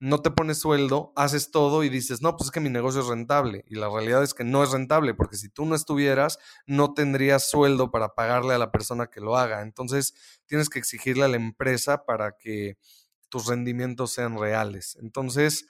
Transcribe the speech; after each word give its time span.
no 0.00 0.22
te 0.22 0.30
pones 0.30 0.58
sueldo, 0.58 1.12
haces 1.14 1.50
todo 1.50 1.84
y 1.84 1.90
dices, 1.90 2.22
no, 2.22 2.34
pues 2.36 2.46
es 2.46 2.50
que 2.50 2.60
mi 2.60 2.70
negocio 2.70 3.02
es 3.02 3.06
rentable. 3.06 3.64
Y 3.66 3.76
la 3.76 3.90
realidad 3.90 4.22
es 4.22 4.32
que 4.32 4.44
no 4.44 4.64
es 4.64 4.72
rentable, 4.72 5.12
porque 5.12 5.36
si 5.36 5.50
tú 5.50 5.66
no 5.66 5.74
estuvieras, 5.74 6.38
no 6.66 6.94
tendrías 6.94 7.50
sueldo 7.50 7.90
para 7.90 8.14
pagarle 8.14 8.54
a 8.54 8.58
la 8.58 8.72
persona 8.72 9.08
que 9.08 9.20
lo 9.20 9.36
haga. 9.36 9.60
Entonces, 9.60 10.14
tienes 10.46 10.70
que 10.70 10.78
exigirle 10.78 11.24
a 11.24 11.28
la 11.28 11.36
empresa 11.36 12.06
para 12.06 12.38
que 12.38 12.78
tus 13.28 13.46
rendimientos 13.46 14.12
sean 14.12 14.38
reales. 14.38 14.96
Entonces, 15.02 15.66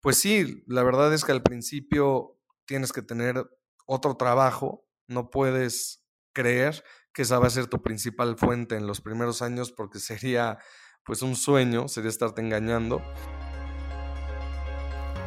pues 0.00 0.18
sí, 0.18 0.64
la 0.66 0.82
verdad 0.82 1.12
es 1.12 1.22
que 1.22 1.32
al 1.32 1.42
principio 1.42 2.38
tienes 2.64 2.90
que 2.90 3.02
tener 3.02 3.46
otro 3.86 4.16
trabajo, 4.16 4.86
no 5.08 5.28
puedes 5.28 6.02
creer 6.32 6.82
que 7.12 7.22
esa 7.22 7.38
va 7.38 7.48
a 7.48 7.50
ser 7.50 7.66
tu 7.66 7.82
principal 7.82 8.38
fuente 8.38 8.76
en 8.76 8.86
los 8.86 9.02
primeros 9.02 9.42
años 9.42 9.72
porque 9.72 9.98
sería 10.00 10.58
pues 11.04 11.20
un 11.20 11.36
sueño, 11.36 11.86
sería 11.86 12.08
estarte 12.08 12.40
engañando. 12.40 13.02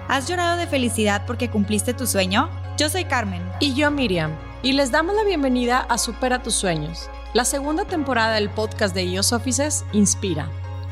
¿Has 0.09 0.25
llorado 0.25 0.55
de 0.55 0.67
felicidad 0.67 1.23
porque 1.27 1.49
cumpliste 1.49 1.93
tu 1.93 2.07
sueño? 2.07 2.49
Yo 2.77 2.89
soy 2.89 3.03
Carmen. 3.03 3.41
Y 3.59 3.73
yo 3.73 3.91
Miriam. 3.91 4.31
Y 4.63 4.71
les 4.71 4.89
damos 4.89 5.13
la 5.15 5.25
bienvenida 5.25 5.79
a 5.79 5.97
Supera 5.97 6.41
tus 6.41 6.53
sueños, 6.55 7.09
la 7.33 7.43
segunda 7.43 7.83
temporada 7.83 8.35
del 8.35 8.49
podcast 8.49 8.95
de 8.95 9.03
IOS 9.03 9.33
Offices 9.33 9.83
Inspira. 9.91 10.49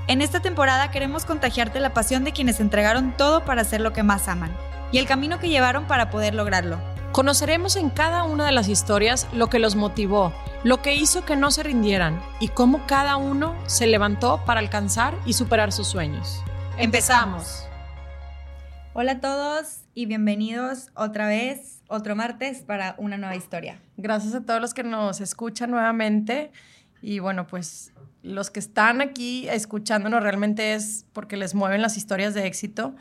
En 0.07 0.21
esta 0.21 0.41
temporada 0.41 0.91
queremos 0.91 1.23
contagiarte 1.23 1.79
la 1.79 1.93
pasión 1.93 2.25
de 2.25 2.33
quienes 2.33 2.59
entregaron 2.59 3.15
todo 3.15 3.45
para 3.45 3.61
hacer 3.61 3.79
lo 3.79 3.93
que 3.93 4.03
más 4.03 4.27
aman 4.27 4.51
y 4.91 4.97
el 4.97 5.07
camino 5.07 5.39
que 5.39 5.49
llevaron 5.49 5.85
para 5.85 6.09
poder 6.09 6.35
lograrlo. 6.35 6.77
Conoceremos 7.13 7.77
en 7.77 7.91
cada 7.91 8.23
una 8.23 8.45
de 8.45 8.51
las 8.51 8.67
historias 8.67 9.27
lo 9.31 9.47
que 9.47 9.59
los 9.59 9.77
motivó, 9.77 10.33
lo 10.63 10.81
que 10.81 10.93
hizo 10.93 11.23
que 11.23 11.37
no 11.37 11.51
se 11.51 11.63
rindieran 11.63 12.21
y 12.41 12.49
cómo 12.49 12.85
cada 12.85 13.15
uno 13.15 13.55
se 13.65 13.87
levantó 13.87 14.43
para 14.45 14.59
alcanzar 14.59 15.15
y 15.25 15.33
superar 15.33 15.71
sus 15.71 15.87
sueños. 15.87 16.43
Empezamos. 16.77 17.64
Hola 18.97 19.11
a 19.11 19.19
todos 19.19 19.81
y 19.93 20.05
bienvenidos 20.05 20.89
otra 20.95 21.27
vez, 21.27 21.81
otro 21.89 22.15
martes 22.15 22.61
para 22.61 22.95
una 22.97 23.17
nueva 23.17 23.35
historia. 23.35 23.77
Gracias 23.97 24.33
a 24.33 24.45
todos 24.45 24.61
los 24.61 24.73
que 24.73 24.85
nos 24.85 25.19
escuchan 25.19 25.69
nuevamente 25.71 26.53
y 27.01 27.19
bueno, 27.19 27.45
pues 27.45 27.91
los 28.23 28.51
que 28.51 28.61
están 28.61 29.01
aquí 29.01 29.49
escuchándonos 29.49 30.23
realmente 30.23 30.75
es 30.75 31.05
porque 31.11 31.35
les 31.35 31.55
mueven 31.55 31.81
las 31.81 31.97
historias 31.97 32.33
de 32.33 32.47
éxito. 32.47 32.95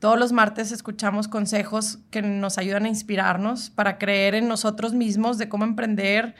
Todos 0.00 0.18
los 0.18 0.32
martes 0.32 0.70
escuchamos 0.70 1.28
consejos 1.28 1.98
que 2.10 2.20
nos 2.20 2.58
ayudan 2.58 2.84
a 2.84 2.88
inspirarnos 2.88 3.70
para 3.70 3.96
creer 3.96 4.34
en 4.34 4.48
nosotros 4.48 4.92
mismos, 4.92 5.38
de 5.38 5.48
cómo 5.48 5.64
emprender, 5.64 6.34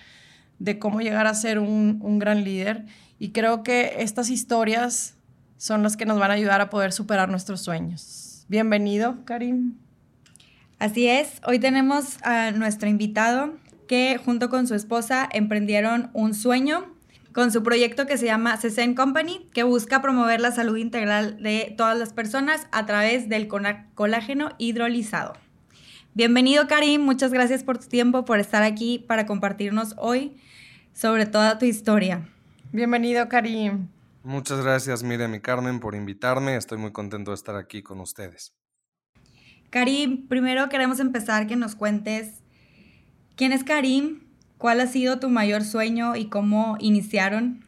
de 0.59 0.79
cómo 0.79 1.01
llegar 1.01 1.27
a 1.27 1.33
ser 1.33 1.61
un, 1.61 1.99
un 2.03 2.19
gran 2.19 2.45
líder. 2.45 2.85
Y 3.19 3.31
creo 3.31 3.63
que 3.63 4.03
estas 4.03 4.29
historias 4.29 5.17
son 5.57 5.83
las 5.83 5.97
que 5.97 6.05
nos 6.05 6.19
van 6.19 6.31
a 6.31 6.35
ayudar 6.35 6.61
a 6.61 6.69
poder 6.69 6.93
superar 6.93 7.31
nuestros 7.31 7.63
sueños. 7.63 8.28
Bienvenido, 8.51 9.27
Karim. 9.27 9.75
Así 10.79 11.07
es, 11.07 11.43
hoy 11.47 11.59
tenemos 11.59 12.17
a 12.23 12.51
nuestro 12.53 12.89
invitado 12.89 13.53
que 13.87 14.19
junto 14.25 14.49
con 14.49 14.67
su 14.67 14.75
esposa 14.75 15.29
emprendieron 15.31 16.09
un 16.15 16.33
sueño 16.33 16.87
con 17.35 17.53
su 17.53 17.63
proyecto 17.63 18.07
que 18.07 18.17
se 18.17 18.25
llama 18.25 18.57
CESEN 18.57 18.95
Company, 18.95 19.47
que 19.53 19.65
busca 19.65 20.01
promover 20.01 20.41
la 20.41 20.51
salud 20.51 20.79
integral 20.79 21.43
de 21.43 21.75
todas 21.77 21.99
las 21.99 22.15
personas 22.15 22.69
a 22.73 22.87
través 22.87 23.29
del 23.29 23.49
colágeno 23.49 24.53
hidrolizado. 24.57 25.35
Bienvenido 26.15 26.67
Karim, 26.69 27.03
muchas 27.03 27.35
gracias 27.35 27.63
por 27.63 27.77
tu 27.77 27.89
tiempo, 27.89 28.25
por 28.25 28.41
estar 28.41 28.63
aquí 28.63 28.99
para 28.99 29.27
compartirnos 29.27 29.95
hoy 29.99 30.39
sobre 30.95 31.27
toda 31.27 31.59
tu 31.59 31.67
historia. 31.67 32.27
Bienvenido 32.73 33.29
Karim. 33.29 33.89
Muchas 34.29 34.63
gracias 34.63 35.03
Miriam 35.03 35.35
y 35.35 35.41
Carmen 35.41 35.81
por 35.81 35.95
invitarme, 35.95 36.57
estoy 36.57 36.77
muy 36.77 36.93
contento 36.93 37.31
de 37.31 37.37
estar 37.37 37.57
aquí 37.57 37.83
con 37.83 37.99
ustedes. 38.01 38.53
Karim, 39.71 40.29
primero 40.29 40.69
queremos 40.69 41.01
empezar 41.01 41.47
que 41.47 41.57
nos 41.57 41.75
cuentes 41.75 42.43
quién 43.37 43.53
es 43.53 43.65
Karim, 43.65 44.29
¿Cuál 44.59 44.81
ha 44.81 44.89
sido 44.89 45.21
tu 45.21 45.29
mayor 45.29 45.63
sueño 45.63 46.17
y 46.17 46.29
cómo 46.29 46.77
iniciaron? 46.81 47.65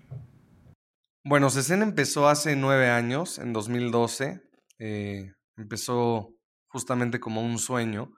Bueno, 1.22 1.48
CECEN 1.48 1.82
empezó 1.82 2.28
hace 2.28 2.56
nueve 2.56 2.90
años, 2.90 3.38
en 3.38 3.52
2012. 3.52 4.42
Eh, 4.80 5.32
empezó 5.56 6.34
justamente 6.66 7.20
como 7.20 7.42
un 7.42 7.60
sueño. 7.60 8.12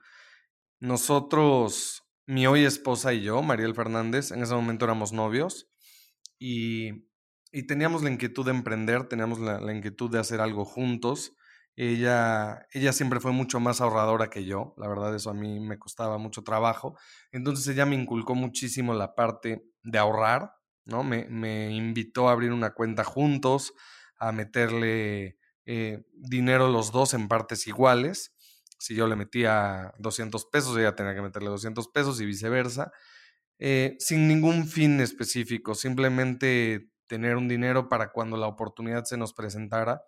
Nosotros, 0.81 2.03
mi 2.27 2.47
hoy 2.47 2.65
esposa 2.65 3.13
y 3.13 3.21
yo, 3.21 3.43
Mariel 3.43 3.75
Fernández, 3.75 4.31
en 4.31 4.43
ese 4.43 4.55
momento 4.55 4.87
éramos 4.87 5.13
novios 5.13 5.69
y, 6.39 7.12
teníamos 7.67 8.03
la 8.03 8.11
inquietud 8.11 8.45
de 8.47 8.53
emprender, 8.53 9.09
teníamos 9.09 9.39
la, 9.39 9.61
la 9.61 9.73
inquietud 9.75 10.11
de 10.11 10.19
hacer 10.19 10.41
algo 10.41 10.65
juntos. 10.65 11.37
Ella, 11.77 12.67
ella 12.73 12.93
siempre 12.93 13.21
fue 13.21 13.33
mucho 13.33 13.61
más 13.61 13.81
ahorradora 13.81 14.29
que 14.29 14.45
yo, 14.45 14.75
la 14.77 14.89
verdad 14.89 15.15
eso 15.15 15.31
a 15.31 15.35
mí 15.35 15.61
me 15.61 15.79
costaba 15.79 16.19
mucho 16.19 16.43
trabajo. 16.43 16.97
Entonces 17.31 17.67
ella 17.69 17.87
me 17.87 17.97
inculcó 17.97 18.35
muchísimo 18.35 18.95
la 18.95 19.15
parte 19.15 19.65
de 19.83 19.99
ahorrar, 19.99 20.53
¿no? 20.85 21.03
Me, 21.05 21.27
me 21.29 21.71
invitó 21.71 22.29
a 22.29 22.33
abrir 22.33 22.53
una 22.53 22.75
cuenta 22.75 23.05
juntos, 23.05 23.73
a 24.19 24.33
meterle 24.33 25.39
eh, 25.67 26.05
dinero 26.13 26.69
los 26.69 26.93
dos 26.93 27.15
en 27.15 27.29
partes 27.29 27.67
iguales. 27.67 28.35
Si 28.79 28.95
yo 28.95 29.07
le 29.07 29.17
metía 29.17 29.93
200 29.99 30.47
pesos, 30.47 30.77
ella 30.77 30.95
tenía 30.95 31.15
que 31.15 31.23
meterle 31.23 31.49
200 31.51 31.89
pesos 31.89 32.21
y 32.21 32.27
viceversa, 32.27 32.93
eh, 33.59 33.97
sin 33.99 34.29
ningún 34.29 34.67
fin 34.67 35.01
específico, 35.01 35.75
simplemente 35.75 36.92
tener 37.13 37.37
un 37.37 37.47
dinero 37.47 37.91
para 37.91 38.11
cuando 38.11 38.39
la 38.39 38.47
oportunidad 38.47 39.05
se 39.05 39.19
nos 39.19 39.35
presentara 39.35 40.03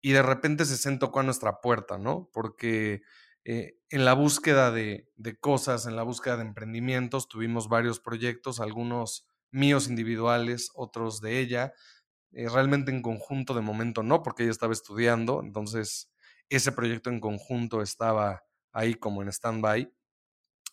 y 0.00 0.12
de 0.12 0.22
repente 0.22 0.64
se 0.64 0.78
sentó 0.78 1.12
a 1.18 1.22
nuestra 1.22 1.60
puerta, 1.60 1.98
¿no? 1.98 2.30
Porque 2.32 3.02
eh, 3.44 3.76
en 3.90 4.06
la 4.06 4.14
búsqueda 4.14 4.70
de, 4.70 5.06
cosas, 5.38 5.84
en 5.84 5.96
la 5.96 6.02
búsqueda 6.02 6.38
de 6.38 6.44
emprendimientos, 6.44 7.28
tuvimos 7.28 7.68
varios 7.68 8.00
proyectos, 8.00 8.58
algunos 8.58 9.28
míos 9.50 9.86
individuales, 9.86 10.70
otros 10.74 11.20
de 11.20 11.40
ella, 11.40 11.74
eh, 12.32 12.48
realmente 12.48 12.90
en 12.90 13.02
conjunto 13.02 13.52
de 13.52 13.60
momento 13.60 14.02
no, 14.02 14.22
porque 14.22 14.44
ella 14.44 14.52
estaba 14.52 14.72
estudiando, 14.72 15.42
entonces 15.42 16.10
ese 16.48 16.72
proyecto 16.72 17.10
en 17.10 17.20
conjunto 17.20 17.82
estaba 17.82 18.44
ahí 18.72 18.94
como 18.94 19.20
en 19.20 19.28
stand-by, 19.28 19.92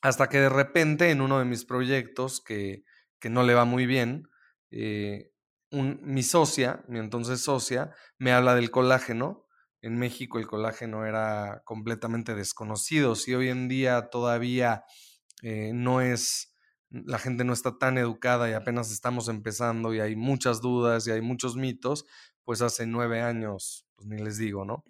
hasta 0.01 0.29
que 0.29 0.39
de 0.39 0.49
repente 0.49 1.11
en 1.11 1.19
uno 1.19 1.39
de 1.39 1.45
mis 1.45 1.65
proyectos, 1.65 2.39
que, 2.39 2.85
que 3.19 3.29
no 3.29 3.43
le 3.43 3.53
va 3.53 3.65
muy 3.65 3.85
bien, 3.85 4.29
eh, 4.71 5.31
mi 5.71 6.23
socia, 6.23 6.83
mi 6.87 6.99
entonces 6.99 7.41
socia, 7.41 7.93
me 8.17 8.31
habla 8.31 8.55
del 8.55 8.71
colágeno. 8.71 9.45
En 9.81 9.97
México 9.97 10.39
el 10.39 10.47
colágeno 10.47 11.05
era 11.05 11.61
completamente 11.65 12.35
desconocido. 12.35 13.15
Si 13.15 13.33
hoy 13.35 13.49
en 13.49 13.67
día 13.67 14.09
todavía 14.09 14.85
eh, 15.43 15.71
no 15.73 16.01
es, 16.01 16.53
la 16.89 17.19
gente 17.19 17.43
no 17.43 17.53
está 17.53 17.77
tan 17.77 17.97
educada 17.97 18.49
y 18.49 18.53
apenas 18.53 18.91
estamos 18.91 19.27
empezando 19.29 19.93
y 19.93 19.99
hay 19.99 20.15
muchas 20.15 20.61
dudas 20.61 21.05
y 21.07 21.11
hay 21.11 21.21
muchos 21.21 21.55
mitos, 21.55 22.05
pues 22.43 22.61
hace 22.61 22.87
nueve 22.87 23.21
años, 23.21 23.85
pues 23.95 24.07
ni 24.07 24.17
les 24.17 24.37
digo, 24.37 24.65
¿no? 24.65 24.83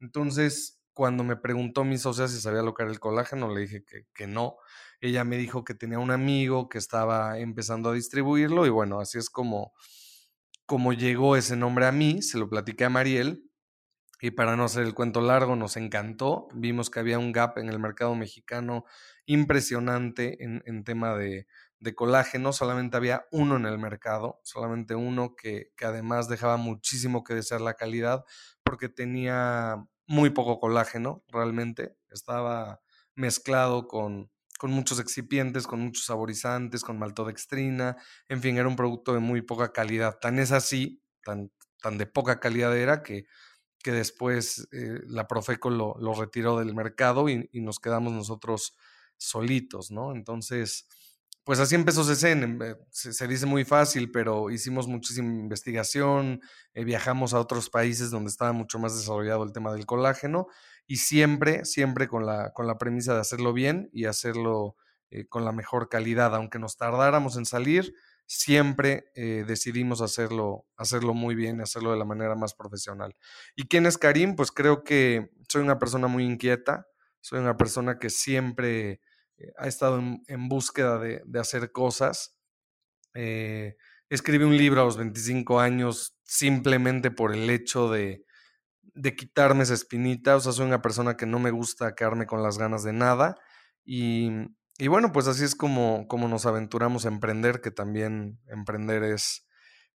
Entonces, 0.00 0.80
cuando 0.94 1.24
me 1.24 1.36
preguntó 1.36 1.84
mi 1.84 1.98
socia 1.98 2.26
si 2.28 2.40
sabía 2.40 2.62
lo 2.62 2.74
que 2.74 2.82
era 2.82 2.92
el 2.92 3.00
colágeno, 3.00 3.54
le 3.54 3.60
dije 3.62 3.84
que, 3.84 4.06
que 4.14 4.26
no. 4.26 4.56
Ella 5.00 5.24
me 5.24 5.36
dijo 5.36 5.64
que 5.64 5.74
tenía 5.74 5.98
un 5.98 6.10
amigo 6.10 6.68
que 6.68 6.78
estaba 6.78 7.38
empezando 7.38 7.90
a 7.90 7.94
distribuirlo 7.94 8.66
y 8.66 8.70
bueno, 8.70 9.00
así 9.00 9.18
es 9.18 9.30
como 9.30 9.72
cómo 10.66 10.92
llegó 10.92 11.36
ese 11.36 11.56
nombre 11.56 11.86
a 11.86 11.92
mí, 11.92 12.22
se 12.22 12.38
lo 12.38 12.48
platiqué 12.48 12.84
a 12.84 12.90
Mariel 12.90 13.52
y 14.22 14.30
para 14.30 14.56
no 14.56 14.64
hacer 14.64 14.84
el 14.84 14.94
cuento 14.94 15.20
largo, 15.20 15.56
nos 15.56 15.76
encantó. 15.76 16.46
Vimos 16.54 16.90
que 16.90 17.00
había 17.00 17.18
un 17.18 17.32
gap 17.32 17.58
en 17.58 17.68
el 17.68 17.80
mercado 17.80 18.14
mexicano 18.14 18.84
impresionante 19.26 20.44
en, 20.44 20.84
tema 20.84 21.16
de, 21.16 21.48
colágeno. 21.96 22.52
Solamente 22.52 22.96
había 22.96 23.26
uno 23.32 23.56
en 23.56 23.66
el 23.66 23.78
mercado, 23.78 24.38
solamente 24.44 24.94
uno 24.94 25.34
que, 25.34 25.72
que 25.76 25.86
además 25.86 26.28
dejaba 26.28 26.56
muchísimo 26.56 27.24
que 27.24 27.34
desear 27.34 27.60
la 27.62 27.74
calidad 27.74 28.24
porque 28.62 28.88
tenía 28.88 29.84
muy 30.06 30.30
poco 30.30 30.60
colágeno 30.60 31.24
realmente. 31.26 31.96
Estaba 32.08 32.80
mezclado 33.16 33.88
con 33.88 34.30
con 34.62 34.70
muchos 34.70 35.00
excipientes, 35.00 35.66
con 35.66 35.80
muchos 35.80 36.04
saborizantes, 36.04 36.84
con 36.84 36.96
maltodextrina, 36.96 37.96
en 38.28 38.40
fin, 38.40 38.56
era 38.58 38.68
un 38.68 38.76
producto 38.76 39.12
de 39.12 39.18
muy 39.18 39.42
poca 39.42 39.72
calidad. 39.72 40.20
Tan 40.20 40.38
es 40.38 40.52
así, 40.52 41.02
tan, 41.24 41.50
tan 41.80 41.98
de 41.98 42.06
poca 42.06 42.38
calidad 42.38 42.76
era 42.78 43.02
que, 43.02 43.24
que 43.82 43.90
después 43.90 44.68
eh, 44.70 45.00
la 45.08 45.26
Profeco 45.26 45.68
lo, 45.68 45.96
lo, 45.98 46.14
retiró 46.14 46.60
del 46.60 46.76
mercado 46.76 47.28
y, 47.28 47.48
nos 47.54 47.80
quedamos 47.80 48.12
nosotros 48.12 48.76
solitos, 49.16 49.90
¿no? 49.90 50.14
Entonces, 50.14 50.86
pues 51.42 51.58
así 51.58 51.74
empezó 51.74 52.04
CECEN. 52.04 52.62
Eh, 52.62 52.76
se, 52.92 53.12
se, 53.12 53.26
dice 53.26 53.46
muy 53.46 53.64
fácil, 53.64 54.12
pero 54.12 54.48
hicimos 54.48 54.86
muchísima 54.86 55.28
investigación, 55.28 56.40
eh, 56.72 56.84
viajamos 56.84 57.34
a 57.34 57.40
otros 57.40 57.68
países 57.68 58.12
donde 58.12 58.30
estaba 58.30 58.52
mucho 58.52 58.78
más 58.78 58.96
desarrollado 58.96 59.42
el 59.42 59.52
tema 59.52 59.72
del 59.72 59.86
colágeno 59.86 60.46
y 60.86 60.96
siempre, 60.96 61.64
siempre 61.64 62.08
con 62.08 62.26
la, 62.26 62.52
con 62.52 62.66
la 62.66 62.78
premisa 62.78 63.14
de 63.14 63.20
hacerlo 63.20 63.52
bien 63.52 63.88
y 63.92 64.06
hacerlo 64.06 64.76
eh, 65.10 65.26
con 65.28 65.44
la 65.44 65.52
mejor 65.52 65.88
calidad. 65.88 66.34
Aunque 66.34 66.58
nos 66.58 66.76
tardáramos 66.76 67.36
en 67.36 67.46
salir, 67.46 67.94
siempre 68.26 69.10
eh, 69.14 69.44
decidimos 69.46 70.00
hacerlo, 70.00 70.66
hacerlo 70.76 71.12
muy 71.12 71.34
bien, 71.34 71.60
hacerlo 71.60 71.92
de 71.92 71.98
la 71.98 72.04
manera 72.04 72.34
más 72.34 72.54
profesional. 72.54 73.14
¿Y 73.54 73.68
quién 73.68 73.86
es 73.86 73.98
Karim? 73.98 74.36
Pues 74.36 74.50
creo 74.50 74.84
que 74.84 75.30
soy 75.48 75.62
una 75.62 75.78
persona 75.78 76.06
muy 76.06 76.24
inquieta, 76.24 76.86
soy 77.20 77.40
una 77.40 77.56
persona 77.56 77.98
que 77.98 78.10
siempre 78.10 79.00
eh, 79.36 79.52
ha 79.58 79.68
estado 79.68 79.98
en, 80.26 80.48
búsqueda 80.48 80.98
de, 80.98 81.22
hacer 81.38 81.72
cosas. 81.72 82.38
Eh, 83.14 83.76
escribí 84.08 84.44
un 84.44 84.56
libro 84.56 84.80
a 84.82 84.84
los 84.84 84.96
25 84.96 85.60
años 85.60 86.16
simplemente 86.24 87.10
por 87.10 87.34
el 87.34 87.50
hecho 87.50 87.90
de, 87.90 88.24
de 88.94 89.16
quitarme 89.16 89.62
esa 89.62 89.74
espinita, 89.74 90.36
o 90.36 90.40
sea, 90.40 90.52
soy 90.52 90.66
una 90.66 90.82
persona 90.82 91.16
que 91.16 91.26
no 91.26 91.38
me 91.38 91.50
gusta 91.50 91.94
quedarme 91.94 92.26
con 92.26 92.42
las 92.42 92.58
ganas 92.58 92.82
de 92.84 92.92
nada 92.92 93.36
y 93.84 94.30
y 94.78 94.88
bueno, 94.88 95.12
pues 95.12 95.28
así 95.28 95.44
es 95.44 95.54
como, 95.54 96.08
como 96.08 96.28
nos 96.28 96.46
aventuramos 96.46 97.04
a 97.04 97.08
emprender, 97.08 97.60
que 97.60 97.70
también 97.70 98.40
emprender 98.48 99.04
es, 99.04 99.46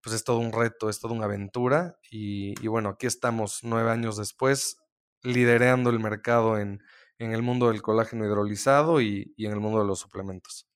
pues 0.02 0.14
es 0.14 0.22
todo 0.22 0.38
un 0.38 0.52
reto, 0.52 0.90
es 0.90 1.00
toda 1.00 1.14
una 1.14 1.24
aventura. 1.24 1.96
Y, 2.10 2.54
bueno, 2.68 2.90
aquí 2.90 3.06
estamos 3.06 3.60
nueve 3.62 3.90
años 3.90 4.16
después, 4.16 4.76
liderando 5.22 5.90
el 5.90 5.98
mercado 5.98 6.58
en, 6.58 6.82
en 7.18 7.32
el 7.32 7.42
mundo 7.42 7.68
del 7.68 7.82
colágeno 7.82 8.26
hidrolizado 8.26 9.00
y, 9.00 9.34
y 9.36 9.46
en 9.46 9.52
el 9.52 9.60
mundo 9.60 9.80
de 9.80 9.86
los 9.86 9.98
suplementos. 9.98 10.68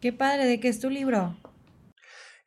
Qué 0.00 0.12
padre, 0.12 0.46
¿de 0.46 0.58
qué 0.58 0.68
es 0.68 0.80
tu 0.80 0.90
libro? 0.90 1.36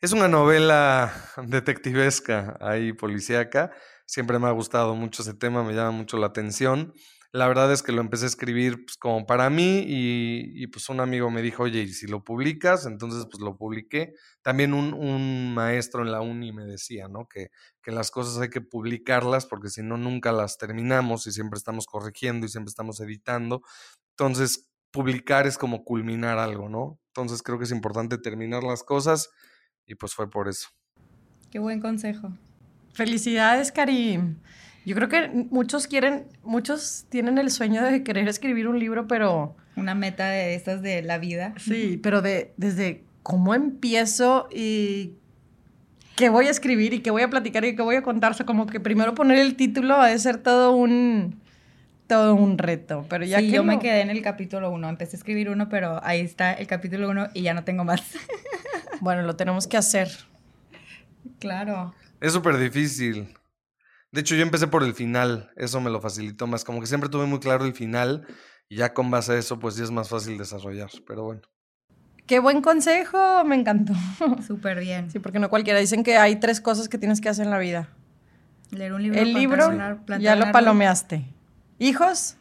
Es 0.01 0.11
una 0.11 0.27
novela 0.27 1.13
detectivesca, 1.45 2.57
ahí 2.61 2.93
policíaca. 2.93 3.71
Siempre 4.09 4.39
me 4.39 4.47
ha 4.47 4.51
gustado 4.51 4.95
mucho 4.95 5.21
ese 5.21 5.35
tema, 5.35 5.63
me 5.63 5.73
llama 5.73 5.91
mucho 5.91 6.17
la 6.17 6.25
atención. 6.25 6.95
La 7.31 7.47
verdad 7.47 7.71
es 7.71 7.83
que 7.83 7.91
lo 7.91 8.01
empecé 8.01 8.25
a 8.25 8.29
escribir 8.29 8.83
pues, 8.83 8.97
como 8.97 9.27
para 9.27 9.51
mí 9.51 9.83
y, 9.85 10.65
pues 10.65 10.89
un 10.89 10.99
amigo 10.99 11.29
me 11.29 11.43
dijo, 11.43 11.61
oye, 11.61 11.83
¿y 11.83 11.93
si 11.93 12.07
lo 12.07 12.23
publicas? 12.23 12.87
Entonces 12.87 13.27
pues 13.29 13.39
lo 13.43 13.55
publiqué. 13.55 14.15
También 14.41 14.73
un, 14.73 15.53
maestro 15.53 16.01
en 16.01 16.11
la 16.11 16.21
uni 16.21 16.51
me 16.51 16.65
decía, 16.65 17.07
¿no? 17.07 17.27
Que, 17.27 17.51
que 17.83 17.91
las 17.91 18.09
cosas 18.09 18.41
hay 18.41 18.49
que 18.49 18.61
publicarlas 18.61 19.45
porque 19.45 19.69
si 19.69 19.83
no, 19.83 19.95
nunca 19.95 20.31
las 20.31 20.57
terminamos 20.57 21.27
y 21.27 21.31
siempre 21.31 21.59
estamos 21.59 21.85
corrigiendo 21.85 22.47
y 22.47 22.49
siempre 22.49 22.69
estamos 22.69 22.99
editando. 23.01 23.61
Entonces, 24.17 24.71
publicar 24.89 25.45
es 25.45 25.59
como 25.59 25.83
culminar 25.83 26.39
algo, 26.39 26.67
¿no? 26.67 26.99
Entonces 27.09 27.43
creo 27.43 27.59
que 27.59 27.65
es 27.65 27.71
importante 27.71 28.17
terminar 28.17 28.63
las 28.63 28.83
cosas 28.83 29.29
y 29.85 29.93
pues 29.93 30.15
fue 30.15 30.31
por 30.31 30.49
eso. 30.49 30.69
Qué 31.51 31.59
buen 31.59 31.79
consejo. 31.79 32.33
Felicidades, 32.93 33.71
Karim. 33.71 34.35
Yo 34.85 34.95
creo 34.95 35.09
que 35.09 35.29
muchos 35.51 35.87
quieren, 35.87 36.25
muchos 36.43 37.05
tienen 37.09 37.37
el 37.37 37.51
sueño 37.51 37.83
de 37.83 38.03
querer 38.03 38.27
escribir 38.27 38.67
un 38.67 38.79
libro, 38.79 39.07
pero... 39.07 39.55
Una 39.75 39.95
meta 39.95 40.29
de 40.29 40.55
estas 40.55 40.81
de 40.81 41.01
la 41.01 41.17
vida. 41.17 41.53
Sí, 41.57 41.99
pero 42.01 42.21
de, 42.21 42.53
desde 42.57 43.03
cómo 43.23 43.53
empiezo 43.53 44.47
y 44.51 45.13
qué 46.15 46.29
voy 46.29 46.47
a 46.47 46.49
escribir 46.49 46.93
y 46.93 46.99
qué 46.99 47.11
voy 47.11 47.21
a 47.21 47.29
platicar 47.29 47.63
y 47.63 47.75
qué 47.75 47.81
voy 47.81 47.95
a 47.95 48.01
contar. 48.01 48.31
O 48.31 48.33
sea, 48.33 48.45
como 48.45 48.65
que 48.65 48.79
primero 48.79 49.15
poner 49.15 49.39
el 49.39 49.55
título 49.55 49.95
ha 49.95 50.07
de 50.07 50.19
ser 50.19 50.37
todo 50.37 50.75
un 50.75 51.39
todo 52.07 52.33
un 52.33 52.57
reto, 52.57 53.05
pero 53.07 53.23
ya 53.23 53.37
sí, 53.37 53.51
yo 53.51 53.63
me 53.63 53.77
quedé 53.77 54.01
en 54.01 54.09
el 54.09 54.23
capítulo 54.23 54.71
uno, 54.71 54.89
empecé 54.89 55.15
a 55.15 55.19
escribir 55.19 55.47
uno, 55.47 55.69
pero 55.69 56.03
ahí 56.03 56.21
está 56.21 56.53
el 56.53 56.65
capítulo 56.65 57.07
uno 57.07 57.27
y 57.35 57.43
ya 57.43 57.53
no 57.53 57.63
tengo 57.63 57.83
más. 57.83 58.01
bueno, 58.99 59.21
lo 59.21 59.35
tenemos 59.35 59.67
que 59.67 59.77
hacer. 59.77 60.09
Claro. 61.37 61.93
Es 62.21 62.33
súper 62.33 62.57
difícil. 62.57 63.33
De 64.11 64.21
hecho, 64.21 64.35
yo 64.35 64.41
empecé 64.41 64.67
por 64.67 64.83
el 64.83 64.93
final, 64.93 65.51
eso 65.55 65.79
me 65.79 65.89
lo 65.89 66.01
facilitó 66.01 66.47
más. 66.47 66.63
Como 66.63 66.81
que 66.81 66.87
siempre 66.87 67.09
tuve 67.09 67.25
muy 67.25 67.39
claro 67.39 67.65
el 67.65 67.73
final 67.73 68.25
y 68.67 68.77
ya 68.77 68.93
con 68.93 69.11
base 69.11 69.33
a 69.33 69.37
eso, 69.37 69.59
pues 69.59 69.75
sí 69.75 69.83
es 69.83 69.91
más 69.91 70.09
fácil 70.09 70.37
desarrollar. 70.37 70.89
Pero 71.07 71.23
bueno. 71.23 71.41
Qué 72.25 72.39
buen 72.39 72.61
consejo, 72.61 73.43
me 73.45 73.55
encantó. 73.55 73.93
Súper 74.47 74.79
bien. 74.79 75.09
Sí, 75.11 75.19
porque 75.19 75.39
no 75.39 75.49
cualquiera. 75.49 75.79
Dicen 75.79 76.03
que 76.03 76.17
hay 76.17 76.37
tres 76.37 76.59
cosas 76.59 76.89
que 76.89 76.97
tienes 76.97 77.21
que 77.21 77.29
hacer 77.29 77.45
en 77.45 77.51
la 77.51 77.59
vida. 77.59 77.89
Leer 78.71 78.93
un 78.93 79.03
libro. 79.03 79.19
El 79.19 79.33
libro 79.33 79.71
ya 80.19 80.35
lo 80.35 80.51
palomeaste. 80.51 81.25
¿Hijos? 81.79 82.35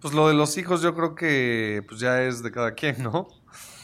Pues 0.00 0.14
lo 0.14 0.28
de 0.28 0.34
los 0.34 0.56
hijos 0.58 0.82
yo 0.82 0.94
creo 0.94 1.14
que 1.14 1.84
pues 1.88 2.00
ya 2.00 2.22
es 2.22 2.42
de 2.42 2.50
cada 2.50 2.74
quien, 2.74 3.02
¿no? 3.02 3.28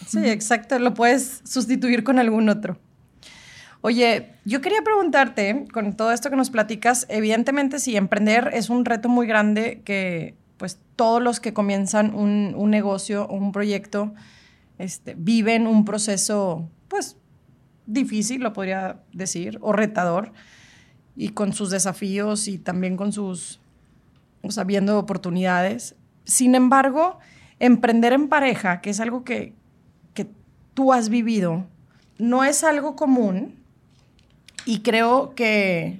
Sí, 0.06 0.28
exacto. 0.28 0.78
Lo 0.78 0.94
puedes 0.94 1.43
sustituir 1.44 2.04
con 2.04 2.19
algún 2.19 2.49
otro. 2.49 2.78
Oye, 3.88 4.35
yo 4.44 4.61
quería 4.61 4.82
preguntarte, 4.82 5.64
con 5.73 5.94
todo 5.94 6.12
esto 6.12 6.29
que 6.29 6.37
nos 6.37 6.50
platicas, 6.50 7.06
evidentemente 7.08 7.79
si 7.79 7.96
emprender 7.96 8.50
es 8.52 8.69
un 8.69 8.85
reto 8.85 9.08
muy 9.08 9.26
grande 9.26 9.81
que 9.82 10.35
pues 10.58 10.79
todos 10.94 11.23
los 11.23 11.40
que 11.40 11.55
comienzan 11.55 12.14
un, 12.14 12.52
negocio 12.69 13.25
o 13.25 13.35
un 13.35 13.50
proyecto 13.50 14.12
este, 14.76 15.14
viven 15.17 15.67
un 15.67 15.87
proceso 15.87 16.69
pues 16.88 17.17
difícil, 17.87 18.43
lo 18.43 18.52
podría 18.52 19.00
decir, 19.14 19.56
o 19.62 19.73
retador, 19.73 20.35
y 21.17 21.31
con 21.31 21.55
sus 21.55 21.70
desafíos 21.70 22.46
y 22.46 22.58
también 22.58 22.94
con 22.94 23.11
sus, 23.11 23.58
o 24.43 24.50
sea, 24.50 24.64
viendo 24.64 24.99
oportunidades. 24.99 25.96
Sin 26.25 26.55
embargo, 26.55 27.20
emprender 27.58 28.12
en 28.12 28.29
pareja, 28.29 28.82
que 28.82 28.90
es 28.90 29.00
algo 29.00 29.25
que, 29.25 29.55
que 30.12 30.26
tú 30.75 30.93
has 30.93 31.08
vivido, 31.08 31.64
no 32.19 32.44
es 32.44 32.64
algo 32.64 32.94
común 32.94 33.57
y 34.68 34.80
creo 34.80 35.34
que 35.34 35.98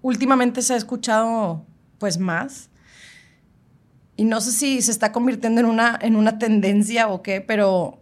últimamente 0.00 0.62
se 0.62 0.74
ha 0.74 0.76
escuchado 0.76 1.66
pues 1.98 2.16
más. 2.16 2.68
Y 4.14 4.24
no 4.24 4.40
sé 4.40 4.52
si 4.52 4.80
se 4.82 4.92
está 4.92 5.10
convirtiendo 5.10 5.62
en 5.62 5.66
una, 5.66 5.98
en 6.00 6.14
una 6.14 6.38
tendencia 6.38 7.08
o 7.08 7.22
qué, 7.22 7.40
pero, 7.40 7.98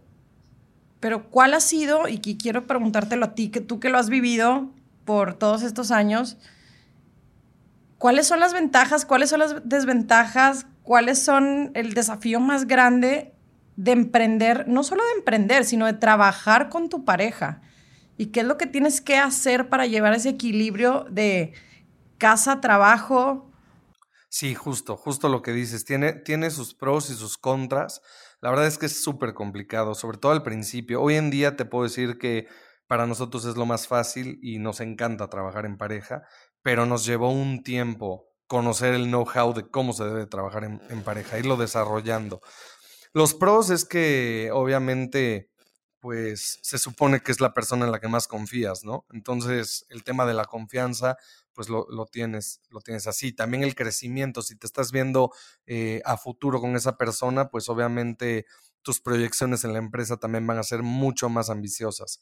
pero 0.99 1.31
¿cuál 1.31 1.55
ha 1.55 1.61
sido? 1.61 2.07
Y 2.07 2.19
quiero 2.19 2.67
preguntártelo 2.67 3.25
a 3.25 3.33
ti, 3.33 3.49
que 3.49 3.59
tú 3.59 3.79
que 3.79 3.89
lo 3.89 3.97
has 3.97 4.07
vivido 4.07 4.69
por 5.03 5.33
todos 5.33 5.63
estos 5.63 5.89
años, 5.89 6.37
¿cuáles 7.97 8.27
son 8.27 8.39
las 8.39 8.53
ventajas? 8.53 9.03
¿Cuáles 9.03 9.31
son 9.31 9.39
las 9.39 9.67
desventajas? 9.67 10.67
¿Cuáles 10.83 11.17
son 11.17 11.71
el 11.73 11.95
desafío 11.95 12.39
más 12.39 12.67
grande 12.67 13.33
de 13.77 13.93
emprender? 13.93 14.67
No 14.67 14.83
solo 14.83 15.03
de 15.03 15.17
emprender, 15.17 15.65
sino 15.65 15.87
de 15.87 15.93
trabajar 15.93 16.69
con 16.69 16.87
tu 16.87 17.03
pareja. 17.03 17.63
¿Y 18.17 18.27
qué 18.27 18.41
es 18.41 18.45
lo 18.45 18.57
que 18.57 18.67
tienes 18.67 19.01
que 19.01 19.17
hacer 19.17 19.69
para 19.69 19.85
llevar 19.85 20.13
ese 20.13 20.29
equilibrio 20.29 21.05
de 21.09 21.53
casa, 22.17 22.61
trabajo? 22.61 23.51
Sí, 24.29 24.55
justo, 24.55 24.95
justo 24.97 25.29
lo 25.29 25.41
que 25.41 25.51
dices. 25.51 25.85
Tiene, 25.85 26.13
tiene 26.13 26.49
sus 26.49 26.73
pros 26.73 27.09
y 27.09 27.15
sus 27.15 27.37
contras. 27.37 28.01
La 28.41 28.49
verdad 28.49 28.67
es 28.67 28.77
que 28.77 28.85
es 28.85 29.01
súper 29.01 29.33
complicado, 29.33 29.95
sobre 29.95 30.17
todo 30.17 30.31
al 30.31 30.43
principio. 30.43 31.01
Hoy 31.01 31.15
en 31.15 31.29
día 31.29 31.55
te 31.55 31.65
puedo 31.65 31.83
decir 31.83 32.17
que 32.17 32.47
para 32.87 33.05
nosotros 33.07 33.45
es 33.45 33.55
lo 33.55 33.65
más 33.65 33.87
fácil 33.87 34.39
y 34.41 34.59
nos 34.59 34.79
encanta 34.79 35.29
trabajar 35.29 35.65
en 35.65 35.77
pareja, 35.77 36.23
pero 36.61 36.85
nos 36.85 37.05
llevó 37.05 37.31
un 37.31 37.63
tiempo 37.63 38.27
conocer 38.47 38.93
el 38.93 39.05
know-how 39.05 39.53
de 39.53 39.67
cómo 39.69 39.93
se 39.93 40.03
debe 40.03 40.27
trabajar 40.27 40.63
en, 40.63 40.81
en 40.89 41.01
pareja, 41.03 41.39
irlo 41.39 41.57
desarrollando. 41.57 42.41
Los 43.13 43.33
pros 43.33 43.69
es 43.69 43.85
que 43.85 44.49
obviamente 44.53 45.49
pues 46.05 46.59
se 46.61 46.77
supone 46.77 47.21
que 47.21 47.31
es 47.31 47.41
la 47.41 47.55
persona 47.55 47.85
en 47.85 47.91
la 47.91 47.99
que 47.99 48.07
más 48.07 48.27
confías, 48.27 48.83
¿no? 48.83 49.07
Entonces, 49.11 49.87
el 49.89 50.03
tema 50.03 50.27
de 50.27 50.35
la 50.35 50.45
confianza, 50.45 51.17
pues 51.51 51.67
lo, 51.67 52.05
tienes, 52.05 52.61
lo 52.69 52.79
tienes 52.79 53.07
así. 53.07 53.33
También 53.33 53.63
el 53.63 53.73
crecimiento, 53.73 54.43
si 54.43 54.55
te 54.55 54.67
estás 54.67 54.91
viendo 54.91 55.31
eh, 55.65 56.03
a 56.05 56.15
futuro 56.17 56.61
con 56.61 56.75
esa 56.75 56.95
persona, 56.95 57.49
pues 57.49 57.69
obviamente 57.69 58.45
tus 58.83 59.01
proyecciones 59.01 59.63
en 59.63 59.73
la 59.73 59.79
empresa 59.79 60.17
también 60.17 60.45
van 60.45 60.59
a 60.59 60.63
ser 60.63 60.83
mucho 60.83 61.27
más 61.27 61.49
ambiciosas. 61.49 62.21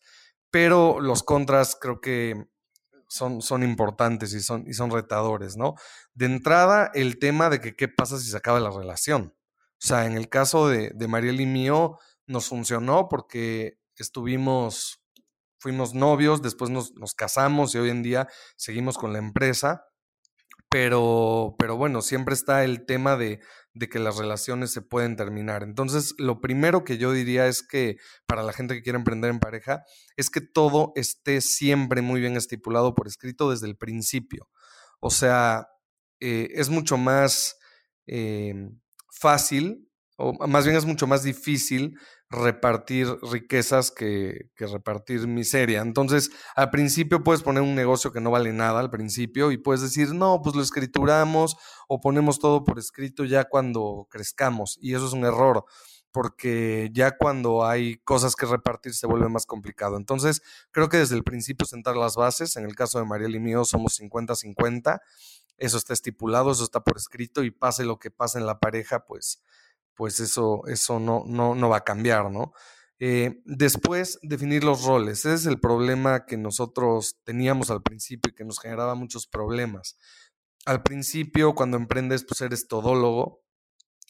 Pero 0.49 1.01
los 1.01 1.21
contras 1.21 1.75
creo 1.77 1.99
que 1.99 2.41
son, 3.09 3.41
son 3.41 3.63
importantes 3.63 4.33
y 4.33 4.39
son, 4.39 4.63
y 4.65 4.75
son 4.75 4.91
retadores, 4.91 5.57
¿no? 5.57 5.75
De 6.13 6.27
entrada, 6.27 6.89
el 6.93 7.19
tema 7.19 7.49
de 7.49 7.59
que 7.59 7.75
qué 7.75 7.89
pasa 7.89 8.17
si 8.17 8.31
se 8.31 8.37
acaba 8.37 8.61
la 8.61 8.71
relación. 8.71 9.35
O 9.73 9.85
sea, 9.85 10.05
en 10.05 10.15
el 10.15 10.29
caso 10.29 10.69
de, 10.69 10.91
de 10.95 11.07
Mariel 11.09 11.41
y 11.41 11.45
mío, 11.45 11.99
nos 12.27 12.48
funcionó 12.48 13.08
porque 13.10 13.80
estuvimos, 13.98 15.01
fuimos 15.60 15.94
novios, 15.94 16.42
después 16.42 16.70
nos, 16.70 16.92
casamos 17.15 17.75
y 17.75 17.80
hoy 17.80 17.89
en 17.89 18.03
día 18.03 18.27
seguimos 18.56 18.98
con 18.98 19.13
la 19.13 19.20
empresa. 19.20 19.86
Pero, 20.70 21.56
pero 21.60 21.77
bueno, 21.77 22.01
siempre 22.01 22.34
está 22.34 22.63
el 22.63 22.88
tema 22.88 23.15
de, 23.15 23.39
de 23.75 23.89
que 23.89 24.00
las 24.00 24.18
relaciones 24.18 24.72
se 24.72 24.82
pueden 24.82 25.15
terminar. 25.15 25.62
Entonces, 25.62 26.15
lo 26.18 26.42
primero 26.42 26.84
que 26.84 26.98
yo 26.98 27.12
diría 27.12 27.46
es 27.46 27.62
que 27.62 27.98
para 28.25 28.42
la 28.42 28.53
gente 28.53 28.74
que 28.74 28.82
quiere 28.82 28.98
emprender 28.98 29.30
en 29.30 29.39
pareja, 29.39 29.84
es 30.18 30.32
que 30.32 30.42
todo 30.42 30.92
esté 30.96 31.42
siempre 31.42 32.01
muy 32.01 32.22
bien 32.22 32.36
estipulado 32.38 32.96
por 32.96 33.08
escrito 33.08 33.51
desde 33.51 33.68
el 33.68 33.77
principio. 33.77 34.50
O 35.00 35.12
sea, 35.12 35.68
eh, 36.20 36.50
es 36.56 36.70
mucho 36.70 36.98
más 36.98 37.58
eh, 38.08 38.56
fácil 39.12 39.89
o 40.15 40.34
más 40.48 40.65
bien 40.65 40.77
es 40.77 40.86
mucho 40.86 41.08
más 41.08 41.24
difícil 41.24 41.98
repartir 42.29 43.08
riquezas 43.22 43.91
que, 43.91 44.50
repartir 44.58 45.27
miseria. 45.27 45.82
Entonces, 45.82 46.32
al 46.55 46.70
principio 46.72 47.24
puedes 47.24 47.43
poner 47.43 47.63
un 47.63 47.75
negocio 47.75 48.12
que 48.12 48.22
no 48.22 48.32
vale 48.32 48.53
nada 48.53 48.79
al 48.79 48.89
principio 48.89 49.51
y 49.51 49.58
puedes 49.58 49.82
decir, 49.82 50.13
no, 50.13 50.41
pues 50.43 50.55
lo 50.55 50.62
escrituramos 50.62 51.58
o 51.88 52.01
ponemos 52.01 52.39
todo 52.39 52.63
por 52.63 52.79
escrito 52.79 53.24
ya 53.25 53.46
cuando 53.46 54.08
crezcamos. 54.10 54.77
Y 54.82 54.96
eso 54.96 55.08
es 55.08 55.13
un 55.13 55.25
error. 55.25 55.65
porque 56.12 56.91
ya 56.93 57.17
cuando 57.17 57.65
hay 57.65 57.98
cosas 58.03 58.36
que 58.36 58.46
repartir 58.46 58.93
se 58.93 59.08
vuelve 59.08 59.29
más 59.29 59.48
complicado. 59.48 59.98
Entonces, 59.98 60.43
creo 60.70 60.88
que 60.88 60.98
desde 60.98 61.15
el 61.15 61.24
principio 61.24 61.65
sentar 61.65 61.96
las 61.98 62.15
bases, 62.15 62.55
en 62.55 62.65
el 62.65 62.75
caso 62.75 63.00
de 63.00 63.05
Mariel 63.05 63.34
y 63.36 63.39
mío 63.39 63.65
somos 63.65 64.00
50-50, 64.00 65.00
eso 65.58 65.77
está 65.77 65.93
estipulado, 65.93 66.51
eso 66.51 66.63
está 66.63 66.82
por 66.84 66.98
escrito 66.98 67.43
y 67.43 67.50
pase 67.50 67.84
lo 67.84 67.98
que 67.98 68.12
pase 68.12 68.38
en 68.38 68.46
la 68.46 68.60
pareja, 68.60 69.05
pues, 69.05 69.41
pues 69.95 70.19
eso, 70.19 70.62
eso 70.67 71.00
no, 71.00 71.23
no, 71.27 71.55
no 71.55 71.69
va 71.69 71.77
a 71.77 71.83
cambiar, 71.83 72.31
¿no? 72.31 72.53
Eh, 73.00 73.41
después, 73.45 74.19
definir 74.21 74.63
los 74.63 74.85
roles. 74.85 75.19
Ese 75.19 75.33
es 75.33 75.45
el 75.45 75.59
problema 75.59 76.25
que 76.25 76.38
nosotros 76.38 77.19
teníamos 77.23 77.69
al 77.69 77.81
principio 77.81 78.31
y 78.31 78.35
que 78.35 78.45
nos 78.45 78.59
generaba 78.59 78.95
muchos 78.95 79.27
problemas. 79.27 79.97
Al 80.65 80.83
principio, 80.83 81.53
cuando 81.55 81.77
emprendes, 81.77 82.23
pues 82.25 82.41
eres 82.41 82.67
todólogo, 82.67 83.43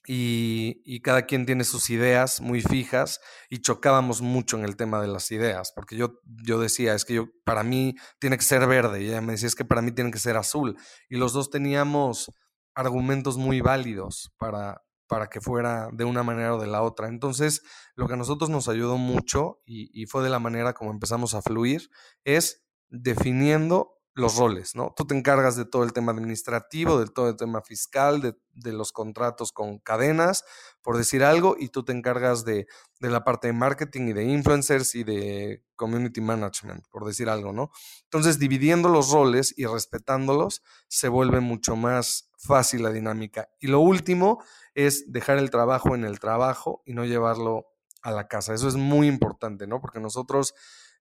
y, 0.05 1.01
cada 1.01 1.25
quien 1.25 1.45
tiene 1.45 1.63
sus 1.63 1.89
ideas 1.89 2.41
muy 2.41 2.61
fijas 2.61 3.21
y 3.49 3.59
chocábamos 3.61 4.21
mucho 4.21 4.57
en 4.57 4.65
el 4.65 4.75
tema 4.75 5.01
de 5.01 5.07
las 5.07 5.31
ideas, 5.31 5.71
porque 5.73 5.95
yo, 5.95 6.19
yo 6.23 6.59
decía, 6.59 6.93
es 6.93 7.05
que 7.05 7.15
yo, 7.15 7.27
para 7.45 7.63
mí 7.63 7.95
tiene 8.19 8.37
que 8.37 8.43
ser 8.43 8.67
verde, 8.67 9.01
y 9.01 9.07
ella 9.07 9.21
me 9.21 9.33
decía, 9.33 9.47
es 9.47 9.55
que 9.55 9.65
para 9.65 9.81
mí 9.81 9.91
tiene 9.91 10.11
que 10.11 10.19
ser 10.19 10.37
azul, 10.37 10.77
y 11.09 11.17
los 11.17 11.33
dos 11.33 11.49
teníamos 11.49 12.31
argumentos 12.75 13.37
muy 13.37 13.61
válidos 13.61 14.33
para, 14.37 14.82
para 15.07 15.27
que 15.27 15.41
fuera 15.41 15.89
de 15.91 16.05
una 16.05 16.23
manera 16.23 16.55
o 16.55 16.59
de 16.59 16.67
la 16.67 16.81
otra. 16.81 17.07
Entonces, 17.07 17.61
lo 17.95 18.07
que 18.07 18.13
a 18.13 18.17
nosotros 18.17 18.49
nos 18.49 18.67
ayudó 18.67 18.97
mucho 18.97 19.61
y, 19.65 19.89
y 19.93 20.05
fue 20.05 20.23
de 20.23 20.29
la 20.29 20.39
manera 20.39 20.73
como 20.73 20.91
empezamos 20.91 21.33
a 21.33 21.41
fluir 21.41 21.89
es 22.23 22.63
definiendo 22.89 23.93
los 24.15 24.37
roles, 24.37 24.75
¿no? 24.75 24.93
Tú 24.95 25.05
te 25.05 25.17
encargas 25.17 25.55
de 25.55 25.65
todo 25.65 25.83
el 25.83 25.91
tema 25.91 26.11
administrativo, 26.11 26.99
de 26.99 27.07
todo 27.07 27.29
el 27.29 27.35
tema 27.35 27.61
fiscal, 27.61 28.21
de, 28.21 28.71
los 28.71 28.91
contratos 28.91 29.51
con 29.51 29.79
cadenas, 29.79 30.43
por 30.83 30.97
decir 30.97 31.23
algo, 31.23 31.55
y 31.59 31.69
tú 31.69 31.83
te 31.83 31.93
encargas 31.93 32.45
de, 32.45 32.67
de, 32.99 33.09
la 33.09 33.23
parte 33.23 33.47
de 33.47 33.53
marketing 33.53 34.09
y 34.09 34.13
de 34.13 34.25
influencers 34.25 34.93
y 34.93 35.03
de 35.03 35.63
community 35.75 36.21
management, 36.21 36.85
por 36.89 37.05
decir 37.05 37.27
algo, 37.27 37.53
¿no? 37.53 37.71
Entonces, 38.03 38.37
dividiendo 38.37 38.87
los 38.87 39.09
roles 39.09 39.53
y 39.57 39.65
respetándolos, 39.65 40.61
se 40.87 41.09
vuelve 41.09 41.39
mucho 41.39 41.75
más 41.75 42.29
fácil 42.43 42.83
la 42.83 42.91
dinámica. 42.91 43.49
Y 43.59 43.67
lo 43.67 43.79
último 43.79 44.43
es 44.73 45.11
dejar 45.11 45.37
el 45.37 45.49
trabajo 45.49 45.95
en 45.95 46.03
el 46.03 46.19
trabajo 46.19 46.83
y 46.85 46.93
no 46.93 47.05
llevarlo 47.05 47.67
a 48.01 48.11
la 48.11 48.27
casa. 48.27 48.53
Eso 48.53 48.67
es 48.67 48.75
muy 48.75 49.07
importante, 49.07 49.67
¿no? 49.67 49.79
Porque 49.79 49.99
nosotros 49.99 50.53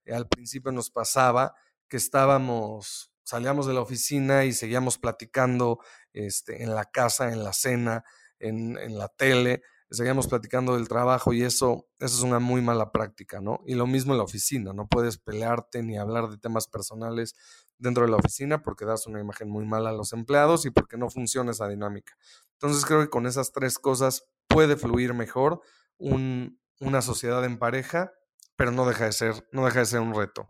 eh, 0.05 0.13
al 0.13 0.27
principio 0.27 0.71
nos 0.71 0.89
pasaba 0.89 1.53
que 1.87 1.97
estábamos, 1.97 3.11
salíamos 3.23 3.67
de 3.67 3.73
la 3.73 3.81
oficina 3.81 4.45
y 4.45 4.53
seguíamos 4.53 4.97
platicando 4.97 5.79
este, 6.13 6.63
en 6.63 6.73
la 6.73 6.85
casa, 6.85 7.31
en 7.31 7.43
la 7.43 7.53
cena, 7.53 8.03
en, 8.39 8.77
en 8.77 8.97
la 8.97 9.09
tele, 9.09 9.61
seguíamos 9.93 10.27
platicando 10.27 10.75
del 10.75 10.87
trabajo 10.87 11.33
y 11.33 11.43
eso, 11.43 11.87
eso 11.99 12.17
es 12.17 12.23
una 12.23 12.39
muy 12.39 12.61
mala 12.61 12.91
práctica, 12.91 13.41
¿no? 13.41 13.59
Y 13.65 13.75
lo 13.75 13.85
mismo 13.85 14.13
en 14.13 14.17
la 14.17 14.23
oficina, 14.23 14.73
no 14.73 14.87
puedes 14.87 15.17
pelearte 15.17 15.83
ni 15.83 15.97
hablar 15.97 16.29
de 16.29 16.37
temas 16.37 16.67
personales 16.67 17.35
dentro 17.77 18.05
de 18.05 18.11
la 18.11 18.17
oficina 18.17 18.61
porque 18.61 18.85
das 18.85 19.07
una 19.07 19.19
imagen 19.19 19.49
muy 19.49 19.65
mala 19.65 19.89
a 19.89 19.93
los 19.93 20.13
empleados 20.13 20.65
y 20.65 20.71
porque 20.71 20.97
no 20.97 21.09
funciona 21.09 21.51
esa 21.51 21.67
dinámica. 21.67 22.13
Entonces 22.53 22.85
creo 22.85 23.01
que 23.01 23.09
con 23.09 23.25
esas 23.25 23.51
tres 23.51 23.77
cosas 23.77 24.25
puede 24.47 24.77
fluir 24.77 25.13
mejor 25.13 25.61
un, 25.97 26.59
una 26.79 27.01
sociedad 27.01 27.43
en 27.45 27.57
pareja, 27.57 28.11
pero 28.55 28.71
no 28.71 28.85
deja 28.85 29.05
de 29.05 29.11
ser, 29.11 29.47
no 29.51 29.65
deja 29.65 29.79
de 29.79 29.85
ser 29.85 29.99
un 29.99 30.13
reto. 30.13 30.45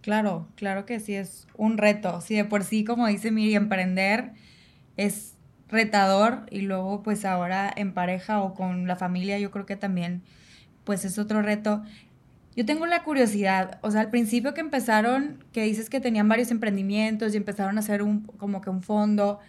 Claro, 0.00 0.48
claro 0.54 0.84
que 0.84 1.00
sí 1.00 1.14
es 1.14 1.46
un 1.56 1.78
reto. 1.78 2.20
Si 2.20 2.36
de 2.36 2.44
por 2.44 2.62
sí, 2.62 2.84
como 2.84 3.06
dice 3.06 3.30
Miri, 3.30 3.54
emprender 3.54 4.32
es 4.96 5.34
retador 5.68 6.46
y 6.50 6.60
luego 6.60 7.02
pues 7.02 7.24
ahora 7.24 7.72
en 7.74 7.94
pareja 7.94 8.42
o 8.42 8.54
con 8.54 8.86
la 8.86 8.96
familia 8.96 9.38
yo 9.38 9.50
creo 9.50 9.66
que 9.66 9.76
también 9.76 10.22
pues 10.84 11.04
es 11.04 11.18
otro 11.18 11.42
reto. 11.42 11.82
Yo 12.56 12.64
tengo 12.64 12.86
la 12.86 13.02
curiosidad, 13.02 13.78
o 13.82 13.90
sea, 13.90 14.02
al 14.02 14.10
principio 14.10 14.54
que 14.54 14.60
empezaron, 14.60 15.44
que 15.52 15.62
dices 15.62 15.90
que 15.90 16.00
tenían 16.00 16.28
varios 16.28 16.52
emprendimientos 16.52 17.34
y 17.34 17.36
empezaron 17.36 17.76
a 17.76 17.80
hacer 17.80 18.02
un, 18.02 18.20
como 18.22 18.60
que 18.60 18.70
un 18.70 18.82
fondo, 18.82 19.40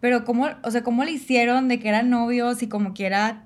pero 0.00 0.24
¿cómo, 0.24 0.48
o 0.62 0.70
sea, 0.70 0.82
cómo 0.82 1.04
le 1.04 1.12
hicieron 1.12 1.68
de 1.68 1.78
que 1.78 1.88
eran 1.88 2.10
novios 2.10 2.62
y 2.62 2.68
como 2.68 2.92
quiera, 2.92 3.44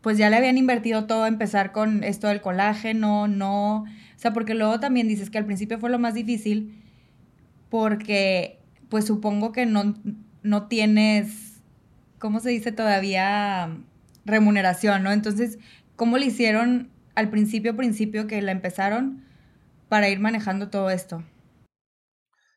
pues 0.00 0.16
ya 0.16 0.30
le 0.30 0.36
habían 0.36 0.56
invertido 0.56 1.06
todo 1.06 1.26
empezar 1.26 1.72
con 1.72 2.02
esto 2.02 2.28
del 2.28 2.40
colágeno, 2.40 3.28
no, 3.28 3.82
o 3.82 3.86
sea, 4.16 4.32
porque 4.32 4.54
luego 4.54 4.80
también 4.80 5.06
dices 5.06 5.28
que 5.28 5.38
al 5.38 5.44
principio 5.44 5.78
fue 5.78 5.90
lo 5.90 5.98
más 5.98 6.14
difícil 6.14 6.82
porque 7.68 8.60
pues 8.88 9.04
supongo 9.06 9.52
que 9.52 9.66
no, 9.66 9.94
no 10.42 10.66
tienes, 10.68 11.60
¿cómo 12.18 12.40
se 12.40 12.50
dice 12.50 12.72
todavía? 12.72 13.76
Remuneración, 14.24 15.02
¿no? 15.02 15.12
Entonces, 15.12 15.58
¿cómo 15.96 16.16
le 16.16 16.26
hicieron 16.26 16.93
al 17.14 17.30
principio, 17.30 17.76
principio 17.76 18.26
que 18.26 18.40
la 18.42 18.52
empezaron 18.52 19.24
para 19.88 20.08
ir 20.08 20.20
manejando 20.20 20.70
todo 20.70 20.90
esto? 20.90 21.22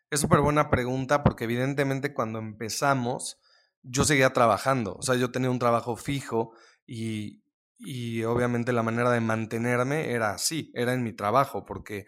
Es 0.09 0.21
súper 0.21 0.39
buena 0.39 0.69
pregunta 0.69 1.23
porque 1.23 1.43
evidentemente 1.43 2.13
cuando 2.13 2.39
empezamos 2.39 3.37
yo 3.83 4.03
seguía 4.03 4.33
trabajando, 4.33 4.95
o 4.95 5.01
sea, 5.01 5.15
yo 5.15 5.31
tenía 5.31 5.49
un 5.49 5.59
trabajo 5.59 5.95
fijo 5.95 6.51
y, 6.85 7.41
y 7.77 8.23
obviamente 8.23 8.73
la 8.73 8.83
manera 8.83 9.11
de 9.11 9.21
mantenerme 9.21 10.11
era 10.11 10.31
así, 10.31 10.71
era 10.73 10.93
en 10.93 11.03
mi 11.03 11.13
trabajo, 11.13 11.65
porque 11.65 12.05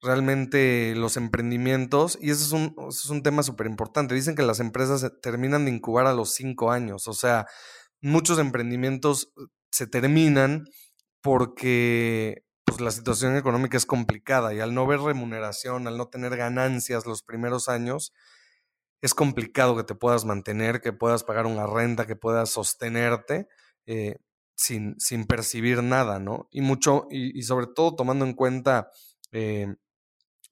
realmente 0.00 0.94
los 0.96 1.16
emprendimientos, 1.16 2.18
y 2.20 2.30
ese 2.30 2.44
es 2.44 2.52
un, 2.52 2.74
es 2.88 3.06
un 3.06 3.22
tema 3.22 3.42
súper 3.42 3.66
importante, 3.66 4.14
dicen 4.14 4.34
que 4.34 4.42
las 4.42 4.60
empresas 4.60 5.10
terminan 5.22 5.64
de 5.64 5.70
incubar 5.70 6.06
a 6.06 6.14
los 6.14 6.34
cinco 6.34 6.70
años, 6.70 7.08
o 7.08 7.14
sea, 7.14 7.46
muchos 8.00 8.38
emprendimientos 8.38 9.32
eh, 9.36 9.46
se 9.70 9.86
terminan 9.86 10.64
porque 11.22 12.44
pues, 12.64 12.80
la 12.80 12.90
situación 12.90 13.36
económica 13.36 13.76
es 13.76 13.86
complicada 13.86 14.52
y 14.54 14.60
al 14.60 14.74
no 14.74 14.86
ver 14.86 15.00
remuneración, 15.00 15.86
al 15.86 15.96
no 15.96 16.08
tener 16.08 16.36
ganancias 16.36 17.06
los 17.06 17.22
primeros 17.22 17.68
años, 17.68 18.12
es 19.00 19.14
complicado 19.14 19.76
que 19.76 19.84
te 19.84 19.94
puedas 19.94 20.24
mantener, 20.24 20.80
que 20.80 20.92
puedas 20.92 21.24
pagar 21.24 21.46
una 21.46 21.66
renta, 21.66 22.06
que 22.06 22.16
puedas 22.16 22.50
sostenerte. 22.50 23.48
Eh, 23.86 24.16
sin, 24.54 24.98
sin 25.00 25.26
percibir 25.26 25.82
nada, 25.82 26.18
¿no? 26.18 26.48
Y 26.50 26.60
mucho, 26.60 27.06
y, 27.10 27.42
sobre 27.42 27.66
todo 27.66 27.94
tomando 27.96 28.24
en 28.24 28.34
cuenta, 28.34 28.90
eh, 29.32 29.74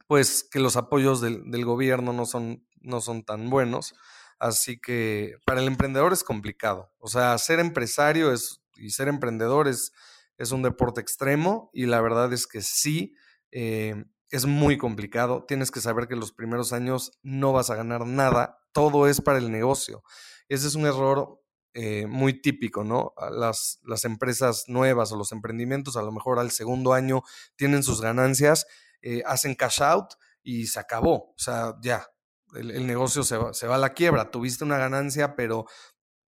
pues, 0.06 0.44
que 0.50 0.58
los 0.60 0.76
apoyos 0.76 1.20
del, 1.20 1.50
del, 1.50 1.64
gobierno 1.64 2.12
no 2.12 2.26
son, 2.26 2.66
no 2.80 3.00
son 3.00 3.24
tan 3.24 3.50
buenos. 3.50 3.94
Así 4.38 4.80
que 4.80 5.36
para 5.44 5.60
el 5.60 5.68
emprendedor 5.68 6.12
es 6.12 6.24
complicado. 6.24 6.90
O 6.98 7.08
sea, 7.08 7.36
ser 7.38 7.60
empresario 7.60 8.32
es, 8.32 8.62
y 8.76 8.90
ser 8.90 9.08
emprendedor 9.08 9.68
es, 9.68 9.92
es 10.40 10.52
un 10.52 10.62
deporte 10.62 11.02
extremo 11.02 11.70
y 11.74 11.84
la 11.84 12.00
verdad 12.00 12.32
es 12.32 12.46
que 12.46 12.62
sí, 12.62 13.14
eh, 13.50 14.06
es 14.30 14.46
muy 14.46 14.78
complicado. 14.78 15.44
Tienes 15.44 15.70
que 15.70 15.82
saber 15.82 16.08
que 16.08 16.16
los 16.16 16.32
primeros 16.32 16.72
años 16.72 17.18
no 17.22 17.52
vas 17.52 17.68
a 17.68 17.74
ganar 17.74 18.06
nada. 18.06 18.58
Todo 18.72 19.06
es 19.06 19.20
para 19.20 19.36
el 19.36 19.52
negocio. 19.52 20.02
Ese 20.48 20.66
es 20.66 20.76
un 20.76 20.86
error 20.86 21.42
eh, 21.74 22.06
muy 22.06 22.40
típico, 22.40 22.84
¿no? 22.84 23.12
Las, 23.30 23.80
las 23.84 24.06
empresas 24.06 24.64
nuevas 24.66 25.12
o 25.12 25.16
los 25.16 25.30
emprendimientos 25.32 25.98
a 25.98 26.02
lo 26.02 26.10
mejor 26.10 26.38
al 26.38 26.50
segundo 26.52 26.94
año 26.94 27.22
tienen 27.56 27.82
sus 27.82 28.00
ganancias, 28.00 28.66
eh, 29.02 29.22
hacen 29.26 29.54
cash 29.54 29.82
out 29.82 30.14
y 30.42 30.68
se 30.68 30.80
acabó. 30.80 31.32
O 31.32 31.38
sea, 31.38 31.74
ya, 31.82 32.06
el, 32.54 32.86
negocio 32.86 33.24
se 33.24 33.36
va, 33.36 33.52
se 33.52 33.66
va, 33.66 33.74
a 33.74 33.78
la 33.78 33.92
quiebra. 33.92 34.30
Tuviste 34.30 34.64
una 34.64 34.78
ganancia, 34.78 35.36
pero, 35.36 35.66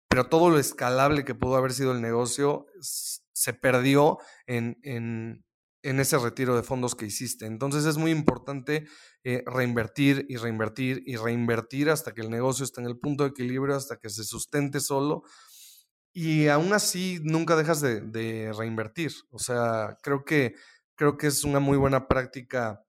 pero 0.10 0.28
todo 0.28 0.50
lo 0.50 0.58
escalable 0.58 1.24
que 1.24 1.36
pudo 1.36 1.56
haber 1.56 1.74
sido 1.74 1.92
el 1.92 2.02
negocio 2.02 2.66
se 3.42 3.54
perdió 3.54 4.20
en, 4.46 4.78
en, 4.84 5.44
ese 5.82 6.20
retiro 6.20 6.56
de 6.56 6.62
fondos 6.62 6.94
que 6.94 7.08
hiciste. 7.08 7.48
Entonces 7.48 7.86
es 7.86 7.98
muy 7.98 8.12
importante 8.12 8.86
eh, 9.24 9.44
reinvertir 9.48 10.28
y 10.30 10.38
reinvertir 10.38 11.02
y 11.08 11.16
reinvertir 11.16 11.90
hasta 11.90 12.14
que 12.14 12.22
el 12.22 12.30
negocio 12.30 12.64
esté 12.64 12.82
en 12.82 12.88
el 12.88 13.00
punto 13.00 13.24
de 13.24 13.32
equilibrio, 13.32 13.76
hasta 13.76 13.98
que 13.98 14.10
se 14.10 14.24
sustente 14.24 14.80
solo. 14.80 15.24
Y 16.14 16.50
aún 16.50 16.72
así 16.74 17.20
nunca 17.24 17.56
dejas 17.56 17.82
de, 17.82 18.52
reinvertir. 18.56 19.12
O 19.32 19.40
sea, 19.40 19.98
creo 20.04 20.24
que, 20.24 20.54
creo 20.96 21.18
que 21.18 21.28
es 21.28 21.44
una 21.44 21.60
muy 21.60 21.78
buena 21.78 22.08
práctica 22.08 22.84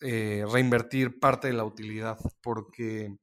eh, 0.00 0.44
reinvertir 0.50 1.18
parte 1.20 1.48
de 1.48 1.54
la 1.54 1.64
utilidad, 1.64 2.16
porque 2.40 3.14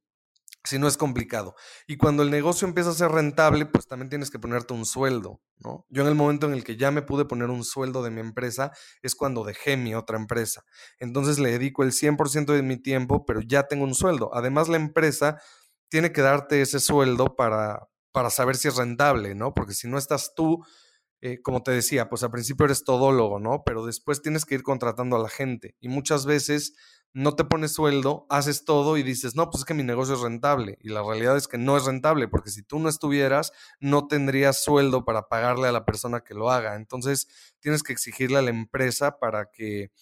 si 0.66 0.78
no 0.78 0.88
es 0.88 0.96
complicado. 0.96 1.54
Y 1.86 1.96
cuando 1.96 2.22
el 2.22 2.30
negocio 2.30 2.66
empieza 2.66 2.90
a 2.90 2.94
ser 2.94 3.10
rentable, 3.10 3.66
pues 3.66 3.86
también 3.86 4.08
tienes 4.08 4.30
que 4.30 4.38
ponerte 4.38 4.74
un 4.74 4.84
sueldo, 4.84 5.40
¿no? 5.58 5.86
Yo 5.88 6.02
en 6.02 6.08
el 6.08 6.14
momento 6.14 6.46
en 6.46 6.54
el 6.54 6.64
que 6.64 6.76
ya 6.76 6.90
me 6.90 7.02
pude 7.02 7.24
poner 7.24 7.50
un 7.50 7.64
sueldo 7.64 8.02
de 8.02 8.10
mi 8.10 8.20
empresa 8.20 8.72
es 9.02 9.14
cuando 9.14 9.44
dejé 9.44 9.76
mi 9.76 9.94
otra 9.94 10.16
empresa. 10.16 10.64
Entonces 10.98 11.38
le 11.38 11.50
dedico 11.52 11.82
el 11.82 11.92
100% 11.92 12.52
de 12.52 12.62
mi 12.62 12.76
tiempo, 12.76 13.24
pero 13.24 13.40
ya 13.40 13.64
tengo 13.64 13.84
un 13.84 13.94
sueldo. 13.94 14.30
Además, 14.34 14.68
la 14.68 14.76
empresa 14.76 15.40
tiene 15.88 16.12
que 16.12 16.20
darte 16.20 16.60
ese 16.62 16.80
sueldo 16.80 17.36
para, 17.36 17.88
para 18.12 18.30
saber 18.30 18.56
si 18.56 18.68
es 18.68 18.76
rentable, 18.76 19.34
¿no? 19.34 19.54
Porque 19.54 19.74
si 19.74 19.88
no 19.88 19.98
estás 19.98 20.34
tú 20.34 20.64
eh, 21.20 21.40
como 21.42 21.62
te 21.62 21.70
decía, 21.70 22.08
pues 22.08 22.22
al 22.22 22.30
principio 22.30 22.66
eres 22.66 22.84
todólogo, 22.84 23.38
¿no? 23.38 23.62
Pero 23.64 23.86
después 23.86 24.22
tienes 24.22 24.44
que 24.44 24.54
ir 24.54 24.62
contratando 24.62 25.16
a 25.16 25.22
la 25.22 25.28
gente 25.28 25.74
y 25.80 25.88
muchas 25.88 26.26
veces 26.26 26.74
no 27.16 27.34
te 27.34 27.44
pones 27.44 27.72
sueldo, 27.72 28.26
haces 28.28 28.66
todo 28.66 28.98
y 28.98 29.02
dices, 29.02 29.34
no, 29.34 29.48
pues 29.48 29.60
es 29.60 29.64
que 29.64 29.72
mi 29.72 29.82
negocio 29.82 30.16
es 30.16 30.20
rentable. 30.20 30.76
Y 30.82 30.90
la 30.90 31.02
realidad 31.02 31.34
es 31.38 31.48
que 31.48 31.56
no 31.56 31.78
es 31.78 31.86
rentable, 31.86 32.28
porque 32.28 32.50
si 32.50 32.62
tú 32.62 32.78
no 32.78 32.90
estuvieras, 32.90 33.52
no 33.80 34.06
tendrías 34.06 34.62
sueldo 34.62 35.06
para 35.06 35.26
pagarle 35.26 35.66
a 35.66 35.72
la 35.72 35.86
persona 35.86 36.20
que 36.20 36.34
lo 36.34 36.50
haga. 36.50 36.76
Entonces, 36.76 37.26
tienes 37.60 37.82
que 37.82 37.94
exigirle 37.94 38.36
a 38.36 38.42
la 38.42 38.50
empresa 38.50 39.18
para 39.18 39.50
que 39.50 39.92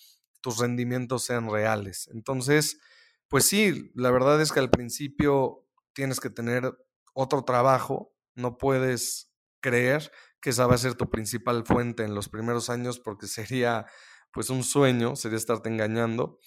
tus 0.41 0.59
rendimientos 0.59 1.25
sean 1.25 1.49
reales. 1.49 2.11
Entonces, 2.13 2.81
pues 3.29 3.45
sí, 3.45 3.93
la 3.95 4.11
verdad 4.11 4.43
es 4.43 4.51
que 4.51 4.59
al 4.59 4.71
principio 4.71 5.65
tienes 5.93 6.19
que 6.19 6.31
tener 6.31 6.77
otro 7.13 7.45
trabajo, 7.45 8.13
no 8.35 8.59
puedes 8.59 9.31
creer 9.61 10.11
que 10.45 10.51
esa 10.51 10.67
va 10.67 10.75
a 10.75 10.79
ser 10.79 10.93
tu 10.95 11.09
principal 11.09 11.65
fuente 11.65 12.05
en 12.05 12.15
los 12.15 12.29
primeros 12.29 12.69
años 12.69 13.01
porque 13.01 13.27
sería 13.27 13.87
pues 14.31 14.51
un 14.51 14.63
sueño, 14.63 15.17
sería 15.17 15.39
estarte 15.39 15.71
engañando 15.71 16.39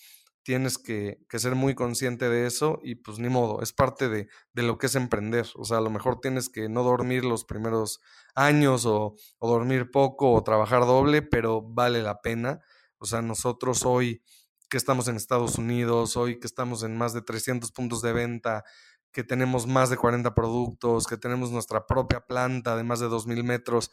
tienes 0.48 0.77
que, 0.77 1.20
ser 1.30 1.56
muy 1.56 1.75
consciente 1.75 2.30
de 2.30 2.48
eso 2.48 2.80
y 2.82 2.96
pues 2.96 3.20
ni 3.20 3.27
modo, 3.27 3.62
es 3.62 3.74
parte 3.74 4.08
de, 4.08 4.30
lo 4.54 4.77
que 4.77 4.86
es 4.86 4.96
emprender. 4.96 5.46
O 5.56 5.66
sea, 5.66 5.80
a 5.80 5.82
lo 5.82 5.89
mejor 5.89 6.22
tienes 6.22 6.48
que 6.48 6.70
no 6.70 6.84
dormir 6.84 7.25
los 7.25 7.44
primeros 7.44 8.00
años 8.34 8.86
o, 8.86 9.16
o, 9.39 9.50
dormir 9.50 9.92
poco 9.92 10.32
o 10.32 10.44
trabajar 10.46 10.86
doble, 10.86 11.22
pero 11.22 11.62
vale 11.62 12.01
la 12.01 12.22
pena. 12.22 12.62
O 12.98 13.06
sea, 13.06 13.22
nosotros 13.22 13.86
hoy 13.86 14.24
que 14.70 14.77
estamos 14.77 15.10
en 15.10 15.18
Estados 15.18 15.58
Unidos, 15.58 16.16
hoy 16.16 16.39
que 16.39 16.48
estamos 16.48 16.82
en 16.84 16.98
más 16.98 17.12
de 17.13 17.24
300 17.24 17.74
puntos 17.74 18.01
de 18.01 18.13
venta, 18.13 18.63
que 19.12 19.24
tenemos 19.24 19.68
más 19.68 19.90
de 19.90 19.98
40 19.98 20.34
productos, 20.36 21.08
que 21.08 21.18
tenemos 21.18 21.52
nuestra 21.52 21.86
propia 21.86 22.22
planta 22.22 22.76
de 22.76 22.84
más 22.84 23.00
de 23.00 23.08
2.000 23.08 23.44
metros, 23.44 23.92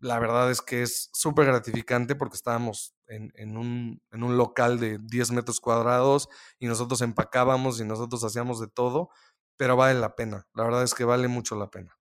la 0.00 0.18
verdad 0.18 0.50
es 0.50 0.62
que 0.62 0.82
es 0.82 1.10
súper 1.12 1.46
gratificante 1.46 2.14
porque 2.14 2.36
estábamos 2.36 2.94
en, 3.06 3.56
un, 3.56 4.00
local 4.12 4.80
de 4.80 4.98
10 4.98 5.32
metros 5.32 5.60
cuadrados 5.60 6.28
y 6.58 6.66
nosotros 6.66 7.02
empacábamos 7.02 7.80
y 7.80 7.84
nosotros 7.84 8.24
hacíamos 8.24 8.60
de 8.60 8.68
todo, 8.68 9.10
pero 9.56 9.76
vale 9.76 9.98
la 9.98 10.16
pena, 10.16 10.46
la 10.54 10.64
verdad 10.64 10.82
es 10.82 10.94
que 10.94 11.04
vale 11.04 11.28
mucho 11.28 11.54
la 11.56 11.70
pena. 11.70 11.96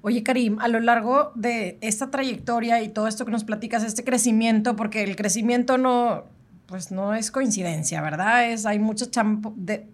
Oye, 0.00 0.22
Karim, 0.22 0.60
a 0.60 0.68
lo 0.68 0.78
largo 0.78 1.32
de 1.34 1.78
esta 1.80 2.10
trayectoria 2.10 2.82
y 2.82 2.90
todo 2.90 3.08
esto 3.08 3.24
que 3.24 3.32
nos 3.32 3.44
platicas, 3.44 3.82
este 3.82 4.04
crecimiento, 4.04 4.76
porque 4.76 5.02
el 5.02 5.16
crecimiento 5.16 5.76
no, 5.76 6.24
pues 6.66 6.92
no 6.92 7.14
es 7.14 7.32
coincidencia, 7.32 8.00
¿verdad? 8.00 8.50
Es, 8.50 8.64
hay 8.64 8.78
mucho 8.78 9.06
champo 9.06 9.52
de, 9.56 9.88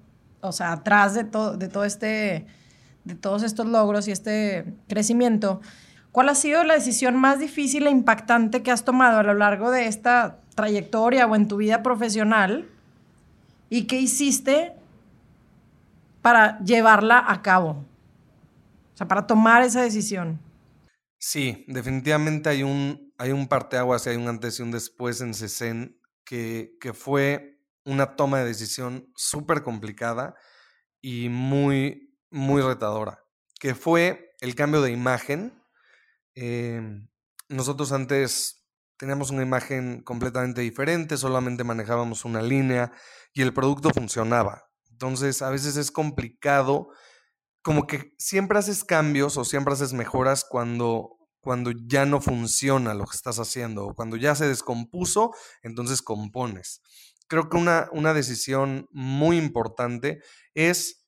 o 0.45 0.53
sea, 0.53 0.73
atrás 0.73 1.15
de 1.15 1.25
todo, 1.25 1.57
de 1.57 1.69
todo 1.69 1.85
este, 1.85 2.47
de 3.05 3.15
todos 3.15 3.43
estos 3.43 3.67
logros 3.67 4.07
y 4.09 4.13
este 4.13 4.75
crecimiento. 4.89 5.61
¿Cuál 6.13 6.29
ha 6.29 6.35
sido 6.35 6.63
la 6.65 6.75
decisión 6.75 7.17
más 7.17 7.39
difícil 7.39 7.87
e 7.87 7.91
impactante 7.91 8.63
que 8.63 8.71
has 8.71 8.85
tomado 8.85 9.19
a 9.19 9.23
lo 9.23 9.35
largo 9.35 9.71
de 9.71 9.87
esta 9.87 10.39
trayectoria 10.55 11.27
o 11.27 11.35
en 11.35 11.49
tu 11.49 11.57
vida 11.57 11.83
profesional? 11.83 12.69
¿Y 13.71 13.85
qué 13.85 14.01
hiciste 14.01 14.73
para 16.23 16.61
llevarla 16.61 17.25
a 17.27 17.43
cabo? 17.43 17.85
O 18.93 18.97
sea, 18.97 19.09
para 19.09 19.27
tomar 19.27 19.63
esa 19.63 19.83
decisión. 19.83 20.39
Sí, 21.19 21.65
definitivamente 21.67 22.51
hay 22.51 22.63
un, 22.63 23.13
hay 23.19 23.33
un 23.33 23.49
parteaguas 23.49 24.07
hay 24.07 24.17
un 24.17 24.29
antes 24.29 24.61
y 24.61 24.63
un 24.63 24.71
después 24.71 25.21
en 25.21 25.33
CECEN 25.35 25.99
que, 26.25 26.77
que 26.81 26.93
fue 26.93 27.54
una 27.85 28.17
toma 28.17 28.41
de 28.41 28.47
decisión 28.47 29.13
súper 29.17 29.63
complicada 29.63 30.35
y 31.01 31.29
muy, 31.29 32.17
muy 32.31 32.63
retadora, 32.63 33.25
que 33.61 33.75
fue 33.75 34.35
el 34.41 34.55
cambio 34.55 34.83
de 34.83 34.91
imagen 34.91 35.65
Em, 36.35 37.09
nosotros 37.49 37.93
antes 37.93 38.67
teníamos 38.97 39.31
una 39.31 39.43
imagen 39.43 40.03
completamente 40.03 40.61
diferente, 40.61 41.17
solamente 41.17 41.65
manejábamos 41.65 42.25
una 42.25 42.43
línea 42.43 42.93
y 43.33 43.43
el 43.43 43.55
producto 43.55 43.91
funcionaba. 43.91 44.65
Entonces, 44.91 45.43
a 45.43 45.51
veces 45.51 45.77
es 45.77 45.91
complicado, 45.91 46.89
como 47.63 47.87
que 47.87 48.15
siempre 48.19 48.59
haces 48.59 48.85
cambios 48.85 49.37
o 49.37 49.45
siempre 49.45 49.75
haces 49.75 49.93
mejoras 49.93 50.45
cuando, 50.49 51.17
cuando 51.41 51.73
ya 51.73 52.07
no 52.07 52.21
funciona 52.21 52.95
lo 52.95 53.05
que 53.07 53.17
estás 53.17 53.39
haciendo 53.39 53.87
o 53.87 53.95
cuando 53.95 54.17
ya 54.17 54.35
se 54.35 54.49
descompuso, 54.49 55.33
entonces 55.63 56.03
compones. 56.03 56.81
Creo 57.27 57.49
que 57.49 57.57
una, 57.57 57.89
una 57.93 58.15
decisión 58.15 58.89
muy 58.91 59.39
importante 59.39 60.21
es 60.55 61.07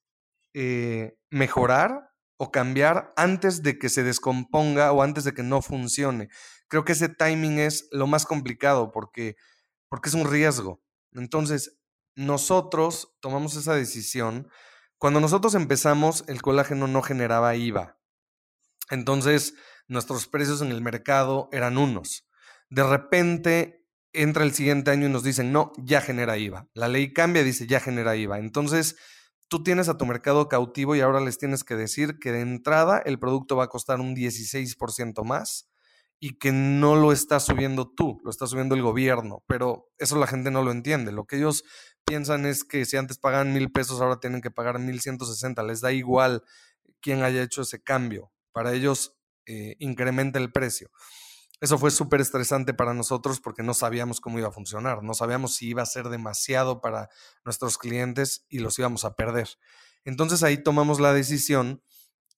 eh, 0.55 1.19
mejorar 1.31 2.11
o 2.39 2.51
cambiar 2.51 3.13
antes 3.17 3.63
de 3.63 3.79
que 3.79 3.89
se 3.89 4.03
descomponga 4.03 4.93
o 4.93 5.03
antes 5.03 5.25
de 5.25 5.33
que 5.33 5.43
no 5.43 5.63
funcione. 5.63 6.29
Creo 6.69 6.85
que 6.85 6.93
ese 6.93 7.09
timing 7.09 7.59
es 7.59 7.89
lo 7.93 8.07
más 8.07 8.27
complicado 8.27 8.91
porque, 8.93 9.37
porque 9.89 10.09
es 10.09 10.15
un 10.15 10.31
riesgo. 10.31 10.83
Entonces, 11.13 11.79
nosotros 12.15 13.17
tomamos 13.21 13.57
esa 13.57 13.75
decisión. 13.75 14.49
Cuando 14.99 15.21
nosotros 15.21 15.55
empezamos, 15.55 16.25
el 16.29 16.43
colágeno 16.43 16.87
no 16.89 17.03
generaba 17.03 17.55
IVA. 17.57 17.99
Entonces, 18.91 19.55
nuestros 19.89 20.27
precios 20.27 20.63
en 20.63 20.73
el 20.73 20.81
mercado 20.81 21.49
eran 21.53 21.79
unos. 21.79 22.27
De 22.69 22.83
repente 22.83 23.86
entra 24.23 24.45
el 24.45 24.53
siguiente 24.53 24.91
año 24.91 25.07
y 25.07 25.11
nos 25.11 25.23
dicen, 25.23 25.53
no, 25.53 25.73
ya 25.79 26.01
genera 26.01 26.39
IVA. 26.39 26.69
La 26.75 26.89
ley 26.89 27.13
cambia, 27.13 27.45
dice, 27.45 27.67
ya 27.67 27.81
genera 27.81 28.17
IVA. 28.17 28.39
Entonces, 28.39 28.97
tú 29.49 29.63
tienes 29.63 29.89
a 29.89 29.97
tu 29.97 30.07
mercado 30.07 30.49
cautivo 30.49 30.97
y 30.97 31.01
ahora 31.01 31.21
les 31.21 31.39
tienes 31.39 31.65
que 31.65 31.77
decir 31.77 32.19
que 32.19 32.33
de 32.33 32.41
entrada 32.41 32.99
el 33.05 33.19
producto 33.19 33.57
va 33.57 33.65
a 33.65 33.69
costar 33.69 34.01
un 34.01 34.15
16% 34.15 35.25
más 35.25 35.69
y 36.19 36.39
que 36.39 36.53
no 36.53 36.97
lo 36.97 37.13
está 37.13 37.41
subiendo 37.41 37.89
tú, 37.89 38.19
lo 38.25 38.31
está 38.31 38.47
subiendo 38.47 38.75
el 38.75 38.83
gobierno, 38.83 39.45
pero 39.47 39.91
eso 39.99 40.17
la 40.17 40.27
gente 40.27 40.51
no 40.51 40.63
lo 40.63 40.73
entiende. 40.73 41.13
Lo 41.13 41.27
que 41.27 41.37
ellos 41.37 41.63
piensan 42.05 42.47
es 42.47 42.65
que 42.65 42.85
si 42.85 42.97
antes 42.97 43.19
pagaban 43.19 43.53
mil 43.53 43.71
pesos, 43.71 44.01
ahora 44.01 44.19
tienen 44.19 44.41
que 44.41 44.51
pagar 44.51 44.79
mil 44.79 45.01
ciento 45.01 45.27
sesenta, 45.27 45.63
les 45.63 45.81
da 45.81 45.93
igual 45.93 46.43
quién 47.01 47.23
haya 47.23 47.43
hecho 47.43 47.63
ese 47.63 47.83
cambio, 47.83 48.33
para 48.53 48.73
ellos 48.73 49.17
eh, 49.45 49.77
incrementa 49.79 50.39
el 50.39 50.51
precio. 50.51 50.91
Eso 51.61 51.79
fue 51.79 51.91
súper 51.91 52.21
estresante 52.21 52.75
para 52.75 52.93
nosotros 52.93 53.41
porque 53.41 53.63
no 53.63 53.73
sabíamos 53.73 54.21
cómo 54.21 54.39
iba 54.39 54.49
a 54.49 54.53
funcionar, 54.53 55.03
no 55.03 55.15
sabíamos 55.15 55.55
si 55.55 55.69
iba 55.69 55.83
a 55.83 55.87
ser 55.87 56.11
demasiado 56.11 56.81
para 56.83 57.09
nuestros 57.45 57.79
clientes 57.79 58.45
y 58.49 58.59
los 58.59 58.79
íbamos 58.79 59.05
a 59.05 59.15
perder. 59.15 59.49
Entonces 60.05 60.43
ahí 60.43 60.63
tomamos 60.63 61.01
la 61.01 61.15
decisión 61.15 61.83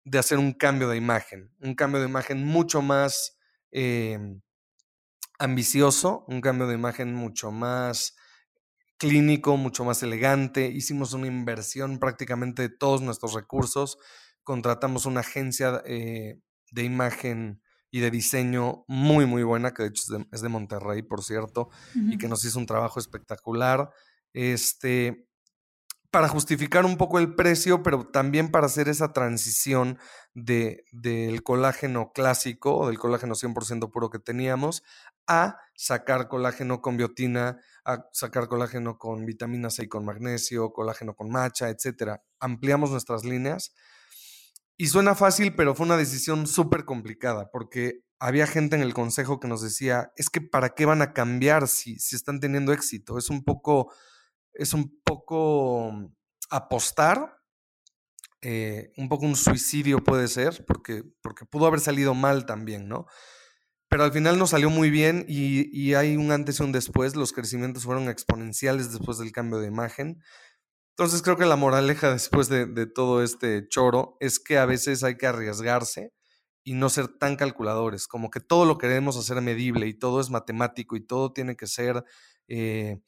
de 0.04 0.18
hacer 0.18 0.38
un 0.38 0.52
cambio 0.52 0.88
de 0.88 0.96
imagen, 0.96 1.52
un 1.60 1.74
cambio 1.74 2.00
de 2.00 2.08
imagen 2.08 2.44
mucho 2.44 2.80
más 2.80 3.36
em, 3.72 4.40
ambicioso, 5.38 6.24
un 6.28 6.40
cambio 6.40 6.66
de 6.68 6.74
imagen 6.74 7.12
mucho 7.12 7.50
más 7.50 8.16
clínico, 8.98 9.56
mucho 9.56 9.84
más 9.84 10.02
elegante. 10.02 10.68
Hicimos 10.68 11.12
una 11.12 11.26
inversión 11.26 11.98
prácticamente 11.98 12.62
de 12.62 12.68
todos 12.68 13.02
nuestros 13.02 13.34
recursos, 13.34 13.98
contratamos 14.44 15.06
una 15.06 15.20
agencia 15.20 15.82
eh, 15.86 16.40
de 16.70 16.84
imagen 16.84 17.62
y 17.90 18.00
de 18.00 18.10
diseño 18.10 18.84
muy, 18.86 19.26
muy 19.26 19.42
buena, 19.42 19.72
que 19.72 19.82
de 19.82 19.88
hecho 19.88 20.02
es 20.30 20.40
de, 20.42 20.48
Monterrey, 20.48 21.02
por 21.02 21.22
cierto, 21.22 21.70
y 21.94 22.18
que 22.18 22.28
nos 22.28 22.44
hizo 22.44 22.58
un 22.58 22.66
trabajo 22.66 23.00
espectacular. 23.00 23.90
Este, 24.32 25.28
para 26.10 26.28
justificar 26.28 26.86
un 26.86 26.96
poco 26.96 27.18
el 27.18 27.34
precio, 27.34 27.82
pero 27.82 28.06
también 28.06 28.50
para 28.50 28.66
hacer 28.66 28.88
esa 28.88 29.12
transición 29.12 29.98
de, 30.34 30.84
del 30.92 31.42
colágeno 31.42 32.12
clásico 32.12 32.76
o 32.76 32.86
del 32.88 32.98
colágeno 32.98 33.34
100% 33.34 33.90
puro 33.90 34.08
que 34.08 34.18
teníamos 34.18 34.82
a 35.26 35.58
sacar 35.74 36.28
colágeno 36.28 36.80
con 36.80 36.96
biotina, 36.96 37.60
a 37.84 38.06
sacar 38.12 38.48
colágeno 38.48 38.96
con 38.96 39.26
vitamina 39.26 39.70
C 39.70 39.84
y 39.84 39.88
con 39.88 40.04
magnesio, 40.06 40.72
colágeno 40.72 41.14
con 41.14 41.30
macha, 41.30 41.68
etcétera. 41.68 42.22
Ampliamos 42.40 42.90
nuestras 42.90 43.24
líneas 43.24 43.74
y 44.78 44.86
suena 44.86 45.16
fácil, 45.16 45.56
pero 45.56 45.74
fue 45.74 45.86
una 45.86 45.96
decisión 45.96 46.46
súper 46.46 46.84
complicada, 46.84 47.50
porque 47.50 48.04
había 48.20 48.46
gente 48.46 48.76
en 48.76 48.82
el 48.82 48.94
consejo 48.94 49.40
que 49.40 49.48
nos 49.48 49.60
decía, 49.60 50.12
es 50.16 50.30
que 50.30 50.40
¿para 50.40 50.70
qué 50.70 50.86
van 50.86 51.02
a 51.02 51.12
cambiar 51.12 51.66
si, 51.66 51.98
si 51.98 52.14
están 52.14 52.38
teniendo 52.38 52.72
éxito? 52.72 53.18
Es 53.18 53.28
un 53.28 53.44
poco, 53.44 53.92
es 54.54 54.74
un 54.74 55.00
poco 55.04 55.92
apostar, 56.48 57.38
eh, 58.40 58.92
un 58.96 59.08
poco 59.08 59.26
un 59.26 59.34
suicidio 59.34 60.04
puede 60.04 60.28
ser, 60.28 60.64
porque, 60.64 61.02
porque 61.22 61.44
pudo 61.44 61.66
haber 61.66 61.80
salido 61.80 62.14
mal 62.14 62.46
también, 62.46 62.88
¿no? 62.88 63.06
Pero 63.88 64.04
al 64.04 64.12
final 64.12 64.38
nos 64.38 64.50
salió 64.50 64.70
muy 64.70 64.90
bien 64.90 65.24
y, 65.26 65.68
y 65.76 65.94
hay 65.94 66.16
un 66.16 66.30
antes 66.30 66.60
y 66.60 66.62
un 66.62 66.70
después, 66.70 67.16
los 67.16 67.32
crecimientos 67.32 67.82
fueron 67.82 68.08
exponenciales 68.08 68.92
después 68.92 69.18
del 69.18 69.32
cambio 69.32 69.58
de 69.58 69.66
imagen. 69.66 70.22
Entonces 70.98 71.22
creo 71.22 71.36
que 71.36 71.46
la 71.46 71.54
moraleja 71.54 72.12
después 72.12 72.48
de, 72.48 72.86
todo 72.86 73.22
este 73.22 73.68
choro 73.68 74.16
es 74.18 74.40
que 74.40 74.58
a 74.58 74.66
veces 74.66 75.04
hay 75.04 75.16
que 75.16 75.28
arriesgarse 75.28 76.12
y 76.64 76.74
no 76.74 76.88
ser 76.88 77.06
tan 77.06 77.36
calculadores, 77.36 78.08
como 78.08 78.30
que 78.30 78.40
todo 78.40 78.64
lo 78.64 78.78
queremos 78.78 79.16
hacer 79.16 79.40
medible 79.40 79.86
y 79.86 79.94
todo 79.94 80.20
es 80.20 80.28
matemático 80.28 80.96
y 80.96 81.00
todo 81.06 81.32
tiene 81.32 81.54
que 81.54 81.68
ser 81.68 82.04
eh, 82.48 82.98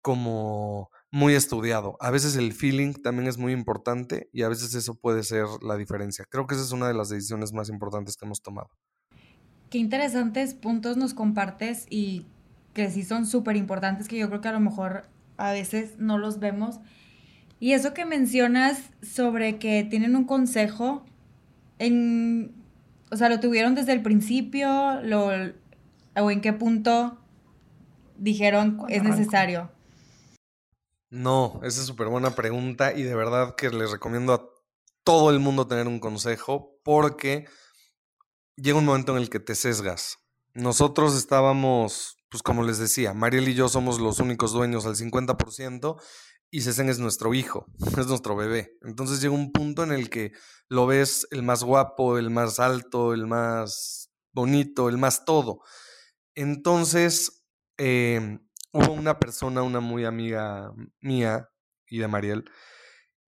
como 0.00 0.90
muy 1.10 1.34
estudiado. 1.34 1.96
A 1.98 2.12
veces 2.12 2.36
el 2.36 2.52
feeling 2.52 2.92
también 2.92 3.28
es 3.28 3.36
muy 3.36 3.52
importante 3.52 4.30
y 4.32 4.42
a 4.42 4.48
veces 4.48 4.72
eso 4.76 4.94
puede 4.94 5.24
ser 5.24 5.46
la 5.60 5.76
diferencia. 5.76 6.26
Creo 6.30 6.46
que 6.46 6.54
esa 6.54 6.62
es 6.62 6.70
una 6.70 6.86
de 6.86 6.94
las 6.94 7.08
decisiones 7.08 7.52
más 7.52 7.68
importantes 7.68 8.16
que 8.16 8.26
hemos 8.26 8.42
tomado. 8.42 8.70
qué 9.70 9.78
interesantes 9.78 10.54
puntos 10.54 10.96
nos 10.96 11.14
compartes 11.14 11.88
y 11.90 12.26
que 12.74 12.92
sí 12.92 13.02
son 13.02 13.26
súper 13.26 13.56
importantes 13.56 14.06
que 14.06 14.18
yo 14.18 14.28
creo 14.28 14.40
que 14.40 14.48
a 14.48 14.52
lo 14.52 14.60
mejor 14.60 15.08
a 15.36 15.50
veces 15.50 15.98
no 15.98 16.16
los 16.16 16.38
vemos. 16.38 16.78
Y 17.60 17.74
eso 17.74 17.92
que 17.92 18.06
mencionas 18.06 18.80
sobre 19.02 19.58
que 19.58 19.84
tienen 19.84 20.16
un 20.16 20.24
consejo, 20.24 21.04
en, 21.78 22.54
o 23.10 23.16
sea, 23.16 23.28
¿lo 23.28 23.38
tuvieron 23.38 23.74
desde 23.74 23.92
el 23.92 24.02
principio? 24.02 25.00
Lo, 25.02 25.28
¿O 26.16 26.30
en 26.30 26.40
qué 26.40 26.54
punto 26.54 27.18
dijeron 28.16 28.80
es 28.88 29.02
necesario? 29.02 29.70
No, 31.10 31.60
esa 31.62 31.80
es 31.80 31.86
súper 31.86 32.08
buena 32.08 32.34
pregunta 32.34 32.94
y 32.94 33.02
de 33.02 33.14
verdad 33.14 33.54
que 33.56 33.68
les 33.70 33.90
recomiendo 33.90 34.32
a 34.32 34.48
todo 35.04 35.30
el 35.30 35.38
mundo 35.38 35.66
tener 35.66 35.86
un 35.86 36.00
consejo 36.00 36.78
porque 36.82 37.46
llega 38.56 38.78
un 38.78 38.86
momento 38.86 39.12
en 39.12 39.22
el 39.22 39.28
que 39.28 39.40
te 39.40 39.54
sesgas. 39.54 40.18
Nosotros 40.54 41.14
estábamos, 41.14 42.16
pues 42.30 42.42
como 42.42 42.62
les 42.62 42.78
decía, 42.78 43.12
Mariel 43.12 43.48
y 43.48 43.54
yo 43.54 43.68
somos 43.68 44.00
los 44.00 44.18
únicos 44.18 44.52
dueños 44.52 44.86
al 44.86 44.96
50% 44.96 46.00
y 46.50 46.62
Cesen 46.62 46.88
es 46.88 46.98
nuestro 46.98 47.32
hijo, 47.32 47.66
es 47.98 48.06
nuestro 48.06 48.36
bebé. 48.36 48.76
Entonces 48.82 49.20
llega 49.20 49.34
un 49.34 49.52
punto 49.52 49.82
en 49.82 49.92
el 49.92 50.10
que 50.10 50.32
lo 50.68 50.86
ves 50.86 51.26
el 51.30 51.42
más 51.42 51.62
guapo, 51.62 52.18
el 52.18 52.30
más 52.30 52.58
alto, 52.58 53.14
el 53.14 53.26
más 53.26 54.10
bonito, 54.32 54.88
el 54.88 54.98
más 54.98 55.24
todo. 55.24 55.62
Entonces, 56.34 57.44
eh, 57.78 58.38
hubo 58.72 58.92
una 58.92 59.18
persona, 59.18 59.62
una 59.62 59.80
muy 59.80 60.04
amiga 60.04 60.72
mía 61.00 61.48
y 61.86 61.98
de 61.98 62.08
Mariel, 62.08 62.44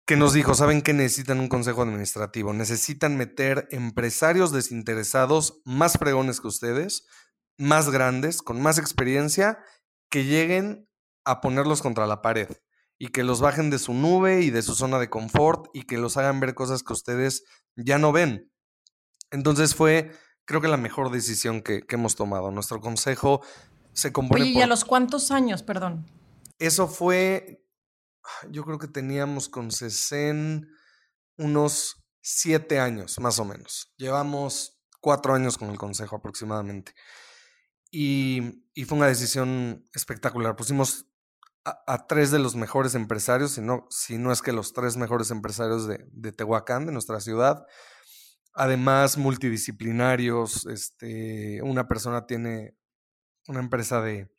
que 0.07 0.17
nos 0.17 0.33
dijo, 0.33 0.55
¿saben 0.55 0.83
que 0.83 0.93
necesitan 0.93 1.41
un 1.41 1.49
consejo 1.49 1.83
administrativo? 1.83 2.53
Necesitan 2.53 3.17
meter 3.17 3.69
empresarios 3.71 4.53
desinteresados 4.53 5.63
más 5.65 5.93
fregones 5.99 6.41
que 6.41 6.49
ustedes, 6.49 7.07
más 7.57 7.91
grandes, 7.91 8.43
con 8.43 8.61
más 8.61 8.79
experiencia, 8.79 9.59
que 10.11 10.25
lleguen 10.25 10.89
a 11.25 11.41
ponerlos 11.41 11.81
contra 11.81 12.07
la 12.07 12.23
pared 12.23 12.49
y 13.03 13.09
que 13.09 13.25
los 13.25 13.41
bajen 13.41 13.71
de 13.71 13.79
su 13.79 13.95
nube 13.95 14.43
y 14.43 14.51
de 14.51 14.61
su 14.61 14.75
zona 14.75 14.99
de 14.99 15.09
confort 15.09 15.69
y 15.73 15.85
que 15.85 15.97
los 15.97 16.19
hagan 16.19 16.39
ver 16.39 16.55
cosas 16.55 16.83
que 16.83 16.93
ustedes 16.93 17.45
ya 17.75 17.99
no 17.99 18.13
ven. 18.13 18.53
Entonces 19.31 19.75
fue, 19.75 20.13
creo 20.45 20.61
que 20.61 20.69
la 20.69 20.77
mejor 20.77 21.11
decisión 21.11 21.63
que, 21.63 21.81
que 21.81 21.95
hemos 21.95 22.15
tomado. 22.15 22.51
Nuestro 22.51 22.79
consejo 22.83 23.41
se 23.95 24.13
compone 24.13 24.43
Oye, 24.43 24.51
¿y 24.51 24.61
a 24.61 24.67
los 24.67 24.85
cuántos 24.85 25.31
años, 25.31 25.63
perdón? 25.63 26.11
Eso 26.59 26.89
fue, 26.89 27.65
yo 28.51 28.67
creo 28.67 28.79
que 28.79 28.89
teníamos 28.89 29.49
con 29.49 29.71
Cesen 29.71 30.69
unos 31.39 32.05
siete 32.21 32.81
años, 32.81 33.19
más 33.19 33.39
o 33.39 33.47
menos. 33.47 33.95
Llevamos 33.97 34.79
cuatro 35.01 35.33
años 35.33 35.57
con 35.57 35.71
el 35.71 35.79
consejo 35.79 36.17
aproximadamente. 36.17 36.93
Y, 37.91 38.67
y 38.75 38.85
fue 38.85 38.99
una 38.99 39.07
decisión 39.07 39.89
espectacular. 39.95 40.55
Pusimos 40.55 41.10
a, 41.65 42.07
tres 42.07 42.31
de 42.31 42.39
los 42.39 42.57
mejores 42.57 42.95
empresarios, 42.95 43.53
si 43.53 43.61
no, 43.61 43.87
si 43.91 44.19
no 44.19 44.33
es 44.33 44.43
que 44.43 44.53
los 44.53 44.73
tres 44.73 44.97
mejores 44.97 45.31
empresarios 45.31 45.87
de, 45.87 46.33
Tehuacán, 46.33 46.87
de 46.87 46.93
nuestra 46.93 47.21
ciudad. 47.21 47.67
Además, 48.55 49.19
multidisciplinarios. 49.19 50.67
Este, 50.67 51.61
una 51.63 51.87
persona 51.87 52.27
tiene 52.27 52.75
una 53.47 53.61
empresa 53.61 54.01
de, 54.01 54.31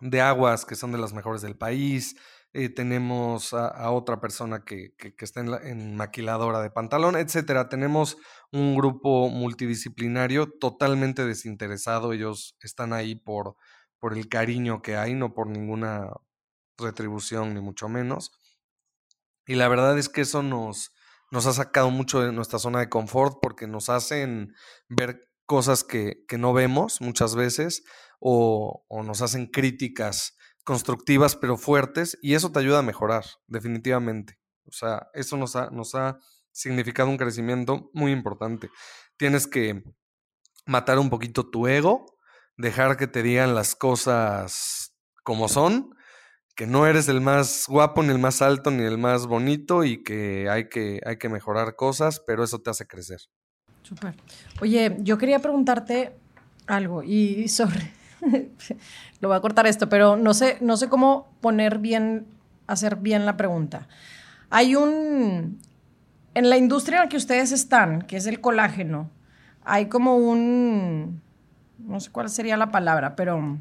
de 0.00 0.20
aguas 0.20 0.64
que 0.64 0.76
son 0.76 0.92
de 0.92 0.98
las 0.98 1.12
mejores 1.12 1.42
del 1.42 1.56
país. 1.56 2.16
Eh, 2.52 2.70
tenemos 2.70 3.52
a, 3.52 3.90
otra 3.90 4.20
persona 4.20 4.64
que, 4.64 4.94
que, 4.96 5.12
está 5.18 5.40
en, 5.40 5.52
en, 5.62 5.96
maquiladora 5.96 6.60
de 6.62 6.70
pantalón, 6.70 7.16
etcétera. 7.16 7.68
Tenemos 7.68 8.16
un 8.52 8.76
grupo 8.76 9.28
multidisciplinario 9.28 10.48
totalmente 10.58 11.26
desinteresado. 11.26 12.12
Ellos 12.12 12.56
están 12.62 12.92
ahí 12.92 13.16
por, 13.16 13.56
por 13.98 14.14
el 14.14 14.28
cariño 14.28 14.80
que 14.80 14.96
hay, 14.96 15.14
no 15.14 15.34
por 15.34 15.48
ninguna 15.48 16.08
retribución, 16.78 17.54
ni 17.54 17.60
mucho 17.60 17.88
menos. 17.88 18.32
Y 19.46 19.54
la 19.54 19.68
verdad 19.68 19.98
es 19.98 20.08
que 20.08 20.22
eso 20.22 20.42
nos, 20.42 20.92
nos 21.30 21.46
ha 21.46 21.52
sacado 21.52 21.90
mucho 21.90 22.20
de 22.20 22.32
nuestra 22.32 22.58
zona 22.58 22.80
de 22.80 22.88
confort 22.88 23.38
porque 23.40 23.66
nos 23.66 23.88
hacen 23.88 24.54
ver 24.88 25.28
cosas 25.46 25.84
que, 25.84 26.24
no 26.36 26.52
vemos 26.52 27.00
muchas 27.00 27.36
veces 27.36 27.84
o, 28.18 28.84
o, 28.88 29.02
nos 29.02 29.22
hacen 29.22 29.46
críticas 29.46 30.36
constructivas 30.64 31.36
pero 31.36 31.56
fuertes 31.56 32.18
y 32.20 32.34
eso 32.34 32.50
te 32.50 32.58
ayuda 32.58 32.80
a 32.80 32.82
mejorar, 32.82 33.24
definitivamente. 33.46 34.38
O 34.64 34.72
sea, 34.72 35.08
eso 35.14 35.36
nos 35.36 35.54
ha, 35.54 35.70
nos 35.70 35.94
ha 35.94 36.18
significado 36.50 37.08
un 37.08 37.16
crecimiento 37.16 37.90
muy 37.94 38.10
importante. 38.10 38.70
Tienes 39.16 39.46
que 39.46 39.84
matar 40.66 40.98
un 40.98 41.08
poquito 41.08 41.48
tu 41.48 41.68
ego, 41.68 42.18
dejar 42.56 42.96
que 42.96 43.06
te 43.06 43.22
digan 43.22 43.54
las 43.54 43.76
cosas 43.76 44.96
como 45.22 45.48
son 45.48 45.95
que 46.56 46.66
no 46.66 46.86
eres 46.86 47.08
el 47.08 47.20
más 47.20 47.66
guapo, 47.68 48.02
ni 48.02 48.10
el 48.10 48.18
más 48.18 48.40
alto, 48.40 48.70
ni 48.70 48.82
el 48.82 48.96
más 48.96 49.26
bonito 49.26 49.84
y 49.84 50.02
que 50.02 50.48
hay 50.48 50.70
que, 50.70 51.00
hay 51.04 51.18
que 51.18 51.28
mejorar 51.28 51.76
cosas, 51.76 52.18
pero 52.26 52.42
eso 52.42 52.58
te 52.60 52.70
hace 52.70 52.86
crecer. 52.86 53.20
Súper. 53.82 54.14
Oye, 54.62 54.96
yo 55.00 55.18
quería 55.18 55.38
preguntarte 55.38 56.16
algo 56.66 57.02
y 57.02 57.46
sobre, 57.50 57.92
lo 59.20 59.28
voy 59.28 59.36
a 59.36 59.40
cortar 59.40 59.66
esto, 59.66 59.90
pero 59.90 60.16
no 60.16 60.32
sé, 60.32 60.56
no 60.62 60.78
sé 60.78 60.88
cómo 60.88 61.30
poner 61.42 61.78
bien, 61.78 62.26
hacer 62.66 62.96
bien 62.96 63.26
la 63.26 63.36
pregunta. 63.36 63.86
Hay 64.48 64.76
un, 64.76 65.60
en 66.34 66.50
la 66.50 66.56
industria 66.56 66.98
en 66.98 67.04
la 67.04 67.08
que 67.10 67.18
ustedes 67.18 67.52
están, 67.52 68.00
que 68.00 68.16
es 68.16 68.26
el 68.26 68.40
colágeno, 68.40 69.10
hay 69.62 69.86
como 69.86 70.16
un, 70.16 71.20
no 71.78 72.00
sé 72.00 72.10
cuál 72.10 72.30
sería 72.30 72.56
la 72.56 72.70
palabra, 72.70 73.14
pero 73.14 73.58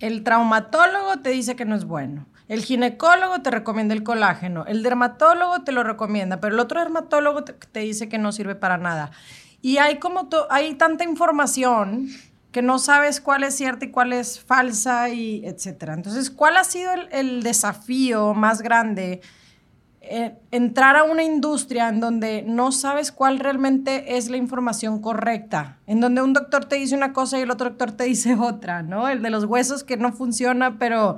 el 0.00 0.22
traumatólogo 0.22 1.18
te 1.18 1.30
dice 1.30 1.56
que 1.56 1.64
no 1.64 1.74
es 1.74 1.84
bueno. 1.84 2.26
El 2.48 2.62
ginecólogo 2.62 3.42
te 3.42 3.50
recomienda 3.50 3.94
el 3.94 4.04
colágeno. 4.04 4.64
El 4.66 4.82
dermatólogo 4.82 5.62
te 5.62 5.72
lo 5.72 5.82
recomienda, 5.82 6.40
pero 6.40 6.54
el 6.54 6.60
otro 6.60 6.80
dermatólogo 6.80 7.44
te, 7.44 7.80
dice 7.80 8.08
que 8.08 8.18
no 8.18 8.30
sirve 8.32 8.54
para 8.54 8.78
nada. 8.78 9.10
Y 9.62 9.78
hay 9.78 9.98
como 9.98 10.28
hay 10.50 10.74
tanta 10.74 11.04
información 11.04 12.08
que 12.52 12.62
no 12.62 12.78
sabes 12.78 13.20
cuál 13.20 13.42
es 13.42 13.56
cierta 13.56 13.84
y 13.84 13.90
cuál 13.90 14.12
es 14.12 14.40
falsa 14.40 15.08
y 15.08 15.44
etcétera. 15.44 15.94
Entonces, 15.94 16.30
¿cuál 16.30 16.56
ha 16.56 16.64
sido 16.64 16.92
el 17.10 17.42
desafío 17.42 18.32
más 18.32 18.62
grande 18.62 19.20
eh, 20.08 20.38
entrar 20.50 20.96
a 20.96 21.04
una 21.04 21.22
industria 21.22 21.88
en 21.88 22.00
donde 22.00 22.42
no 22.42 22.72
sabes 22.72 23.12
cuál 23.12 23.38
realmente 23.38 24.16
es 24.16 24.28
la 24.28 24.36
información 24.36 25.00
correcta, 25.00 25.78
en 25.86 26.00
donde 26.00 26.22
un 26.22 26.32
doctor 26.32 26.64
te 26.64 26.76
dice 26.76 26.94
una 26.94 27.12
cosa 27.12 27.38
y 27.38 27.42
el 27.42 27.50
otro 27.50 27.70
doctor 27.70 27.92
te 27.92 28.04
dice 28.04 28.34
otra, 28.40 28.82
¿no? 28.82 29.08
El 29.08 29.22
de 29.22 29.30
los 29.30 29.44
huesos 29.44 29.84
que 29.84 29.96
no 29.96 30.12
funciona, 30.12 30.78
pero 30.78 31.16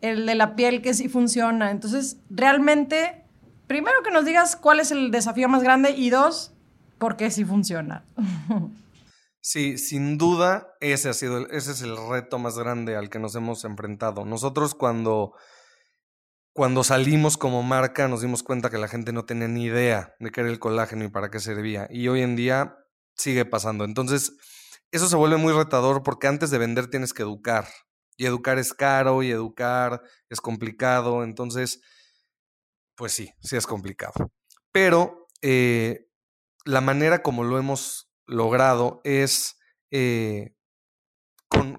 el 0.00 0.26
de 0.26 0.34
la 0.34 0.56
piel 0.56 0.82
que 0.82 0.94
sí 0.94 1.08
funciona. 1.08 1.70
Entonces, 1.70 2.16
realmente, 2.30 3.24
primero 3.66 4.02
que 4.02 4.10
nos 4.10 4.24
digas 4.24 4.56
cuál 4.56 4.80
es 4.80 4.90
el 4.90 5.10
desafío 5.10 5.48
más 5.48 5.62
grande 5.62 5.92
y 5.92 6.10
dos, 6.10 6.52
por 6.98 7.16
qué 7.16 7.30
sí 7.30 7.44
funciona. 7.44 8.04
Sí, 9.44 9.76
sin 9.76 10.18
duda, 10.18 10.68
ese 10.78 11.08
ha 11.08 11.14
sido, 11.14 11.48
ese 11.50 11.72
es 11.72 11.82
el 11.82 11.96
reto 12.08 12.38
más 12.38 12.56
grande 12.56 12.94
al 12.94 13.10
que 13.10 13.18
nos 13.18 13.34
hemos 13.34 13.64
enfrentado. 13.64 14.24
Nosotros 14.24 14.72
cuando 14.76 15.32
cuando 16.52 16.84
salimos 16.84 17.38
como 17.38 17.62
marca 17.62 18.08
nos 18.08 18.20
dimos 18.20 18.42
cuenta 18.42 18.70
que 18.70 18.78
la 18.78 18.88
gente 18.88 19.12
no 19.12 19.24
tenía 19.24 19.48
ni 19.48 19.64
idea 19.64 20.14
de 20.18 20.30
qué 20.30 20.42
era 20.42 20.50
el 20.50 20.58
colágeno 20.58 21.04
y 21.04 21.08
para 21.08 21.30
qué 21.30 21.40
servía. 21.40 21.88
Y 21.90 22.08
hoy 22.08 22.22
en 22.22 22.36
día 22.36 22.76
sigue 23.16 23.44
pasando. 23.44 23.84
Entonces, 23.84 24.36
eso 24.90 25.08
se 25.08 25.16
vuelve 25.16 25.38
muy 25.38 25.52
retador 25.52 26.02
porque 26.02 26.26
antes 26.26 26.50
de 26.50 26.58
vender 26.58 26.88
tienes 26.88 27.14
que 27.14 27.22
educar. 27.22 27.66
Y 28.18 28.26
educar 28.26 28.58
es 28.58 28.74
caro 28.74 29.22
y 29.22 29.30
educar 29.30 30.02
es 30.28 30.40
complicado. 30.40 31.24
Entonces, 31.24 31.80
pues 32.94 33.12
sí, 33.12 33.32
sí 33.40 33.56
es 33.56 33.66
complicado. 33.66 34.12
Pero 34.72 35.28
eh, 35.40 36.08
la 36.66 36.82
manera 36.82 37.22
como 37.22 37.44
lo 37.44 37.58
hemos 37.58 38.12
logrado 38.26 39.00
es 39.04 39.56
eh, 39.90 40.54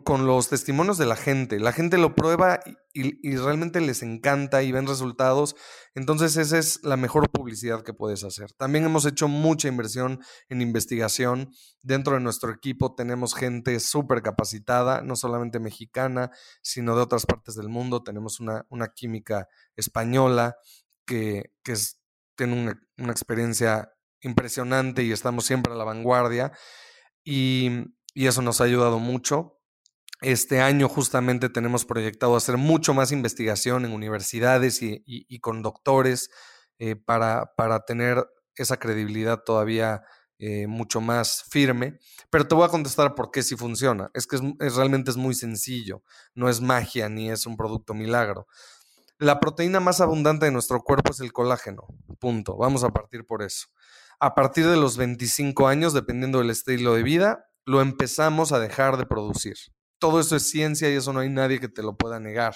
con, 0.03 0.27
los 0.27 0.49
testimonios 0.49 0.97
de 0.97 1.05
la 1.05 1.15
gente. 1.15 1.59
La 1.59 1.71
gente 1.71 1.97
lo 1.97 2.15
prueba 2.15 2.59
y, 2.93 3.35
realmente 3.35 3.81
les 3.81 4.03
encanta 4.03 4.63
y 4.63 4.71
ven 4.71 4.87
resultados. 4.87 5.55
Entonces 5.95 6.37
esa 6.37 6.57
es 6.57 6.79
la 6.83 6.97
mejor 6.97 7.29
publicidad 7.29 7.83
que 7.83 7.93
puedes 7.93 8.23
hacer. 8.23 8.53
También 8.53 8.85
hemos 8.85 9.05
hecho 9.05 9.27
mucha 9.27 9.67
inversión 9.67 10.19
en 10.49 10.61
investigación. 10.61 11.51
Dentro 11.81 12.15
de 12.15 12.21
nuestro 12.21 12.51
equipo 12.51 12.95
tenemos 12.95 13.35
gente 13.35 13.79
súper 13.79 14.21
capacitada, 14.21 15.01
no 15.01 15.15
solamente 15.15 15.59
mexicana, 15.59 16.31
sino 16.61 16.95
de 16.95 17.01
otras 17.01 17.25
partes 17.25 17.55
del 17.55 17.69
mundo. 17.69 18.03
Tenemos 18.03 18.39
una, 18.39 18.65
una 18.69 18.89
química 18.89 19.47
española 19.75 20.55
que, 21.05 21.51
que 21.63 21.75
tiene 22.35 22.61
una, 22.61 22.81
una 22.97 23.11
experiencia 23.11 23.91
impresionante 24.21 25.03
y 25.03 25.11
estamos 25.11 25.45
siempre 25.45 25.73
a 25.73 25.75
la 25.75 25.83
vanguardia. 25.83 26.51
Y, 27.23 27.69
y 28.13 28.27
eso 28.27 28.41
nos 28.41 28.61
ha 28.61 28.65
ayudado 28.65 28.99
mucho. 28.99 29.59
Este 30.23 30.61
año 30.61 30.87
justamente 30.87 31.49
tenemos 31.49 31.83
proyectado 31.83 32.37
hacer 32.37 32.55
mucho 32.55 32.93
más 32.93 33.11
investigación 33.11 33.83
en 33.83 33.91
universidades 33.91 34.79
y, 34.81 35.39
con 35.39 35.61
doctores 35.61 36.29
eh, 36.79 36.95
para, 36.95 37.51
para, 37.57 37.81
tener 37.81 38.25
esa 38.55 38.77
credibilidad 38.77 39.43
todavía 39.43 40.01
eh, 40.39 40.65
mucho 40.65 41.01
más 41.01 41.43
firme, 41.49 41.99
pero 42.29 42.47
te 42.47 42.55
voy 42.55 42.63
a 42.65 42.69
contestar 42.69 43.15
por 43.15 43.31
qué 43.31 43.43
sí 43.43 43.57
funciona. 43.57 44.11
Es 44.13 44.25
que 44.25 44.37
es, 44.37 44.75
realmente 44.75 45.11
es 45.11 45.17
muy 45.17 45.35
sencillo, 45.35 46.03
no 46.35 46.47
es 46.47 46.61
magia 46.61 47.09
ni 47.09 47.29
es 47.29 47.45
un 47.45 47.57
producto 47.57 47.93
milagro. 47.93 48.47
La 49.17 49.41
proteína 49.41 49.81
más 49.81 49.99
abundante 49.99 50.45
de 50.45 50.53
nuestro 50.53 50.81
cuerpo 50.83 51.11
es 51.11 51.19
el 51.19 51.33
colágeno, 51.33 51.85
punto. 52.19 52.55
Vamos 52.55 52.85
a 52.85 52.91
partir 52.91 53.25
por 53.25 53.43
eso. 53.43 53.67
A 54.21 54.35
partir 54.35 54.67
de 54.67 54.77
los 54.77 54.95
25 54.95 55.67
años, 55.67 55.93
dependiendo 55.93 56.39
del 56.39 56.49
estilo 56.49 56.93
de 56.93 57.03
vida, 57.03 57.45
lo 57.65 57.81
empezamos 57.81 58.53
a 58.53 58.59
dejar 58.59 58.95
de 58.95 59.05
producir. 59.05 59.57
Todo 60.03 60.19
eso 60.19 60.35
es 60.35 60.49
ciencia 60.49 60.89
y 60.89 60.97
eso 60.97 61.13
no 61.13 61.21
hay 61.21 61.29
nadie 61.29 61.61
que 61.61 61.69
te 61.69 61.81
lo 61.81 61.95
pueda 61.95 62.19
negar. 62.19 62.53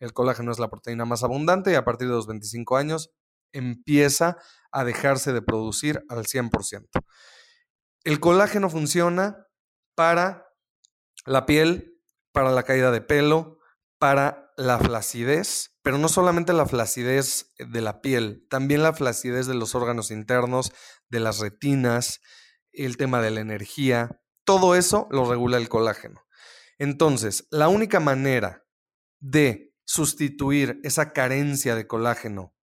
El 0.00 0.12
colágeno 0.12 0.50
es 0.50 0.58
la 0.58 0.68
proteína 0.68 1.04
más 1.04 1.22
abundante 1.22 1.70
y 1.70 1.76
a 1.76 1.84
partir 1.84 2.08
de 2.08 2.14
los 2.14 2.26
25 2.26 2.76
años 2.76 3.12
empieza 3.52 4.38
a 4.72 4.82
dejarse 4.82 5.32
de 5.32 5.40
producir 5.40 6.04
al 6.08 6.26
100%. 6.26 6.88
El 8.02 8.18
colágeno 8.18 8.68
funciona 8.68 9.46
para 9.94 10.48
la 11.26 11.46
piel, 11.46 12.02
para 12.32 12.50
la 12.50 12.64
caída 12.64 12.90
de 12.90 13.02
pelo, 13.02 13.58
para 14.00 14.50
la 14.56 14.80
flacidez, 14.80 15.78
pero 15.82 15.96
no 15.96 16.08
solamente 16.08 16.52
la 16.52 16.66
flacidez 16.66 17.52
de 17.56 17.82
la 17.82 18.00
piel, 18.00 18.48
también 18.50 18.82
la 18.82 18.94
flacidez 18.94 19.46
de 19.46 19.54
los 19.54 19.76
órganos 19.76 20.10
internos, 20.10 20.72
de 21.08 21.20
las 21.20 21.38
retinas, 21.38 22.20
el 22.72 22.96
tema 22.96 23.22
de 23.22 23.30
la 23.30 23.42
energía, 23.42 24.20
todo 24.44 24.74
eso 24.74 25.06
lo 25.12 25.30
regula 25.30 25.56
el 25.56 25.68
colágeno. 25.68 26.24
Entonces, 26.80 27.46
la 27.50 27.68
única 27.68 28.00
manera 28.00 28.64
de 29.20 29.74
sustituir 29.84 30.80
esa 30.82 31.12
carencia 31.12 31.74
de 31.74 31.86
colágeno 31.86 32.54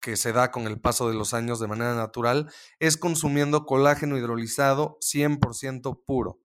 que 0.00 0.16
se 0.16 0.32
da 0.32 0.50
con 0.50 0.66
el 0.66 0.80
paso 0.80 1.10
de 1.10 1.14
los 1.14 1.34
años 1.34 1.60
de 1.60 1.66
manera 1.66 1.94
natural 1.94 2.50
es 2.80 2.96
consumiendo 2.96 3.66
colágeno 3.66 4.16
hidrolizado 4.16 4.96
100% 5.02 6.02
puro. 6.06 6.40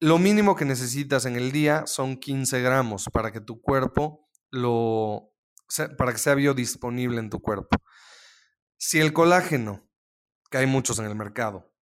Lo 0.00 0.18
mínimo 0.18 0.56
que 0.56 0.64
necesitas 0.64 1.26
en 1.26 1.36
el 1.36 1.52
día 1.52 1.86
son 1.86 2.16
15 2.16 2.62
gramos 2.62 3.10
para 3.12 3.30
que 3.30 3.42
tu 3.42 3.60
cuerpo 3.60 4.26
lo 4.50 5.34
para 5.98 6.12
que 6.12 6.18
sea 6.18 6.34
biodisponible 6.34 7.20
en 7.20 7.28
tu 7.28 7.42
cuerpo. 7.42 7.76
Si 8.78 9.00
el 9.00 9.12
colágeno, 9.12 9.86
que 10.50 10.58
hay 10.58 10.66
muchos 10.66 10.98
en 10.98 11.04
el 11.04 11.14
mercado, 11.14 11.75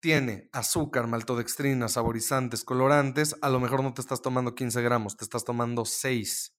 tiene 0.00 0.48
azúcar, 0.52 1.06
maltodextrina, 1.06 1.88
saborizantes, 1.88 2.64
colorantes, 2.64 3.36
a 3.42 3.48
lo 3.48 3.60
mejor 3.60 3.82
no 3.82 3.94
te 3.94 4.00
estás 4.00 4.22
tomando 4.22 4.54
15 4.54 4.82
gramos, 4.82 5.16
te 5.16 5.24
estás 5.24 5.44
tomando 5.44 5.84
6 5.84 6.54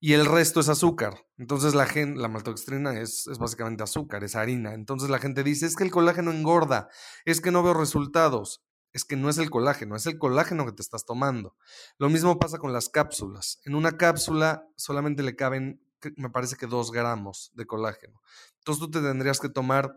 y 0.00 0.12
el 0.12 0.26
resto 0.26 0.60
es 0.60 0.68
azúcar. 0.68 1.26
Entonces 1.36 1.74
la 1.74 1.86
gente, 1.86 2.20
la 2.20 2.28
maltodextrina 2.28 2.98
es, 3.00 3.26
es, 3.26 3.38
básicamente 3.38 3.82
azúcar, 3.82 4.22
es 4.24 4.36
harina. 4.36 4.74
Entonces 4.74 5.10
la 5.10 5.18
gente 5.18 5.42
dice, 5.42 5.66
es 5.66 5.74
que 5.76 5.84
el 5.84 5.90
colágeno 5.90 6.30
engorda, 6.30 6.88
es 7.24 7.40
que 7.40 7.50
no 7.50 7.62
veo 7.62 7.74
resultados. 7.74 8.62
Es 8.92 9.04
que 9.04 9.16
no 9.16 9.28
es 9.28 9.36
el 9.36 9.50
colágeno, 9.50 9.96
es 9.96 10.06
el 10.06 10.18
colágeno 10.18 10.64
que 10.64 10.72
te 10.72 10.82
estás 10.82 11.04
tomando. 11.04 11.56
Lo 11.98 12.08
mismo 12.08 12.38
pasa 12.38 12.58
con 12.58 12.72
las 12.72 12.88
cápsulas. 12.88 13.60
En 13.64 13.74
una 13.74 13.98
cápsula 13.98 14.66
solamente 14.76 15.22
le 15.22 15.36
caben, 15.36 15.82
me 16.16 16.30
parece 16.30 16.56
que 16.56 16.66
dos 16.66 16.90
gramos 16.90 17.50
de 17.54 17.66
colágeno. 17.66 18.22
Entonces 18.58 18.80
tú 18.80 18.90
te 18.90 19.02
tendrías 19.02 19.40
que 19.40 19.50
tomar 19.50 19.92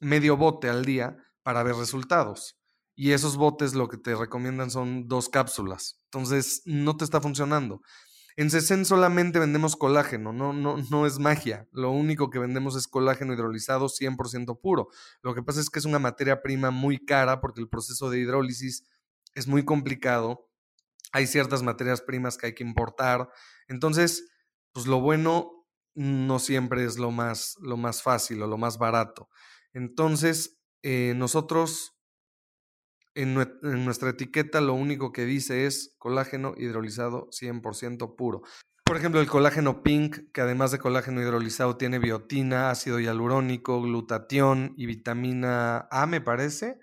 medio 0.00 0.38
bote 0.38 0.70
al 0.70 0.86
día 0.86 1.18
para 1.42 1.62
ver 1.62 1.76
resultados. 1.76 2.56
Y 2.94 3.12
esos 3.12 3.36
botes 3.36 3.74
lo 3.74 3.88
que 3.88 3.96
te 3.96 4.14
recomiendan 4.14 4.70
son 4.70 5.08
dos 5.08 5.28
cápsulas. 5.28 5.98
Entonces 6.04 6.62
no 6.66 6.96
te 6.96 7.04
está 7.04 7.20
funcionando. 7.20 7.80
En 8.36 8.50
CECEN 8.50 8.84
solamente 8.84 9.38
vendemos 9.38 9.76
colágeno, 9.76 10.32
no, 10.32 10.52
no, 10.52 10.76
no 10.90 11.06
es 11.06 11.18
magia. 11.18 11.68
Lo 11.72 11.90
único 11.90 12.30
que 12.30 12.38
vendemos 12.38 12.76
es 12.76 12.88
colágeno 12.88 13.34
hidrolizado 13.34 13.88
100% 13.88 14.60
puro. 14.60 14.88
Lo 15.22 15.34
que 15.34 15.42
pasa 15.42 15.60
es 15.60 15.68
que 15.68 15.78
es 15.78 15.84
una 15.84 15.98
materia 15.98 16.40
prima 16.42 16.70
muy 16.70 17.04
cara 17.04 17.40
porque 17.40 17.60
el 17.60 17.68
proceso 17.68 18.08
de 18.08 18.20
hidrólisis 18.20 18.84
es 19.34 19.46
muy 19.46 19.64
complicado. 19.64 20.48
Hay 21.12 21.26
ciertas 21.26 21.62
materias 21.62 22.00
primas 22.00 22.38
que 22.38 22.46
hay 22.46 22.54
que 22.54 22.64
importar. 22.64 23.28
Entonces, 23.68 24.30
pues 24.72 24.86
lo 24.86 25.00
bueno 25.00 25.66
no 25.94 26.38
siempre 26.38 26.84
es 26.84 26.98
lo 26.98 27.10
más, 27.10 27.56
lo 27.60 27.76
más 27.76 28.02
fácil 28.02 28.42
o 28.42 28.46
lo 28.46 28.56
más 28.58 28.78
barato. 28.78 29.28
Entonces, 29.72 30.59
eh, 30.82 31.14
nosotros 31.16 32.00
en, 33.14 33.34
nuestra 33.34 34.10
etiqueta 34.10 34.60
lo 34.60 34.74
único 34.74 35.12
que 35.12 35.24
dice 35.24 35.66
es 35.66 35.94
colágeno 35.98 36.54
hidrolizado 36.56 37.28
100% 37.30 38.16
puro. 38.16 38.42
Por 38.84 38.96
ejemplo, 38.96 39.20
el 39.20 39.28
colágeno 39.28 39.82
pink, 39.82 40.32
que 40.32 40.40
además 40.40 40.72
de 40.72 40.78
colágeno 40.78 41.20
hidrolizado 41.20 41.76
tiene 41.76 41.98
biotina, 41.98 42.70
ácido 42.70 42.98
hialurónico, 42.98 43.80
glutatión 43.82 44.74
y 44.76 44.86
vitamina 44.86 45.86
A, 45.90 46.06
me 46.06 46.20
parece. 46.20 46.78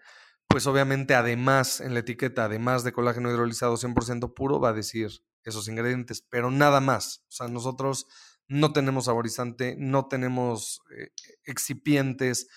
Pues 0.47 0.67
obviamente 0.67 1.15
además 1.15 1.81
en 1.81 1.93
la 1.93 1.99
etiqueta, 1.99 2.45
además 2.45 2.83
de 2.85 2.93
colágeno 2.93 3.29
hidrolizado 3.29 3.75
100% 3.75 4.33
puro, 4.33 4.61
va 4.61 4.69
a 4.69 4.73
decir 4.73 5.09
esos 5.43 5.67
ingredientes, 5.67 6.21
pero 6.21 6.49
nada 6.49 6.79
más. 6.79 7.25
O 7.27 7.31
sea, 7.31 7.47
nosotros 7.49 8.05
no 8.47 8.71
tenemos 8.71 9.05
saborizante, 9.05 9.75
no 9.77 10.07
tenemos 10.07 10.81
eh, 10.97 11.09
excipientes, 11.43 12.47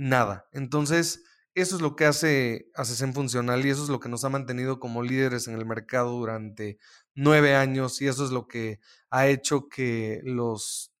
nada. 0.00 0.48
Entonces, 0.52 1.24
eso 1.54 1.76
es 1.76 1.82
lo 1.82 1.94
que 1.94 2.06
hace 2.06 2.70
a 2.74 2.84
CESEN 2.84 3.12
funcional 3.12 3.64
y 3.66 3.70
eso 3.70 3.82
es 3.82 3.90
lo 3.90 4.00
que 4.00 4.08
nos 4.08 4.24
ha 4.24 4.30
mantenido 4.30 4.80
como 4.80 5.02
líderes 5.02 5.46
en 5.46 5.54
el 5.54 5.66
mercado 5.66 6.12
durante 6.12 6.78
nueve 7.14 7.54
años 7.54 8.00
y 8.00 8.06
eso 8.06 8.24
es 8.24 8.30
lo 8.30 8.48
que 8.48 8.80
ha 9.10 9.28
hecho 9.28 9.68
que 9.68 10.20
los 10.24 10.92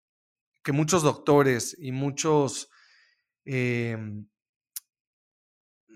que 0.62 0.72
muchos 0.72 1.02
doctores 1.02 1.74
y 1.78 1.92
muchos 1.92 2.68
em, 3.46 4.26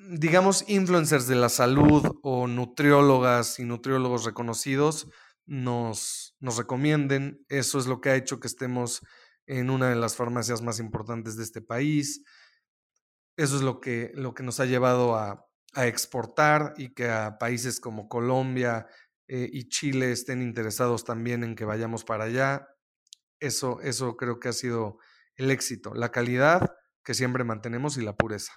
digamos 0.09 0.65
influencers 0.69 1.27
de 1.27 1.35
la 1.35 1.51
salud 1.51 2.19
o 2.23 2.47
nutriólogas 2.47 3.59
y 3.59 3.65
nutriólogos 3.65 4.25
reconocidos 4.25 5.09
nos, 5.45 6.37
nos 6.41 6.57
recomienden. 6.57 7.45
Eso 7.49 7.79
es 7.79 7.87
lo 7.87 8.01
que 8.01 8.11
ha 8.11 8.17
hecho 8.17 8.41
que 8.41 8.47
estemos 8.47 9.03
en 9.47 9.69
una 9.69 9.91
de 9.91 9.97
las 9.97 10.17
farmacias 10.17 10.63
más 10.63 10.81
importantes 10.81 11.37
de 11.37 11.45
este 11.45 11.61
país. 11.61 12.23
Eso 13.37 13.57
es 13.57 13.63
lo 13.63 13.81
que, 13.81 14.13
lo 14.15 14.35
que 14.35 14.43
nos 14.43 14.61
ha 14.61 14.67
llevado 14.67 15.17
a, 15.17 15.47
exportar 15.77 16.73
y 16.77 16.95
que 16.95 17.09
a 17.09 17.37
países 17.37 17.81
como 17.81 18.09
Colombia 18.09 18.87
eh, 19.27 19.51
y 19.53 19.69
Chile 19.69 20.13
estén 20.13 20.41
interesados 20.41 21.03
también 21.03 21.43
en 21.43 21.57
que 21.57 21.65
vayamos 21.65 22.05
para 22.05 22.25
allá. 22.25 22.69
Eso, 23.41 23.81
eso 23.81 24.17
creo 24.17 24.39
que 24.39 24.51
ha 24.51 24.53
sido 24.53 24.99
el 25.35 25.51
éxito, 25.51 25.93
la 25.93 26.13
calidad 26.13 26.77
que 27.03 27.13
siempre 27.13 27.43
mantenemos 27.43 27.97
y 27.99 28.03
la 28.03 28.15
pureza. 28.15 28.53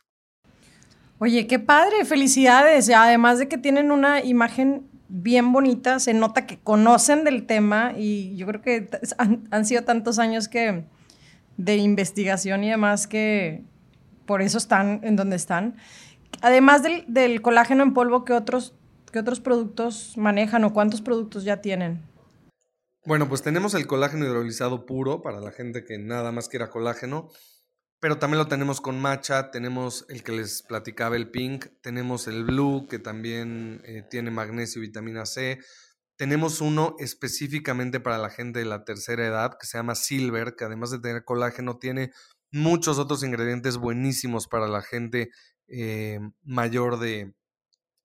Oye, 1.17 1.47
qué 1.47 1.57
padre, 1.57 2.05
felicidades. 2.05 2.87
Además 2.91 3.39
de 3.39 3.47
que 3.47 3.57
tienen 3.57 3.91
una 3.91 4.23
imagen 4.23 4.87
bien 5.09 5.51
bonita, 5.51 5.97
se 5.99 6.13
nota 6.13 6.45
que 6.45 6.59
conocen 6.59 7.23
del 7.23 7.47
tema 7.47 7.93
y 7.97 8.35
yo 8.35 8.45
creo 8.45 8.61
que 8.61 8.89
han, 9.17 9.47
han 9.49 9.65
sido 9.65 9.83
tantos 9.85 10.19
años 10.19 10.47
que 10.47 10.85
de 11.57 11.77
investigación 11.77 12.63
y 12.63 12.69
demás 12.69 13.07
que, 13.07 13.65
por 14.27 14.43
eso 14.43 14.59
están 14.59 14.99
en 15.01 15.15
donde 15.15 15.35
están. 15.35 15.77
Además 16.41 16.83
del, 16.83 17.41
colágeno 17.41 17.81
en 17.81 17.95
polvo, 17.95 18.25
¿qué 18.25 18.33
otros, 18.33 18.75
¿qué 19.11 19.17
otros 19.17 19.39
productos 19.39 20.15
manejan 20.17 20.63
o 20.65 20.73
cuántos 20.73 21.01
productos 21.01 21.43
ya 21.43 21.61
tienen? 21.61 22.03
Bueno, 23.05 23.27
pues 23.27 23.41
tenemos 23.41 23.73
el 23.73 23.87
colágeno 23.87 24.25
hidrolizado 24.25 24.85
puro 24.85 25.21
para 25.21 25.39
la 25.39 25.51
gente 25.51 25.83
que 25.83 25.97
nada 25.97 26.31
más 26.31 26.49
quiera 26.49 26.69
colágeno, 26.69 27.29
pero 27.99 28.19
también 28.19 28.39
lo 28.39 28.47
tenemos 28.47 28.81
con 28.81 28.99
matcha, 28.99 29.49
tenemos 29.49 30.05
el 30.09 30.23
que 30.23 30.33
les 30.33 30.61
platicaba 30.61 31.15
el 31.15 31.31
pink, 31.31 31.67
tenemos 31.81 32.27
el 32.27 32.43
blue 32.43 32.85
que 32.87 32.99
también 32.99 33.81
eh, 33.85 34.03
tiene 34.07 34.29
magnesio 34.29 34.83
y 34.83 34.87
vitamina 34.87 35.25
C, 35.25 35.59
tenemos 36.17 36.61
uno 36.61 36.95
específicamente 36.99 37.99
para 37.99 38.17
la 38.17 38.29
gente 38.29 38.59
de 38.59 38.65
la 38.65 38.83
tercera 38.83 39.25
edad 39.25 39.57
que 39.59 39.67
se 39.67 39.77
llama 39.77 39.95
silver, 39.95 40.55
que 40.55 40.65
además 40.65 40.91
de 40.91 40.99
tener 40.99 41.23
colágeno 41.23 41.77
tiene 41.77 42.11
muchos 42.57 42.99
otros 42.99 43.23
ingredientes 43.23 43.77
buenísimos 43.77 44.47
para 44.47 44.67
la 44.67 44.81
gente 44.81 45.29
eh, 45.67 46.19
mayor 46.43 46.99
de, 46.99 47.33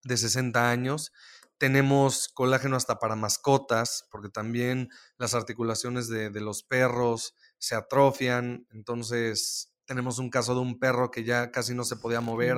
de 0.04 0.16
60 0.16 0.70
años. 0.70 1.12
Tenemos 1.58 2.28
colágeno 2.28 2.76
hasta 2.76 2.98
para 2.98 3.14
mascotas, 3.14 4.08
porque 4.10 4.28
también 4.28 4.88
las 5.16 5.34
articulaciones 5.34 6.08
de, 6.08 6.30
de, 6.30 6.40
los 6.40 6.64
perros 6.64 7.34
se 7.58 7.76
atrofian. 7.76 8.66
Entonces, 8.72 9.72
tenemos 9.84 10.18
un 10.18 10.30
caso 10.30 10.54
de 10.54 10.60
un 10.60 10.78
perro 10.78 11.10
que 11.10 11.22
ya 11.22 11.50
casi 11.50 11.74
no 11.74 11.84
se 11.84 11.96
podía 11.96 12.20
mover. 12.20 12.56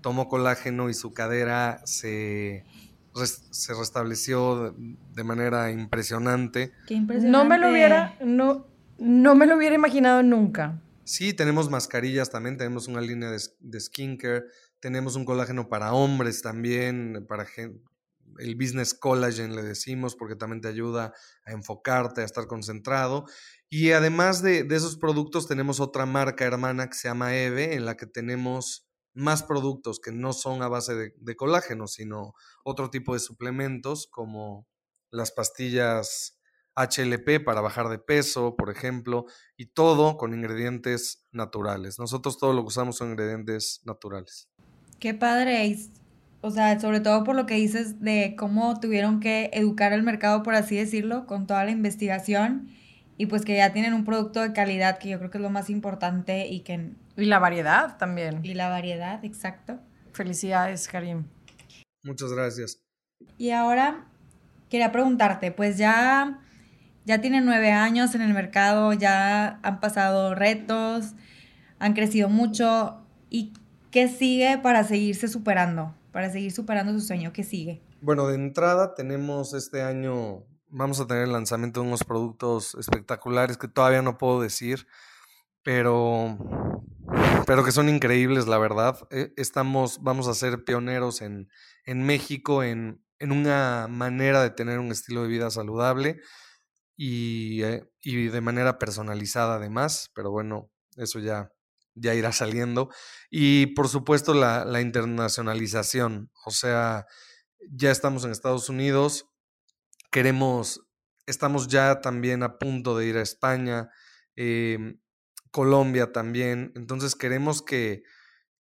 Tomó 0.00 0.28
colágeno 0.28 0.90
y 0.90 0.94
su 0.94 1.12
cadera 1.12 1.80
se, 1.84 2.64
se 3.50 3.74
restableció 3.74 4.74
de 4.76 5.24
manera 5.24 5.70
impresionante. 5.70 6.72
Qué 6.86 6.94
impresionante. 6.94 7.38
No 7.38 7.44
me 7.44 7.58
lo 7.58 7.70
hubiera, 7.70 8.16
no, 8.24 8.66
no 8.98 9.34
me 9.36 9.46
lo 9.46 9.56
hubiera 9.56 9.74
imaginado 9.74 10.22
nunca. 10.22 10.81
Sí, 11.04 11.34
tenemos 11.34 11.68
mascarillas 11.68 12.30
también, 12.30 12.56
tenemos 12.56 12.86
una 12.86 13.00
línea 13.00 13.30
de, 13.30 13.80
skincare, 13.80 14.44
tenemos 14.78 15.16
un 15.16 15.24
colágeno 15.24 15.68
para 15.68 15.92
hombres 15.92 16.42
también, 16.42 17.26
para 17.28 17.46
el 18.38 18.54
business 18.54 18.94
collagen 18.94 19.56
le 19.56 19.62
decimos, 19.62 20.14
porque 20.14 20.36
también 20.36 20.60
te 20.60 20.68
ayuda 20.68 21.12
a 21.44 21.52
enfocarte, 21.52 22.22
a 22.22 22.24
estar 22.24 22.46
concentrado. 22.46 23.24
Y 23.68 23.90
además 23.92 24.42
de, 24.42 24.66
esos 24.70 24.96
productos, 24.96 25.48
tenemos 25.48 25.80
otra 25.80 26.06
marca 26.06 26.44
hermana 26.44 26.88
que 26.88 26.96
se 26.96 27.08
llama 27.08 27.36
Eve, 27.36 27.74
en 27.74 27.84
la 27.84 27.96
que 27.96 28.06
tenemos 28.06 28.88
más 29.12 29.42
productos 29.42 29.98
que 29.98 30.12
no 30.12 30.32
son 30.32 30.62
a 30.62 30.68
base 30.68 30.94
de, 30.94 31.14
de 31.16 31.36
colágeno, 31.36 31.88
sino 31.88 32.34
otro 32.64 32.90
tipo 32.90 33.14
de 33.14 33.20
suplementos 33.20 34.06
como 34.06 34.68
las 35.10 35.32
pastillas 35.32 36.38
HLP 36.74 37.44
para 37.44 37.60
bajar 37.60 37.88
de 37.88 37.98
peso, 37.98 38.56
por 38.56 38.70
ejemplo, 38.70 39.26
y 39.56 39.66
todo 39.66 40.16
con 40.16 40.34
ingredientes 40.34 41.26
naturales. 41.32 41.98
Nosotros 41.98 42.38
todo 42.38 42.52
lo 42.52 42.62
que 42.62 42.68
usamos 42.68 42.96
son 42.96 43.10
ingredientes 43.10 43.82
naturales. 43.84 44.48
Qué 44.98 45.14
padre. 45.14 45.76
O 46.40 46.50
sea, 46.50 46.78
sobre 46.80 47.00
todo 47.00 47.24
por 47.24 47.36
lo 47.36 47.46
que 47.46 47.54
dices 47.54 48.00
de 48.00 48.34
cómo 48.36 48.80
tuvieron 48.80 49.20
que 49.20 49.50
educar 49.52 49.92
el 49.92 50.02
mercado, 50.02 50.42
por 50.42 50.54
así 50.54 50.76
decirlo, 50.76 51.26
con 51.26 51.46
toda 51.46 51.64
la 51.64 51.70
investigación 51.70 52.68
y 53.16 53.26
pues 53.26 53.44
que 53.44 53.56
ya 53.56 53.72
tienen 53.72 53.92
un 53.92 54.04
producto 54.04 54.40
de 54.40 54.52
calidad 54.52 54.98
que 54.98 55.10
yo 55.10 55.18
creo 55.18 55.30
que 55.30 55.38
es 55.38 55.42
lo 55.42 55.50
más 55.50 55.70
importante 55.70 56.48
y 56.48 56.60
que... 56.60 56.90
Y 57.16 57.26
la 57.26 57.38
variedad 57.38 57.98
también. 57.98 58.40
Y 58.42 58.54
la 58.54 58.68
variedad, 58.68 59.24
exacto. 59.24 59.78
Felicidades, 60.12 60.88
Karim. 60.88 61.26
Muchas 62.02 62.32
gracias. 62.32 62.82
Y 63.38 63.50
ahora 63.50 64.08
quería 64.68 64.90
preguntarte, 64.90 65.52
pues 65.52 65.78
ya 65.78 66.40
ya 67.04 67.20
tienen 67.20 67.44
nueve 67.44 67.72
años 67.72 68.14
en 68.14 68.22
el 68.22 68.32
mercado, 68.32 68.92
ya 68.92 69.58
han 69.62 69.80
pasado 69.80 70.34
retos, 70.34 71.12
han 71.78 71.94
crecido 71.94 72.28
mucho. 72.28 73.04
¿Y 73.28 73.52
qué 73.90 74.08
sigue 74.08 74.58
para 74.58 74.84
seguirse 74.84 75.28
superando? 75.28 75.94
Para 76.12 76.30
seguir 76.30 76.52
superando 76.52 76.92
su 76.92 77.00
sueño, 77.00 77.32
¿qué 77.32 77.42
sigue? 77.42 77.82
Bueno, 78.00 78.28
de 78.28 78.34
entrada 78.34 78.94
tenemos 78.94 79.54
este 79.54 79.82
año, 79.82 80.44
vamos 80.68 81.00
a 81.00 81.06
tener 81.06 81.24
el 81.24 81.32
lanzamiento 81.32 81.80
de 81.80 81.86
unos 81.86 82.04
productos 82.04 82.74
espectaculares 82.74 83.56
que 83.56 83.68
todavía 83.68 84.02
no 84.02 84.18
puedo 84.18 84.40
decir, 84.40 84.86
pero, 85.62 86.36
pero 87.46 87.64
que 87.64 87.72
son 87.72 87.88
increíbles, 87.88 88.46
la 88.46 88.58
verdad. 88.58 88.98
E, 89.10 89.32
estamos, 89.36 90.02
vamos 90.02 90.28
a 90.28 90.34
ser 90.34 90.64
pioneros 90.64 91.22
en, 91.22 91.48
en 91.84 92.02
México 92.04 92.62
en, 92.62 93.02
en 93.18 93.32
una 93.32 93.86
manera 93.88 94.42
de 94.42 94.50
tener 94.50 94.78
un 94.78 94.92
estilo 94.92 95.22
de 95.22 95.28
vida 95.28 95.50
saludable 95.50 96.20
eh, 97.04 97.84
y, 98.00 98.28
de 98.28 98.40
manera 98.40 98.78
personalizada 98.78 99.56
además, 99.56 100.10
pero 100.14 100.30
bueno, 100.30 100.70
eso 100.96 101.18
ya, 101.18 101.52
ya 101.94 102.14
irá 102.14 102.32
saliendo. 102.32 102.90
Y 103.30 103.66
por 103.74 103.88
supuesto 103.88 104.34
la, 104.34 104.80
internacionalización, 104.80 106.30
o 106.44 106.50
sea, 106.50 107.06
ya 107.70 107.90
estamos 107.90 108.24
en 108.24 108.30
Estados 108.30 108.68
Unidos, 108.68 109.26
queremos, 110.12 110.86
estamos 111.26 111.68
ya 111.68 112.00
también 112.00 112.42
a 112.44 112.58
punto 112.58 112.96
de 112.96 113.06
ir 113.06 113.16
a 113.16 113.22
España, 113.22 113.90
em, 114.36 115.00
Colombia 115.50 116.12
también, 116.12 116.72
entonces 116.76 117.14
queremos 117.14 117.62
que, 117.62 118.04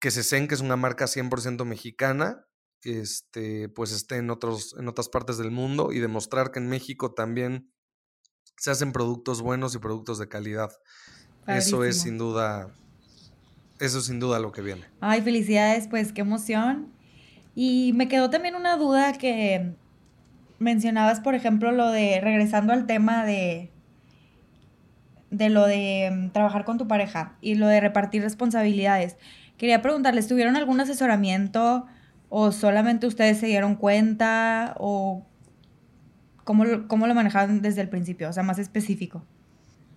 que 0.00 0.10
Sesen, 0.10 0.48
que 0.48 0.54
es 0.54 0.60
una 0.60 0.76
marca 0.76 1.06
100% 1.06 1.64
mexicana, 1.64 2.46
este, 2.82 3.68
pues 3.68 3.92
esté 3.92 4.16
en, 4.16 4.30
otros, 4.30 4.76
en 4.78 4.88
otras 4.88 5.08
partes 5.08 5.38
del 5.38 5.50
mundo 5.50 5.92
y 5.92 5.98
demostrar 5.98 6.52
que 6.52 6.60
en 6.60 6.68
México 6.68 7.12
también 7.14 7.72
se 8.58 8.70
hacen 8.70 8.92
productos 8.92 9.40
buenos 9.40 9.74
y 9.74 9.78
productos 9.78 10.18
de 10.18 10.28
calidad. 10.28 10.70
Eso 11.46 11.84
es 11.84 12.02
sin 12.02 12.18
duda, 12.18 12.68
eso 13.80 13.98
es 13.98 14.04
sin 14.04 14.20
duda 14.20 14.38
lo 14.38 14.52
que 14.52 14.60
viene. 14.60 14.84
Ay, 15.00 15.22
felicidades, 15.22 15.88
pues 15.88 16.12
qué 16.12 16.20
emoción. 16.20 16.92
Y 17.54 17.92
me 17.94 18.08
quedó 18.08 18.28
también 18.28 18.54
una 18.54 18.76
duda 18.76 19.12
que 19.14 19.74
mencionabas, 20.58 21.20
por 21.20 21.34
ejemplo, 21.34 21.72
lo 21.72 21.90
de, 21.90 22.20
regresando 22.20 22.72
al 22.72 22.86
tema 22.86 23.24
de, 23.24 23.70
de 25.30 25.48
lo 25.48 25.66
de 25.66 26.10
mm, 26.12 26.30
trabajar 26.30 26.64
con 26.64 26.76
tu 26.76 26.86
pareja 26.86 27.36
y 27.40 27.54
lo 27.54 27.66
de 27.66 27.80
repartir 27.80 28.22
responsabilidades. 28.22 29.16
Quería 29.56 29.80
preguntarles, 29.80 30.28
¿tuvieron 30.28 30.56
algún 30.56 30.80
asesoramiento 30.80 31.86
o 32.28 32.52
solamente 32.52 33.06
ustedes 33.06 33.38
se 33.38 33.46
dieron 33.46 33.74
cuenta 33.74 34.74
o 34.78 35.24
¿Cómo 36.48 36.64
lo, 36.64 36.88
cómo 36.88 37.06
lo 37.06 37.14
manejaban 37.14 37.60
desde 37.60 37.82
el 37.82 37.90
principio? 37.90 38.30
O 38.30 38.32
sea, 38.32 38.42
más 38.42 38.58
específico. 38.58 39.22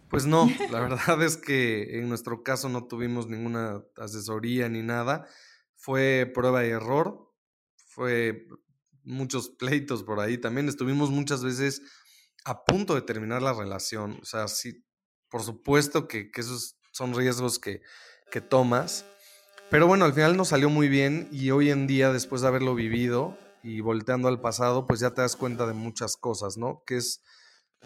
Pues 0.10 0.26
no, 0.26 0.50
la 0.70 0.82
verdad 0.82 1.24
es 1.24 1.38
que 1.38 1.98
en 1.98 2.10
nuestro 2.10 2.44
caso 2.44 2.68
no 2.68 2.88
tuvimos 2.88 3.30
ninguna 3.30 3.82
asesoría 3.96 4.68
ni 4.68 4.82
nada. 4.82 5.26
Fue 5.78 6.30
prueba 6.34 6.66
y 6.66 6.72
error. 6.72 7.32
Fue 7.86 8.48
muchos 9.02 9.48
pleitos 9.48 10.04
por 10.04 10.20
ahí. 10.20 10.38
También 10.38 10.68
estuvimos 10.68 11.10
muchas 11.10 11.42
veces 11.42 11.84
a 12.44 12.66
punto 12.66 12.96
de 12.96 13.04
terminar 13.04 13.42
la 13.42 13.54
relación. 13.54 14.20
O 14.22 14.26
sea, 14.26 14.50
sí, 14.50 14.84
por 15.30 15.44
supuesto 15.44 16.10
que, 16.10 16.32
que 16.32 16.42
esos 16.42 16.76
son 16.92 17.16
riesgos 17.16 17.60
que, 17.60 17.82
que 18.30 18.42
tomas. 18.42 19.06
Pero 19.70 19.88
bueno, 19.88 20.04
al 20.04 20.12
final 20.12 20.36
nos 20.36 20.50
salió 20.50 20.70
muy 20.70 20.90
bien 20.90 21.30
y 21.32 21.52
hoy 21.52 21.70
en 21.70 21.88
día, 21.88 22.12
después 22.12 22.42
de 22.42 22.50
haberlo 22.50 22.76
vivido, 22.76 23.38
y 23.64 23.82
volteando 23.82 24.28
al 24.28 24.42
pasado, 24.42 24.88
pues 24.88 25.00
ya 25.00 25.12
te 25.12 25.22
das 25.22 25.36
cuenta 25.36 25.68
de 25.68 25.74
muchas 25.74 26.18
cosas, 26.18 26.58
¿no? 26.58 26.84
Que 26.86 26.98
es, 26.98 27.22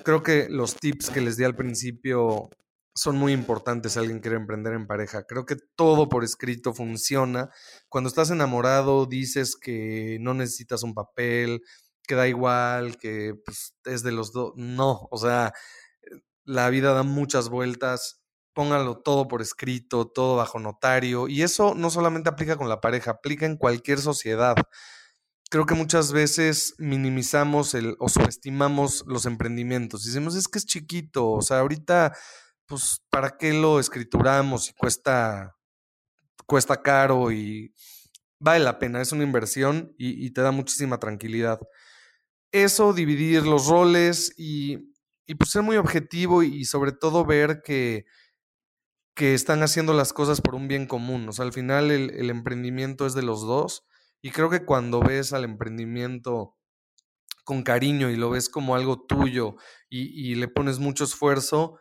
creo 0.03 0.23
que 0.23 0.47
los 0.49 0.75
tips 0.75 1.09
que 1.09 1.21
les 1.21 1.37
di 1.37 1.43
al 1.43 1.55
principio 1.55 2.49
son 2.95 3.17
muy 3.17 3.33
importantes 3.33 3.93
si 3.93 3.99
alguien 3.99 4.19
quiere 4.21 4.37
emprender 4.37 4.73
en 4.73 4.87
pareja. 4.87 5.23
Creo 5.23 5.45
que 5.45 5.57
todo 5.75 6.07
por 6.07 6.23
escrito 6.23 6.73
funciona. 6.73 7.49
Cuando 7.89 8.07
estás 8.07 8.31
enamorado 8.31 9.05
dices 9.05 9.57
que 9.57 10.17
no 10.21 10.33
necesitas 10.33 10.81
un 10.83 10.93
papel, 10.93 11.61
que 12.07 12.15
da 12.15 12.27
igual, 12.27 12.97
que 12.97 13.35
pues, 13.45 13.75
es 13.83 14.01
de 14.03 14.13
los 14.13 14.31
dos. 14.31 14.53
No, 14.55 15.07
o 15.11 15.17
sea, 15.17 15.53
la 16.45 16.69
vida 16.69 16.93
da 16.93 17.03
muchas 17.03 17.49
vueltas. 17.49 18.21
Póngalo 18.53 18.99
todo 18.99 19.27
por 19.27 19.41
escrito, 19.41 20.07
todo 20.07 20.37
bajo 20.37 20.59
notario. 20.59 21.27
Y 21.27 21.41
eso 21.43 21.75
no 21.75 21.89
solamente 21.89 22.29
aplica 22.29 22.55
con 22.55 22.69
la 22.69 22.79
pareja, 22.79 23.11
aplica 23.11 23.45
en 23.45 23.57
cualquier 23.57 23.99
sociedad 23.99 24.55
creo 25.49 25.65
que 25.65 25.75
muchas 25.75 26.11
veces 26.11 26.75
minimizamos 26.77 27.73
el, 27.73 27.95
o 27.99 28.09
subestimamos 28.09 29.03
los 29.07 29.25
emprendimientos. 29.25 30.05
Decimos, 30.05 30.35
es 30.35 30.47
que 30.47 30.59
es 30.59 30.65
chiquito, 30.65 31.31
o 31.31 31.41
sea, 31.41 31.59
ahorita, 31.59 32.15
pues, 32.65 33.01
¿para 33.09 33.37
qué 33.37 33.53
lo 33.53 33.79
escrituramos 33.79 34.69
y 34.69 34.73
cuesta, 34.73 35.55
cuesta 36.45 36.81
caro 36.81 37.31
y 37.31 37.73
vale 38.39 38.63
la 38.63 38.79
pena? 38.79 39.01
Es 39.01 39.11
una 39.11 39.23
inversión 39.23 39.93
y, 39.97 40.31
te 40.31 40.41
da 40.41 40.51
muchísima 40.51 40.99
tranquilidad. 40.99 41.59
Eso, 42.51 42.93
dividir 42.93 43.45
los 43.45 43.67
roles 43.67 44.33
y, 44.37 44.93
y 45.25 45.35
pues 45.35 45.51
ser 45.51 45.63
muy 45.63 45.77
objetivo 45.77 46.43
y, 46.43 46.65
sobre 46.65 46.91
todo 46.91 47.25
ver 47.25 47.61
que, 47.63 48.05
que 49.15 49.33
están 49.33 49.63
haciendo 49.63 49.93
las 49.93 50.13
cosas 50.13 50.41
por 50.41 50.55
un 50.55 50.67
bien 50.67 50.87
común. 50.87 51.29
O 51.29 51.33
sea, 51.33 51.45
al 51.45 51.53
final 51.53 51.91
el, 51.91 52.11
el 52.11 52.29
emprendimiento 52.29 53.05
es 53.05 53.13
de 53.13 53.23
los 53.23 53.41
dos 53.41 53.85
y 54.25 54.31
creo 54.31 54.49
que 54.49 54.65
cuando 54.65 55.01
ves 55.01 55.33
al 55.33 55.43
emprendimiento 55.43 56.57
con 57.43 57.61
cariño 57.61 58.09
y 58.09 58.15
lo 58.15 58.31
ves 58.31 58.49
como 58.49 58.73
algo 58.73 59.05
tuyo 59.05 59.55
y, 59.87 60.33
le 60.33 60.47
pones 60.47 60.79
mucho 60.79 61.03
esfuerzo, 61.03 61.77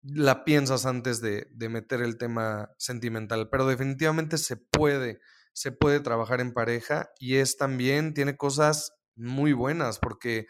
la 0.00 0.44
piensas 0.44 0.86
antes 0.86 1.20
de, 1.20 1.48
meter 1.68 2.00
el 2.02 2.16
tema 2.16 2.70
sentimental. 2.78 3.48
Pero 3.50 3.66
definitivamente 3.66 4.38
se 4.38 4.56
puede, 4.56 5.18
se 5.52 5.72
puede 5.72 5.98
trabajar 5.98 6.40
en 6.40 6.52
pareja 6.52 7.10
y 7.18 7.38
es 7.38 7.56
también, 7.56 8.14
tiene 8.14 8.36
cosas 8.36 8.92
muy 9.16 9.52
buenas 9.52 9.98
porque 9.98 10.46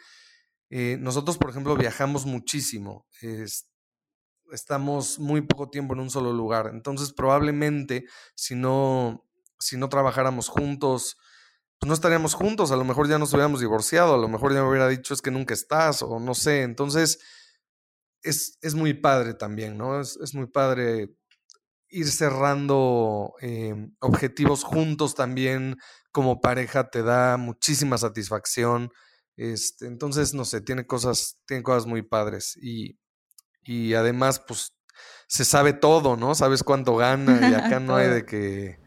eh, 0.68 0.98
nosotros, 1.00 1.38
por 1.38 1.48
ejemplo, 1.48 1.74
viajamos 1.74 2.26
muchísimo. 2.26 3.06
estamos 4.52 5.18
muy 5.18 5.40
poco 5.40 5.70
tiempo 5.70 5.94
en 5.94 6.00
un 6.00 6.10
solo 6.10 6.34
lugar. 6.34 6.68
Entonces, 6.70 7.14
probablemente, 7.14 8.04
si 8.34 8.54
no, 8.54 9.26
si 9.58 9.78
no 9.78 9.88
trabajáramos 9.88 10.50
juntos, 10.50 11.16
pues 11.80 11.88
no 11.88 11.94
estaríamos 11.94 12.34
juntos, 12.34 12.70
a 12.72 12.76
lo 12.76 12.84
mejor 12.84 13.08
ya 13.08 13.18
nos 13.18 13.32
hubiéramos 13.32 13.60
divorciado, 13.60 14.14
a 14.14 14.18
lo 14.18 14.28
mejor 14.28 14.52
ya 14.52 14.62
me 14.62 14.68
hubiera 14.68 14.86
dicho 14.86 15.14
es 15.14 15.22
que 15.22 15.30
nunca 15.30 15.54
estás 15.54 16.02
o 16.02 16.20
no 16.20 16.34
sé. 16.34 16.62
Entonces, 16.62 17.20
es, 18.22 18.58
es 18.60 18.74
muy 18.74 18.92
padre 18.92 19.32
también, 19.32 19.78
¿no? 19.78 19.98
Es, 19.98 20.18
es 20.22 20.34
muy 20.34 20.46
padre 20.46 21.08
ir 21.88 22.10
cerrando 22.10 23.34
em, 23.40 23.94
objetivos 24.00 24.62
juntos 24.62 25.14
también 25.14 25.76
como 26.12 26.40
pareja 26.40 26.90
te 26.90 27.02
da 27.02 27.38
muchísima 27.38 27.96
satisfacción. 27.96 28.90
Este, 29.36 29.86
entonces, 29.86 30.34
no 30.34 30.44
sé, 30.44 30.60
tiene 30.60 30.86
cosas, 30.86 31.38
tiene 31.46 31.62
cosas 31.62 31.86
muy 31.86 32.02
padres. 32.02 32.58
Y, 32.60 32.98
y 33.62 33.94
además, 33.94 34.40
pues, 34.40 34.74
se 35.28 35.46
sabe 35.46 35.72
todo, 35.72 36.16
¿no? 36.16 36.34
Sabes 36.34 36.62
cuánto 36.62 36.96
gana 36.96 37.50
y 37.50 37.54
acá 37.54 37.80
no 37.80 37.96
hay 37.96 38.08
de 38.08 38.26
que 38.26 38.79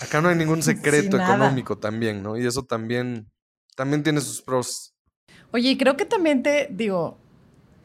Acá 0.00 0.20
no 0.20 0.28
hay 0.28 0.36
ningún 0.36 0.62
secreto 0.62 1.16
económico 1.16 1.78
también, 1.78 2.22
¿no? 2.22 2.36
Y 2.36 2.46
eso 2.46 2.64
también, 2.64 3.30
también 3.76 4.02
tiene 4.02 4.20
sus 4.20 4.42
pros. 4.42 4.94
Oye, 5.52 5.70
y 5.70 5.78
creo 5.78 5.96
que 5.96 6.04
también 6.04 6.42
te, 6.42 6.68
digo, 6.70 7.18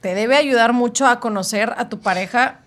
te 0.02 0.14
debe 0.16 0.36
ayudar 0.36 0.74
mucho 0.74 1.08
a 1.08 1.20
conocer 1.20 1.74
a 1.78 1.90
tu 1.90 2.00
pareja. 2.00 2.62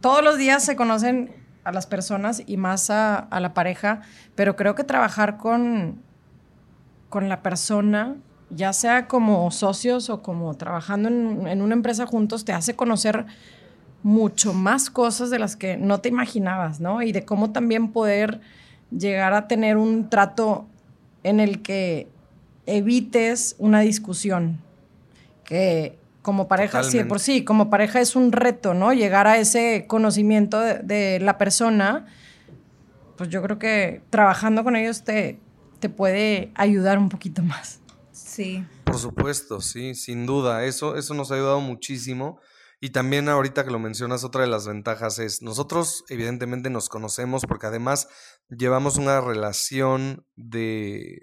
Todos 0.00 0.22
los 0.22 0.38
días 0.38 0.64
se 0.64 0.76
conocen 0.76 1.34
a 1.64 1.72
las 1.72 1.86
personas 1.86 2.42
y 2.46 2.56
más 2.56 2.90
a, 2.90 3.28
la 3.30 3.54
pareja, 3.54 4.02
pero 4.34 4.56
creo 4.56 4.74
que 4.74 4.84
trabajar 4.84 5.36
con, 5.36 6.02
con 7.08 7.28
la 7.28 7.42
persona, 7.42 8.16
ya 8.50 8.72
sea 8.72 9.08
como 9.08 9.50
socios 9.50 10.10
o 10.10 10.22
como 10.22 10.54
trabajando 10.56 11.08
en, 11.08 11.46
en 11.46 11.62
una 11.62 11.74
empresa 11.74 12.06
juntos, 12.06 12.44
te 12.44 12.52
hace 12.52 12.74
conocer 12.74 13.26
mucho 14.02 14.54
más 14.54 14.90
cosas 14.90 15.30
de 15.30 15.38
las 15.38 15.56
que 15.56 15.76
no 15.76 16.00
te 16.00 16.08
imaginabas, 16.08 16.80
¿no? 16.80 17.02
Y 17.02 17.12
de 17.12 17.24
cómo 17.24 17.52
también 17.52 17.92
poder 17.92 18.40
llegar 18.90 19.34
a 19.34 19.46
tener 19.46 19.76
un 19.76 20.08
trato 20.08 20.66
en 21.22 21.40
el 21.40 21.62
que 21.62 22.08
evites 22.66 23.56
una 23.58 23.80
discusión, 23.80 24.58
que 25.44 25.98
como 26.22 26.48
pareja, 26.48 26.82
sí, 26.82 27.02
por 27.04 27.18
sí, 27.18 27.44
como 27.44 27.70
pareja 27.70 28.00
es 28.00 28.14
un 28.14 28.32
reto, 28.32 28.74
¿no? 28.74 28.92
Llegar 28.92 29.26
a 29.26 29.38
ese 29.38 29.86
conocimiento 29.86 30.60
de, 30.60 31.18
la 31.20 31.38
persona, 31.38 32.06
pues 33.16 33.30
yo 33.30 33.42
creo 33.42 33.58
que 33.58 34.02
trabajando 34.10 34.62
con 34.62 34.76
ellos 34.76 35.02
te, 35.02 35.38
te 35.78 35.88
puede 35.88 36.52
ayudar 36.54 36.98
un 36.98 37.08
poquito 37.08 37.42
más. 37.42 37.80
Sí. 38.12 38.64
Por 38.84 38.98
supuesto, 38.98 39.60
sí, 39.60 39.94
sin 39.94 40.26
duda. 40.26 40.64
Eso, 40.64 40.96
eso 40.96 41.14
nos 41.14 41.30
ha 41.30 41.34
ayudado 41.34 41.60
muchísimo. 41.60 42.38
Y 42.80 42.90
también 42.90 43.28
ahorita 43.28 43.64
que 43.64 43.70
lo 43.70 43.78
mencionas, 43.78 44.24
otra 44.24 44.40
de 44.40 44.48
las 44.48 44.66
ventajas 44.66 45.18
es, 45.18 45.42
nosotros 45.42 46.02
evidentemente 46.08 46.70
nos 46.70 46.88
conocemos 46.88 47.44
porque 47.46 47.66
además 47.66 48.08
llevamos 48.48 48.96
una 48.96 49.20
relación 49.20 50.26
de, 50.34 51.18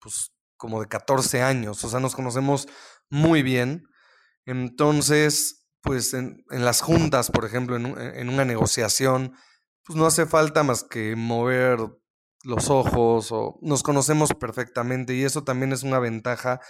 pues, 0.00 0.32
como 0.56 0.80
de 0.80 0.88
14 0.88 1.42
años, 1.42 1.84
o 1.84 1.88
sea, 1.90 2.00
nos 2.00 2.14
conocemos 2.14 2.66
muy 3.10 3.42
bien. 3.42 3.84
Entonces, 4.46 5.66
pues 5.82 6.14
en, 6.14 6.42
las 6.50 6.80
juntas, 6.80 7.30
por 7.30 7.44
ejemplo, 7.44 7.76
en, 7.76 7.86
en, 7.98 8.28
una 8.30 8.46
negociación, 8.46 9.34
pues 9.84 9.98
no 9.98 10.06
hace 10.06 10.24
falta 10.24 10.62
más 10.62 10.82
que 10.82 11.14
mover 11.14 11.78
los 12.42 12.70
ojos 12.70 13.28
o 13.32 13.58
nos 13.60 13.82
conocemos 13.82 14.30
perfectamente 14.32 15.14
y 15.14 15.24
eso 15.24 15.44
también 15.44 15.72
es 15.72 15.82
una 15.82 15.98
ventaja 15.98 16.60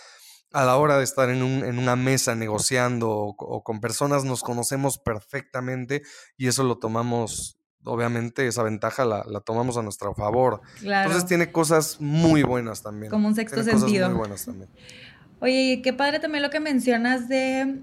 a 0.53 0.64
la 0.64 0.76
hora 0.76 0.99
de 0.99 1.05
estar 1.05 1.28
en, 1.30 1.42
un, 1.42 1.64
en 1.64 1.78
una 1.78 1.96
mesa 1.96 2.34
negociando 2.34 3.11
o, 3.11 3.62
con 3.62 3.80
personas, 3.80 4.24
nos 4.24 4.42
conocemos 4.42 4.99
perfectamente 4.99 6.03
y 6.36 6.46
eso 6.46 6.64
lo 6.64 6.78
tomamos, 6.78 7.59
obviamente 7.84 8.46
esa 8.46 8.62
ventaja 8.62 9.05
la, 9.05 9.24
la 9.26 9.40
tomamos 9.40 9.76
a 9.76 9.82
nuestro 9.82 10.14
favor. 10.14 10.62
Entonces 10.82 11.26
tiene 11.26 11.53
cosas 11.53 12.01
muy 12.01 12.42
buenas 12.42 12.82
también. 12.82 13.11
Como 13.11 13.28
un 13.28 13.34
sexto 13.34 13.62
sentido. 13.62 14.09
muy 14.09 14.18
buenas 14.18 14.46
también. 14.46 14.70
Oye, 15.40 15.80
qué 15.82 15.92
padre 15.92 16.18
también 16.18 16.42
lo 16.42 16.51
que 16.51 16.61
mencionas 16.61 17.28
de 17.28 17.82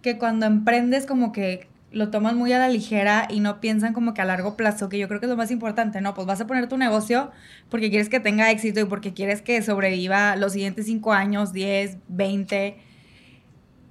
que 0.00 0.18
cuando 0.18 0.46
emprendes 0.46 1.06
como 1.06 1.32
que 1.32 1.68
lo 1.94 2.10
toman 2.10 2.36
muy 2.36 2.52
a 2.52 2.58
la 2.58 2.68
ligera 2.68 3.26
y 3.30 3.40
no 3.40 3.60
piensan 3.60 3.92
como 3.92 4.14
que 4.14 4.20
a 4.20 4.24
largo 4.24 4.56
plazo, 4.56 4.88
que 4.88 4.98
yo 4.98 5.06
creo 5.08 5.20
que 5.20 5.26
es 5.26 5.30
lo 5.30 5.36
más 5.36 5.50
importante, 5.50 6.00
¿no? 6.00 6.12
Pues 6.12 6.26
vas 6.26 6.40
a 6.40 6.46
poner 6.46 6.68
tu 6.68 6.76
negocio 6.76 7.30
porque 7.70 7.88
quieres 7.88 8.08
que 8.08 8.20
tenga 8.20 8.50
éxito 8.50 8.80
y 8.80 8.84
porque 8.84 9.14
quieres 9.14 9.42
que 9.42 9.62
sobreviva 9.62 10.36
los 10.36 10.52
siguientes 10.52 10.86
cinco 10.86 11.12
años, 11.12 11.52
10, 11.52 11.98
20. 12.08 12.76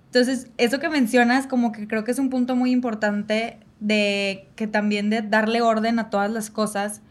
Entonces, 0.07 0.49
eso 0.57 0.79
que 0.79 0.89
mencionas 0.89 1.47
como 1.47 1.71
que 1.71 1.87
creo 1.87 2.03
que 2.03 2.11
es 2.11 2.19
un 2.19 2.29
punto 2.29 2.55
muy 2.55 2.71
importante 2.71 3.57
de 3.79 4.47
que 4.55 4.67
también 4.67 5.09
de 5.09 5.21
darle 5.21 5.61
orden 5.61 5.97
a 5.99 6.09
todas 6.09 6.29
las 6.29 6.49
cosas 6.49 7.01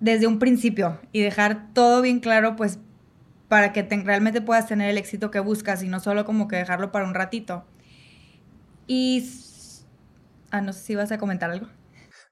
desde 0.00 0.26
un 0.26 0.38
principio 0.38 0.98
y 1.12 1.20
dejar 1.20 1.72
todo 1.74 2.00
bien 2.02 2.20
claro, 2.20 2.56
pues, 2.56 2.78
para 3.48 3.72
que 3.72 3.82
realmente 3.82 4.40
puedas 4.40 4.66
tener 4.66 4.88
el 4.88 4.96
éxito 4.96 5.30
que 5.30 5.40
buscas 5.40 5.82
y 5.82 5.88
no 5.88 6.00
solo 6.00 6.24
como 6.24 6.48
que 6.48 6.56
dejarlo 6.56 6.92
para 6.92 7.04
un 7.04 7.14
ratito. 7.14 7.64
Y... 8.92 9.24
Ah, 10.50 10.60
no 10.60 10.72
sé 10.72 10.80
si 10.80 10.94
vas 10.96 11.12
a 11.12 11.18
comentar 11.18 11.48
algo. 11.48 11.68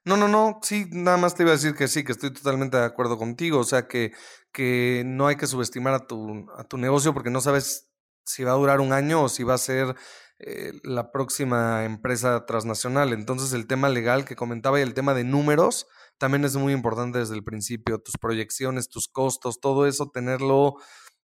No, 0.03 0.17
no, 0.17 0.27
no, 0.27 0.59
sí, 0.61 0.87
nada 0.91 1.15
más 1.15 1.33
te 1.33 1.43
iba 1.43 1.53
a 1.53 1.55
decir 1.55 1.73
que 1.73 1.87
sí, 1.87 2.03
que 2.03 2.11
estoy 2.11 2.33
totalmente 2.33 2.75
de 2.75 2.83
acuerdo 2.83 3.17
contigo, 3.17 3.59
o 3.59 3.63
sea, 3.63 3.87
que, 3.87 4.11
que 4.51 5.03
no 5.05 5.27
hay 5.27 5.37
que 5.37 5.47
subestimar 5.47 5.93
a 5.93 6.05
tu, 6.05 6.51
a 6.57 6.65
tu 6.65 6.77
negocio 6.77 7.13
porque 7.13 7.29
no 7.29 7.39
sabes 7.39 7.89
si 8.25 8.43
va 8.43 8.51
a 8.51 8.55
durar 8.55 8.81
un 8.81 8.91
año 8.91 9.23
o 9.23 9.29
si 9.29 9.43
va 9.43 9.53
a 9.53 9.57
ser 9.57 9.95
eh, 10.39 10.73
la 10.83 11.13
próxima 11.13 11.85
empresa 11.85 12.45
transnacional. 12.45 13.13
Entonces 13.13 13.53
el 13.53 13.65
tema 13.65 13.87
legal 13.87 14.25
que 14.25 14.35
comentaba 14.35 14.79
y 14.79 14.83
el 14.83 14.93
tema 14.93 15.13
de 15.13 15.23
números 15.23 15.87
también 16.17 16.43
es 16.43 16.57
muy 16.57 16.73
importante 16.73 17.19
desde 17.19 17.35
el 17.35 17.45
principio, 17.45 17.99
tus 17.99 18.17
proyecciones, 18.17 18.89
tus 18.89 19.07
costos, 19.07 19.61
todo 19.61 19.87
eso, 19.87 20.11
tenerlo 20.13 20.75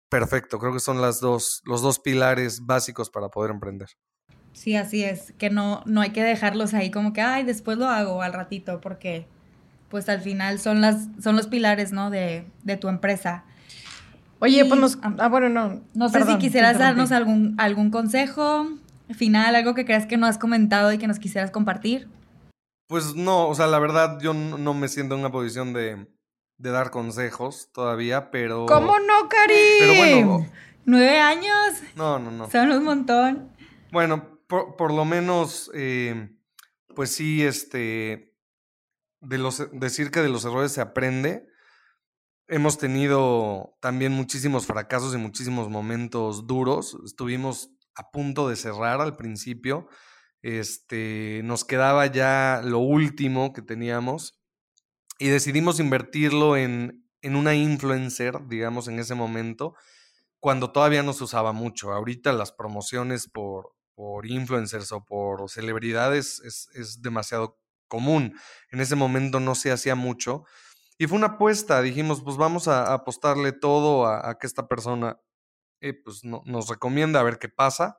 perfecto. 0.09 0.59
Creo 0.59 0.73
que 0.73 0.81
son 0.81 1.03
las 1.03 1.21
dos, 1.21 1.61
los 1.65 1.83
dos 1.83 1.99
pilares 1.99 2.65
básicos 2.65 3.11
para 3.11 3.29
poder 3.29 3.51
emprender. 3.51 3.91
Sí, 4.53 4.75
así 4.77 5.05
es, 5.05 5.33
que 5.39 5.51
no, 5.51 5.83
no 5.87 6.01
hay 6.01 6.11
que 6.11 6.23
dejarlos 6.23 6.75
ahí 6.75 6.91
como 6.91 7.13
que, 7.13 7.21
ay, 7.21 7.45
después 7.45 7.79
lo 7.79 7.87
hago 7.87 8.23
al 8.23 8.33
ratito, 8.33 8.81
porque 8.81 9.27
pues 9.89 10.09
al 10.09 10.21
final 10.21 10.59
son, 10.59 10.81
las, 10.81 11.09
son 11.21 11.37
los 11.37 11.47
pilares, 11.47 11.93
¿no? 11.93 12.11
De, 12.11 12.45
de 12.65 12.77
tu 12.77 12.89
empresa. 12.89 13.45
Oye, 14.41 14.65
pues 14.65 14.81
nos... 14.81 14.99
Ah, 15.03 15.29
bueno, 15.29 15.49
no. 15.49 15.81
No 15.95 16.09
sé 16.09 16.25
si 16.25 16.39
quisieras 16.39 16.79
darnos 16.79 17.13
algún, 17.13 17.55
algún 17.59 17.91
consejo 17.91 18.69
final, 19.11 19.57
algo 19.57 19.75
que 19.75 19.85
creas 19.85 20.07
que 20.07 20.17
no 20.17 20.27
has 20.27 20.39
comentado 20.39 20.93
y 20.93 20.99
que 20.99 21.07
nos 21.07 21.19
quisieras 21.19 21.51
compartir. 21.51 22.09
Pues 22.89 23.15
no, 23.15 23.49
o 23.49 23.55
sea, 23.55 23.67
la 23.67 23.79
verdad 23.79 24.19
yo 24.21 24.35
no 24.35 24.75
me 24.75 24.89
siento 24.89 25.15
en 25.15 25.21
una 25.21 25.33
posición 25.33 25.73
de, 25.73 26.07
de 26.59 26.71
dar 26.71 26.91
consejos 26.91 27.71
todavía, 27.73 28.31
pero... 28.31 28.67
¿Cómo 28.67 28.99
no, 28.99 29.29
Cari? 29.29 29.55
Pero 29.81 29.95
bueno... 29.95 30.47
Nueve 30.85 31.19
años. 31.21 31.83
No, 31.97 32.19
no, 32.19 32.31
no. 32.31 32.49
Son 32.49 32.71
un 32.71 32.83
montón. 32.83 33.51
Bueno, 33.93 34.38
por, 34.49 34.93
lo 34.93 35.05
menos, 35.05 35.71
eh, 35.75 36.31
pues 36.95 37.13
sí, 37.13 37.45
este, 37.45 38.35
de 39.21 39.39
los, 39.39 39.71
decir 39.73 40.11
que 40.11 40.21
de 40.21 40.31
los 40.31 40.45
errores 40.45 40.73
se 40.73 40.81
aprende. 40.81 41.47
Hemos 42.47 42.79
tenido 42.79 43.77
también 43.81 44.13
muchísimos 44.13 44.67
fracasos 44.67 45.15
y 45.15 45.19
muchísimos 45.19 45.69
momentos 45.69 46.47
duros. 46.47 46.97
Estuvimos 47.05 47.71
a 47.95 48.11
punto 48.11 48.49
de 48.49 48.57
cerrar 48.57 49.03
al 49.03 49.17
principio. 49.17 49.89
Este, 50.41 51.43
nos 51.45 51.65
quedaba 51.65 52.07
ya 52.07 52.63
lo 52.65 52.79
último 52.79 53.53
que 53.53 53.61
teníamos 53.61 54.41
y 55.19 55.29
decidimos 55.29 55.79
invertirlo 55.79 56.57
en, 56.57 57.05
en 57.21 57.37
una 57.37 57.55
influencer, 57.55 58.47
digamos, 58.47 58.89
en 58.89 58.99
ese 58.99 59.15
momento, 59.15 59.75
cuando 60.41 60.71
todavía 60.71 61.03
no 61.03 61.13
se 61.13 61.25
usaba 61.25 61.53
mucho. 61.53 61.93
Ahorita 61.93 62.33
las 62.33 62.53
promociones 62.53 63.29
por, 63.29 63.75
por 63.99 64.27
influencers 64.27 64.93
o 64.93 65.05
por 65.05 65.51
celebridades 65.51 66.39
es, 66.45 67.03
demasiado 67.03 67.59
común. 67.89 68.39
En 68.71 68.79
ese 68.79 68.95
momento 68.95 69.41
no 69.41 69.57
se 69.57 69.73
hacía 69.73 69.97
mucho. 69.97 70.45
Y 70.99 71.09
fue 71.09 71.19
una 71.19 71.27
apuesta, 71.27 71.83
dijimos, 71.83 72.23
pues 72.23 72.37
vamos 72.37 72.69
a, 72.69 72.95
apostarle 72.95 73.51
todo 73.51 74.07
a, 74.07 74.39
que 74.39 74.47
esta 74.47 74.69
persona 74.69 75.19
eh, 75.81 75.95
pues 75.95 76.23
nos 76.23 76.69
recomienda 76.69 77.19
a 77.19 77.25
ver 77.25 77.41
qué 77.41 77.49
pasa. 77.49 77.99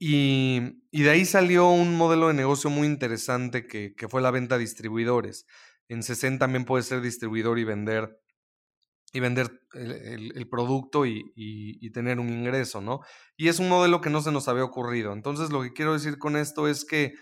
Y, 0.00 0.80
de 0.90 1.10
ahí 1.10 1.24
salió 1.26 1.68
un 1.68 1.96
modelo 1.96 2.26
de 2.26 2.34
negocio 2.34 2.70
muy 2.70 2.88
interesante 2.88 3.68
que, 3.68 3.94
que 3.94 4.08
fue 4.08 4.20
la 4.20 4.32
venta 4.32 4.56
a 4.56 4.58
distribuidores. 4.58 5.46
En 5.86 6.02
60 6.02 6.40
también 6.44 6.64
puede 6.64 6.82
ser 6.82 7.02
distribuidor 7.02 7.60
y 7.60 7.64
vender 7.64 8.20
y 9.12 9.20
vender 9.20 9.50
el, 9.74 10.48
producto 10.48 11.04
y, 11.06 11.90
tener 11.92 12.20
un 12.20 12.28
ingreso, 12.28 12.80
¿no? 12.80 13.00
Y 13.36 13.48
es 13.48 13.58
un 13.58 13.68
modelo 13.68 14.00
que 14.00 14.10
no 14.10 14.20
se 14.22 14.32
nos 14.32 14.48
había 14.48 14.64
ocurrido. 14.64 15.12
Entonces, 15.12 15.50
lo 15.50 15.62
que 15.62 15.72
quiero 15.72 15.92
decir 15.92 16.18
con 16.18 16.36
esto 16.36 16.68
es 16.68 16.84
que 16.84 17.14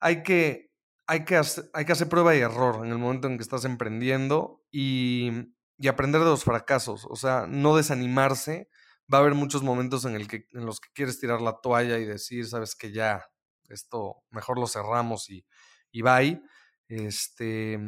hay 0.00 0.22
que, 0.22 0.70
hay 1.06 1.24
que, 1.24 1.36
hacer, 1.36 1.64
hay 1.74 1.84
que 1.84 1.92
hacer 1.92 2.08
prueba 2.08 2.34
y 2.34 2.40
error 2.40 2.84
en 2.84 2.92
el 2.92 2.98
momento 2.98 3.28
en 3.28 3.36
que 3.36 3.42
estás 3.42 3.64
emprendiendo 3.64 4.62
y, 4.70 5.30
y, 5.76 5.88
aprender 5.88 6.20
de 6.22 6.28
los 6.28 6.44
fracasos. 6.44 7.06
O 7.08 7.16
sea, 7.16 7.46
no 7.48 7.76
desanimarse. 7.76 8.68
Va 9.12 9.18
a 9.18 9.20
haber 9.22 9.34
muchos 9.34 9.62
momentos 9.62 10.04
en, 10.04 10.14
el 10.14 10.28
que, 10.28 10.44
en 10.52 10.66
los 10.66 10.80
que 10.80 10.90
quieres 10.94 11.18
tirar 11.18 11.40
la 11.40 11.58
toalla 11.62 11.98
y 11.98 12.04
decir, 12.04 12.46
sabes 12.46 12.74
que 12.74 12.92
ya, 12.92 13.24
esto 13.68 14.16
mejor 14.30 14.58
lo 14.58 14.66
cerramos 14.66 15.28
y, 15.30 15.44
y 15.92 16.02
bye. 16.02 16.40
Este, 16.88 17.78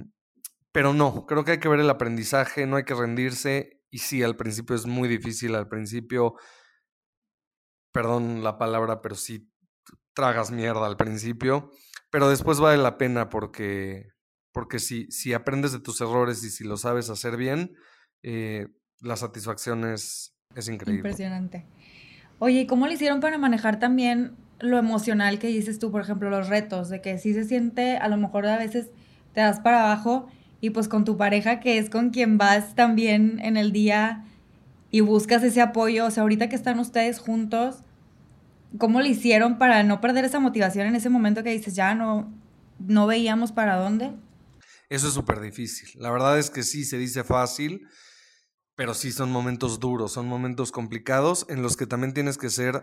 pero 0.72 0.92
no, 0.92 1.26
creo 1.26 1.44
que 1.44 1.52
hay 1.52 1.58
que 1.58 1.68
ver 1.68 1.80
el 1.80 1.90
aprendizaje, 1.90 2.66
no 2.66 2.76
hay 2.76 2.84
que 2.84 2.94
rendirse. 2.94 3.82
Y 3.90 3.98
sí, 3.98 4.22
al 4.22 4.36
principio 4.36 4.76
es 4.76 4.86
muy 4.86 5.08
difícil, 5.08 5.54
al 5.56 5.68
principio, 5.68 6.34
perdón 7.92 8.44
la 8.44 8.56
palabra, 8.56 9.02
pero 9.02 9.16
sí 9.16 9.50
tragas 10.14 10.50
mierda 10.50 10.86
al 10.86 10.96
principio, 10.96 11.70
pero 12.10 12.28
después 12.28 12.60
vale 12.60 12.80
la 12.80 12.98
pena 12.98 13.28
porque, 13.28 14.10
porque 14.52 14.78
si, 14.78 15.10
si 15.10 15.32
aprendes 15.32 15.72
de 15.72 15.80
tus 15.80 16.00
errores 16.00 16.44
y 16.44 16.50
si 16.50 16.62
lo 16.62 16.76
sabes 16.76 17.10
hacer 17.10 17.36
bien, 17.36 17.74
eh, 18.22 18.68
la 19.00 19.16
satisfacción 19.16 19.84
es, 19.84 20.36
es 20.54 20.68
increíble. 20.68 21.08
Impresionante. 21.08 21.66
Oye, 22.38 22.60
¿y 22.60 22.66
cómo 22.66 22.86
le 22.86 22.94
hicieron 22.94 23.20
para 23.20 23.38
manejar 23.38 23.78
también 23.78 24.36
lo 24.60 24.78
emocional 24.78 25.38
que 25.38 25.48
dices 25.48 25.78
tú, 25.78 25.90
por 25.90 26.02
ejemplo, 26.02 26.30
los 26.30 26.48
retos, 26.48 26.90
de 26.90 27.00
que 27.00 27.18
sí 27.18 27.34
se 27.34 27.44
siente, 27.44 27.96
a 27.96 28.08
lo 28.08 28.16
mejor 28.16 28.46
a 28.46 28.58
veces 28.58 28.90
te 29.32 29.40
das 29.40 29.60
para 29.60 29.80
abajo 29.84 30.28
y 30.60 30.70
pues 30.70 30.88
con 30.88 31.04
tu 31.04 31.16
pareja 31.16 31.60
que 31.60 31.78
es 31.78 31.90
con 31.90 32.10
quien 32.10 32.38
vas 32.38 32.74
también 32.74 33.38
en 33.40 33.56
el 33.56 33.72
día 33.72 34.26
y 34.90 35.00
buscas 35.00 35.42
ese 35.42 35.60
apoyo, 35.60 36.06
o 36.06 36.10
sea, 36.10 36.22
ahorita 36.22 36.48
que 36.48 36.56
están 36.56 36.78
ustedes 36.78 37.18
juntos, 37.18 37.82
¿cómo 38.78 39.00
le 39.00 39.08
hicieron 39.08 39.58
para 39.58 39.82
no 39.82 40.00
perder 40.00 40.24
esa 40.24 40.40
motivación 40.40 40.86
en 40.86 40.96
ese 40.96 41.08
momento 41.08 41.42
que 41.42 41.50
dices, 41.50 41.74
ya 41.74 41.94
no, 41.94 42.32
no 42.78 43.06
veíamos 43.06 43.52
para 43.52 43.76
dónde? 43.76 44.12
Eso 44.88 45.08
es 45.08 45.14
súper 45.14 45.40
difícil. 45.40 45.88
La 45.94 46.10
verdad 46.10 46.38
es 46.38 46.50
que 46.50 46.64
sí, 46.64 46.84
se 46.84 46.98
dice 46.98 47.22
fácil, 47.22 47.86
pero 48.74 48.94
sí 48.94 49.12
son 49.12 49.30
momentos 49.30 49.78
duros, 49.78 50.12
son 50.12 50.26
momentos 50.26 50.72
complicados 50.72 51.46
en 51.48 51.62
los 51.62 51.76
que 51.76 51.86
también 51.86 52.12
tienes 52.12 52.38
que 52.38 52.50
ser 52.50 52.82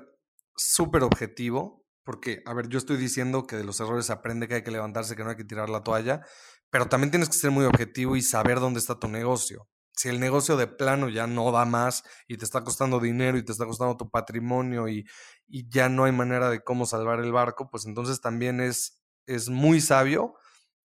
súper 0.56 1.04
objetivo, 1.04 1.84
porque, 2.04 2.42
a 2.46 2.54
ver, 2.54 2.70
yo 2.70 2.78
estoy 2.78 2.96
diciendo 2.96 3.46
que 3.46 3.58
de 3.58 3.66
los 3.66 3.82
errores 3.82 4.10
aprende, 4.10 4.48
que 4.48 4.56
hay 4.56 4.64
que 4.64 4.72
levantarse, 4.72 5.18
que 5.18 5.26
no 5.26 5.32
hay 5.32 5.36
que 5.36 5.44
tirar 5.44 5.70
la 5.70 5.84
toalla, 5.84 6.22
pero 6.70 6.88
también 6.88 7.12
tienes 7.12 7.30
que 7.30 7.38
ser 7.38 7.52
muy 7.52 7.66
objetivo 7.66 8.16
y 8.16 8.22
saber 8.22 8.60
dónde 8.60 8.80
está 8.80 9.00
tu 9.00 9.08
negocio. 9.08 9.68
Si 9.94 10.10
el 10.10 10.20
negocio 10.20 10.58
de 10.58 10.68
plano 10.68 11.10
ya 11.10 11.26
no 11.26 11.52
da 11.52 11.66
más 11.66 12.04
y 12.28 12.38
te 12.38 12.46
está 12.46 12.64
costando 12.64 13.00
dinero 13.00 13.38
y 13.38 13.44
te 13.44 13.52
está 13.52 13.66
costando 13.66 13.98
tu 13.98 14.10
patrimonio 14.12 14.88
y, 14.88 15.08
y 15.48 15.68
ya 15.70 15.90
no 15.90 16.04
hay 16.04 16.12
manera 16.12 16.50
de 16.50 16.64
cómo 16.64 16.86
salvar 16.86 17.20
el 17.20 17.32
barco, 17.32 17.70
pues 17.72 17.86
entonces 17.86 18.22
también 18.22 18.62
es, 18.62 19.02
es 19.26 19.50
muy 19.50 19.82
sabio 19.82 20.36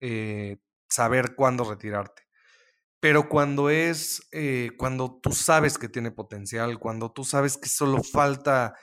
eh, 0.00 0.58
saber 0.88 1.34
cuándo 1.34 1.64
retirarte. 1.68 2.22
Pero 3.00 3.28
cuando 3.28 3.70
es, 3.70 4.28
eh, 4.30 4.70
cuando 4.78 5.18
tú 5.20 5.32
sabes 5.32 5.76
que 5.78 5.88
tiene 5.88 6.12
potencial, 6.12 6.78
cuando 6.78 7.10
tú 7.10 7.24
sabes 7.24 7.58
que 7.58 7.68
solo 7.68 8.00
falta 8.04 8.76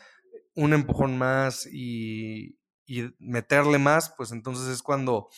un 0.56 0.74
empujón 0.74 1.18
más 1.18 1.66
y, 1.66 2.60
y 2.86 3.16
meterle 3.20 3.78
más, 3.78 4.14
pues 4.18 4.34
entonces 4.34 4.68
es 4.68 4.82
cuando, 4.82 5.30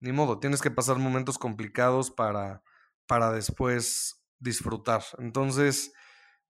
ni 0.00 0.12
modo, 0.12 0.38
tienes 0.38 0.62
que 0.62 0.70
pasar 0.70 0.98
momentos 0.98 1.38
complicados 1.38 2.10
para, 2.10 2.62
para 3.06 3.32
después 3.32 4.22
disfrutar. 4.38 5.02
Entonces, 5.18 5.92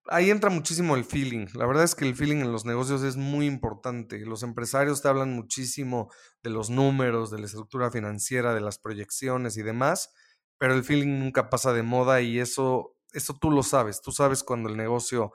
ahí 0.07 0.31
entra 0.31 0.51
muchísimo 0.51 0.97
el 0.97 1.05
feeling. 1.05 1.47
La 1.55 1.67
verdad 1.67 1.85
es 1.85 1.95
que 1.95 2.07
el 2.07 2.15
feeling 2.15 2.39
en 2.39 2.53
los 2.53 2.65
negocios 2.65 3.03
es 3.03 3.17
muy 3.17 3.47
importante. 3.47 4.19
Los 4.25 4.43
empresarios 4.43 5.03
te 5.03 5.09
hablan 5.09 5.35
muchísimo 5.35 6.11
de 6.43 6.51
los 6.51 6.71
números, 6.71 7.31
de 7.31 7.39
la 7.39 7.47
estructura 7.47 7.91
financiera, 7.91 8.55
de 8.55 8.61
las 8.61 8.79
proyecciones 8.79 9.57
y 9.57 9.63
demás, 9.63 10.11
pero 10.59 10.75
el 10.75 10.85
feeling 10.85 11.19
nunca 11.19 11.51
pasa 11.51 11.73
de 11.73 11.83
moda 11.83 12.21
y 12.21 12.39
eso, 12.41 12.97
eso 13.13 13.35
tú 13.41 13.51
lo 13.51 13.63
sabes. 13.63 14.01
Tú 14.01 14.13
sabes 14.13 14.43
cuando 14.43 14.69
el 14.69 14.77
negocio 14.77 15.33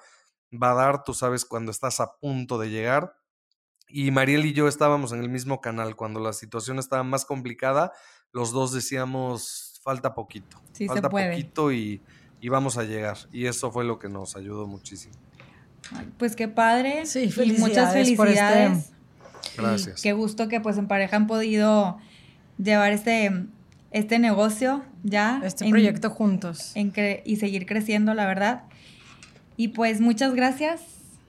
va 0.51 0.71
a 0.71 0.75
dar, 0.75 1.03
tú 1.03 1.13
sabes 1.13 1.45
cuando 1.45 1.71
estás 1.71 1.99
a 1.99 2.17
punto 2.19 2.57
de 2.57 2.69
llegar. 2.69 3.15
Y 3.95 4.09
Mariel 4.09 4.43
y 4.47 4.53
yo 4.53 4.67
estábamos 4.67 5.11
en 5.11 5.19
el 5.19 5.29
mismo 5.29 5.61
canal. 5.61 5.95
Cuando 5.95 6.19
la 6.19 6.33
situación 6.33 6.79
estaba 6.79 7.03
más 7.03 7.25
complicada, 7.25 7.91
los 8.31 8.51
dos 8.51 8.73
decíamos, 8.73 9.79
falta 9.83 10.15
poquito. 10.15 10.59
Sí, 10.71 10.87
falta 10.87 11.03
se 11.03 11.09
puede. 11.11 11.29
poquito 11.29 11.71
y, 11.71 12.01
y 12.41 12.49
vamos 12.49 12.79
a 12.79 12.83
llegar. 12.83 13.17
Y 13.31 13.45
eso 13.45 13.71
fue 13.71 13.83
lo 13.85 13.99
que 13.99 14.09
nos 14.09 14.35
ayudó 14.35 14.65
muchísimo. 14.65 15.13
Ay, 15.95 16.09
Pues 16.17 16.35
qué 16.35 16.47
padre. 16.47 17.05
Sí, 17.05 17.25
y 17.35 17.51
muchas 17.59 17.93
felicidades 17.93 18.17
por 18.17 18.27
este- 18.29 18.39
felicidades. 18.41 18.89
Y 19.55 19.61
Gracias. 19.61 20.01
qué 20.01 20.13
gusto 20.13 20.47
que 20.47 20.59
pues 20.59 20.77
en 20.79 20.87
pareja 20.87 21.15
han 21.17 21.27
podido 21.27 21.99
llevar 22.57 22.93
este, 22.93 23.45
este 23.91 24.17
negocio 24.17 24.83
ya. 25.03 25.39
Este 25.43 25.65
en- 25.65 25.69
proyecto 25.71 26.09
juntos. 26.09 26.71
en 26.75 26.91
cre- 26.91 27.21
y 27.25 27.35
seguir 27.35 27.67
creciendo, 27.67 28.15
la 28.15 28.25
verdad. 28.25 28.63
Y 29.55 29.67
pues 29.67 30.01
muchas 30.01 30.33
gracias. 30.33 30.81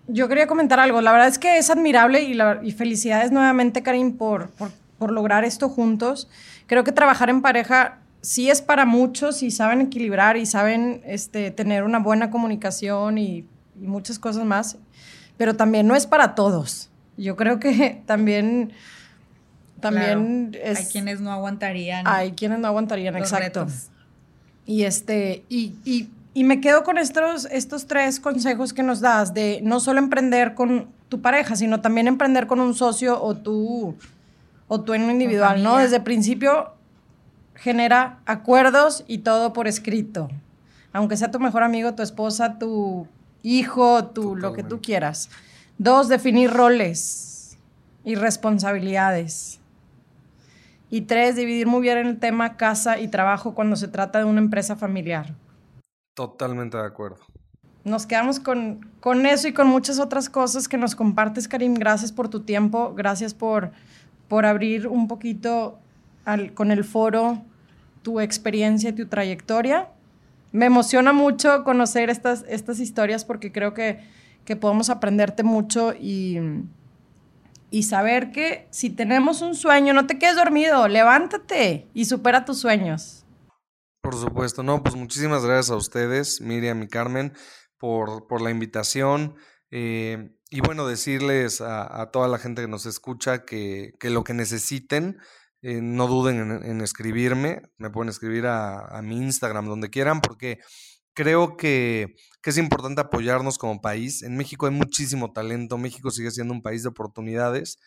Yo 0.07 0.29
quería 0.29 0.47
comentar 0.47 0.79
algo. 0.81 1.01
La 1.01 1.13
verdad 1.13 1.29
es 1.29 1.39
que 1.39 1.57
es 1.59 1.71
admirable 1.71 2.23
y, 2.23 2.35
la- 2.35 2.61
y 2.63 2.73
felicidades 2.73 3.33
nuevamente, 3.33 3.83
Karim, 3.83 4.17
por, 4.17 4.51
por, 4.51 4.71
por 4.99 5.11
lograr 5.13 5.45
esto 5.45 5.69
juntos. 5.69 6.29
Creo 6.67 6.85
que 6.85 6.93
trabajar 6.93 7.31
en 7.31 7.41
pareja 7.43 7.99
sí 8.21 8.51
es 8.51 8.63
para 8.63 8.85
muchos 8.87 9.43
y 9.43 9.51
saben 9.51 9.81
equilibrar 9.83 10.37
y 10.37 10.47
saben 10.47 11.03
este, 11.05 11.51
tener 11.51 11.85
una 11.85 11.99
buena 11.99 12.31
comunicación 12.31 13.19
y, 13.19 13.47
y 13.81 13.87
muchas 13.87 14.19
cosas 14.19 14.45
más, 14.45 14.77
pero 15.37 15.57
también 15.57 15.87
no 15.87 15.95
es 15.95 16.07
para 16.07 16.35
todos. 16.35 16.91
Yo 17.17 17.37
creo 17.37 17.59
que 17.61 18.03
también, 18.07 18.73
también 19.81 20.51
Claro, 20.53 20.67
es... 20.73 20.79
Hay 20.79 20.87
quienes 20.87 21.21
no 21.21 21.33
aguantarían 21.33 22.07
Hay 22.07 22.33
quienes 22.33 22.59
no 22.59 22.69
aguantarían, 22.69 23.17
exacto. 23.17 23.65
retos. 23.65 23.89
Y 24.67 24.85
este, 24.85 25.45
y, 25.51 25.75
y, 25.85 26.09
y 26.35 26.43
me 26.43 26.61
quedo 26.61 26.83
con 26.83 26.99
estos, 26.99 27.47
estos 27.47 27.87
tres 27.87 28.19
consejos 28.19 28.73
que 28.73 28.83
nos 28.83 29.01
das 29.01 29.33
de 29.35 29.61
no 29.63 29.79
solo 29.79 30.01
emprender 30.01 30.55
con 30.55 30.89
tu 31.09 31.23
pareja, 31.23 31.55
sino 31.55 31.81
también 31.81 32.09
emprender 32.09 32.49
con 32.49 32.59
un 32.59 32.75
socio 32.75 33.23
o 33.23 33.37
tú, 33.37 33.95
o 34.67 34.81
tú 34.81 34.95
en 34.95 35.03
un 35.03 35.13
individual, 35.13 35.63
¿no? 35.63 35.79
Desde 35.79 35.97
el 35.97 36.03
principio 36.03 36.73
genera 37.55 38.19
acuerdos 38.27 39.05
y 39.07 39.19
todo 39.19 39.53
por 39.53 39.69
escrito. 39.69 40.29
Aunque 40.93 41.17
sea 41.17 41.31
tu 41.31 41.39
mejor 41.39 41.63
amigo, 41.63 41.95
tu 41.95 42.03
esposa, 42.03 42.59
tu 42.59 43.07
hijo, 43.43 44.07
tu, 44.07 44.35
lo 44.35 44.53
que 44.55 44.65
tú 44.65 44.81
quieras. 44.83 45.31
Dos, 45.79 46.09
definir 46.09 46.51
roles 46.51 47.59
y 48.05 48.17
responsabilidades. 48.17 49.61
Y 50.91 51.03
tres, 51.03 51.37
dividir 51.37 51.69
muy 51.69 51.81
bien 51.81 51.99
el 51.99 52.19
tema 52.19 52.57
casa 52.57 52.99
y 52.99 53.07
trabajo 53.07 53.55
cuando 53.55 53.77
se 53.77 53.87
trata 53.87 54.19
de 54.19 54.25
una 54.25 54.41
empresa 54.41 54.75
familiar. 54.75 55.35
Totalmente 56.15 56.77
de 56.77 56.85
acuerdo. 56.85 57.19
Nos 57.85 58.07
quedamos 58.07 58.41
con, 58.41 58.89
con 59.01 59.27
eso 59.27 59.49
y 59.49 59.53
con 59.53 59.67
muchas 59.67 59.99
otras 59.99 60.31
cosas 60.31 60.69
que 60.69 60.79
nos 60.79 60.95
compartes, 60.95 61.49
Karim. 61.49 61.75
Gracias 61.75 62.13
por 62.13 62.29
tu 62.29 62.41
tiempo, 62.41 62.95
gracias 62.95 63.35
por, 63.35 63.73
por 64.29 64.47
abrir 64.47 64.87
un 64.89 65.07
poquito 65.07 65.79
con 66.55 66.71
el 66.71 66.85
foro 66.85 67.43
tu 68.03 68.21
experiencia 68.21 68.91
y 68.91 68.93
tu 68.93 69.07
trayectoria. 69.07 69.89
Me 70.53 70.67
emociona 70.67 71.13
mucho 71.13 71.65
conocer 71.65 72.11
estas, 72.11 72.45
estas 72.49 72.79
historias 72.79 73.25
porque 73.25 73.51
creo 73.51 73.75
que, 73.75 74.01
que 74.45 74.57
podemos 74.57 74.89
aprenderte 74.89 75.43
mucho 75.43 75.93
y, 75.95 76.39
y 77.71 77.83
saber 77.83 78.31
que 78.31 78.69
si 78.71 78.91
tenemos 78.91 79.43
un 79.43 79.55
sueño, 79.55 79.93
no 79.95 80.07
te 80.07 80.19
quedes 80.19 80.37
dormido, 80.37 80.87
levántate 80.87 81.89
y 81.93 82.05
supera 82.05 82.45
tus 82.45 82.61
sueños. 82.61 83.24
Por 84.05 84.17
supuesto, 84.17 84.63
no, 84.63 84.83
pues 84.83 84.97
muchísimas 84.97 85.47
gracias 85.47 85.71
a 85.71 85.77
ustedes, 85.77 86.43
Miriam 86.43 86.83
y 86.83 86.89
Carmen, 86.89 87.33
por, 87.79 88.27
por 88.27 88.43
la 88.43 88.51
invitación. 88.51 89.35
eh, 89.71 90.31
y 90.51 90.61
bueno, 90.61 90.87
decirles 90.87 91.63
a, 91.63 92.11
toda 92.13 92.29
la 92.29 92.37
gente 92.39 92.61
que 92.61 92.69
nos 92.69 92.85
escucha 92.85 93.47
que, 93.47 93.93
que 93.99 94.11
lo 94.11 94.23
que 94.23 94.35
necesiten, 94.35 95.17
eh, 95.63 95.81
no 95.81 96.07
duden 96.07 96.39
en, 96.39 96.71
en 96.71 96.81
escribirme, 96.83 97.63
me 97.79 97.89
pueden 97.89 98.11
escribir 98.11 98.45
a, 98.47 98.81
a 98.95 99.01
mi 99.01 99.17
Instagram, 99.17 99.67
donde 99.69 99.89
quieran, 99.89 100.21
porque 100.21 100.59
creo 101.15 101.57
que, 101.57 102.15
que 102.43 102.51
es 102.51 102.59
importante 102.59 103.01
apoyarnos 103.01 103.57
como 103.57 103.81
país. 103.81 104.23
En 104.23 104.37
México 104.37 104.67
hay 104.67 104.73
muchísimo 104.73 105.33
talento, 105.33 105.79
México 105.79 106.11
sigue 106.11 106.31
siendo 106.31 106.53
un 106.53 106.61
país 106.61 106.83
de 106.83 106.91
oportunidades. 106.91 107.79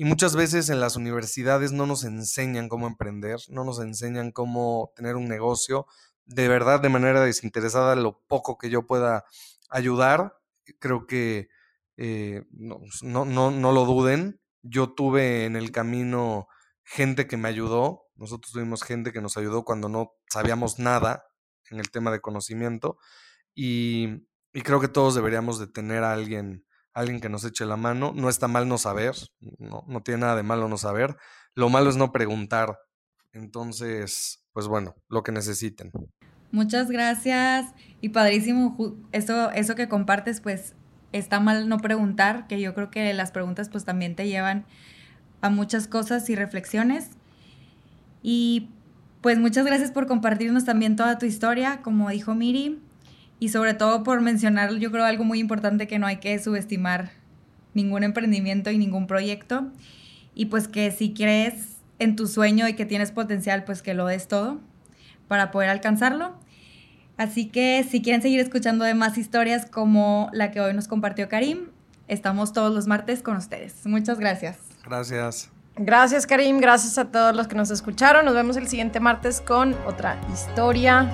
Y 0.00 0.06
muchas 0.06 0.34
veces 0.34 0.70
en 0.70 0.80
las 0.80 0.96
universidades 0.96 1.72
no 1.72 1.84
nos 1.84 2.04
enseñan 2.04 2.70
cómo 2.70 2.86
emprender, 2.86 3.38
no 3.50 3.64
nos 3.64 3.80
enseñan 3.80 4.32
cómo 4.32 4.94
tener 4.96 5.14
un 5.14 5.28
negocio. 5.28 5.86
De 6.24 6.48
verdad, 6.48 6.80
de 6.80 6.88
manera 6.88 7.20
desinteresada, 7.20 7.94
lo 7.96 8.18
poco 8.26 8.56
que 8.56 8.70
yo 8.70 8.86
pueda 8.86 9.26
ayudar, 9.68 10.38
creo 10.78 11.06
que 11.06 11.50
eh, 11.98 12.46
no, 12.50 12.80
no, 13.02 13.26
no, 13.26 13.50
no 13.50 13.72
lo 13.72 13.84
duden. 13.84 14.40
Yo 14.62 14.90
tuve 14.94 15.44
en 15.44 15.54
el 15.54 15.70
camino 15.70 16.48
gente 16.82 17.26
que 17.26 17.36
me 17.36 17.50
ayudó, 17.50 18.06
nosotros 18.14 18.52
tuvimos 18.54 18.82
gente 18.82 19.12
que 19.12 19.20
nos 19.20 19.36
ayudó 19.36 19.66
cuando 19.66 19.90
no 19.90 20.14
sabíamos 20.30 20.78
nada 20.78 21.26
en 21.68 21.78
el 21.78 21.90
tema 21.90 22.10
de 22.10 22.22
conocimiento 22.22 22.96
y, 23.54 24.26
y 24.54 24.62
creo 24.62 24.80
que 24.80 24.88
todos 24.88 25.14
deberíamos 25.14 25.58
de 25.58 25.66
tener 25.66 26.04
a 26.04 26.14
alguien 26.14 26.64
alguien 26.94 27.20
que 27.20 27.28
nos 27.28 27.44
eche 27.44 27.64
la 27.64 27.76
mano. 27.76 28.12
No 28.14 28.28
está 28.28 28.48
mal 28.48 28.68
no 28.68 28.78
saber, 28.78 29.14
no, 29.58 29.84
no 29.86 30.02
tiene 30.02 30.20
nada 30.20 30.36
de 30.36 30.42
malo 30.42 30.68
no 30.68 30.76
saber. 30.76 31.16
Lo 31.54 31.68
malo 31.68 31.90
es 31.90 31.96
no 31.96 32.12
preguntar. 32.12 32.78
Entonces, 33.32 34.44
pues 34.52 34.66
bueno, 34.66 34.94
lo 35.08 35.22
que 35.22 35.32
necesiten. 35.32 35.92
Muchas 36.52 36.90
gracias 36.90 37.66
y 38.00 38.08
padrísimo 38.08 38.76
eso, 39.12 39.50
eso 39.52 39.74
que 39.76 39.88
compartes, 39.88 40.40
pues 40.40 40.74
está 41.12 41.38
mal 41.40 41.68
no 41.68 41.78
preguntar, 41.78 42.46
que 42.48 42.60
yo 42.60 42.74
creo 42.74 42.90
que 42.90 43.12
las 43.14 43.30
preguntas 43.30 43.68
pues 43.68 43.84
también 43.84 44.16
te 44.16 44.26
llevan 44.26 44.66
a 45.40 45.50
muchas 45.50 45.86
cosas 45.86 46.28
y 46.28 46.34
reflexiones. 46.34 47.10
Y 48.22 48.68
pues 49.20 49.38
muchas 49.38 49.64
gracias 49.64 49.92
por 49.92 50.06
compartirnos 50.06 50.64
también 50.64 50.96
toda 50.96 51.18
tu 51.18 51.26
historia, 51.26 51.82
como 51.82 52.10
dijo 52.10 52.34
Miri, 52.34 52.80
y 53.40 53.48
sobre 53.48 53.72
todo 53.72 54.04
por 54.04 54.20
mencionar, 54.20 54.72
yo 54.74 54.92
creo, 54.92 55.04
algo 55.04 55.24
muy 55.24 55.40
importante 55.40 55.88
que 55.88 55.98
no 55.98 56.06
hay 56.06 56.18
que 56.18 56.38
subestimar 56.38 57.10
ningún 57.72 58.04
emprendimiento 58.04 58.70
y 58.70 58.76
ningún 58.76 59.06
proyecto. 59.06 59.66
Y 60.34 60.46
pues 60.46 60.68
que 60.68 60.90
si 60.90 61.14
crees 61.14 61.78
en 61.98 62.16
tu 62.16 62.26
sueño 62.26 62.68
y 62.68 62.74
que 62.74 62.84
tienes 62.84 63.12
potencial, 63.12 63.64
pues 63.64 63.80
que 63.82 63.94
lo 63.94 64.06
des 64.06 64.28
todo 64.28 64.60
para 65.26 65.50
poder 65.50 65.70
alcanzarlo. 65.70 66.34
Así 67.16 67.46
que 67.46 67.84
si 67.88 68.02
quieren 68.02 68.20
seguir 68.20 68.40
escuchando 68.40 68.84
de 68.84 68.94
más 68.94 69.16
historias 69.16 69.66
como 69.66 70.28
la 70.32 70.50
que 70.50 70.60
hoy 70.60 70.74
nos 70.74 70.86
compartió 70.86 71.28
Karim, 71.30 71.68
estamos 72.08 72.52
todos 72.52 72.74
los 72.74 72.86
martes 72.86 73.22
con 73.22 73.36
ustedes. 73.36 73.86
Muchas 73.86 74.18
gracias. 74.18 74.58
Gracias. 74.84 75.50
Gracias, 75.76 76.26
Karim. 76.26 76.58
Gracias 76.58 76.98
a 76.98 77.06
todos 77.06 77.34
los 77.34 77.48
que 77.48 77.54
nos 77.54 77.70
escucharon. 77.70 78.26
Nos 78.26 78.34
vemos 78.34 78.58
el 78.58 78.68
siguiente 78.68 79.00
martes 79.00 79.40
con 79.40 79.74
otra 79.86 80.20
historia 80.32 81.08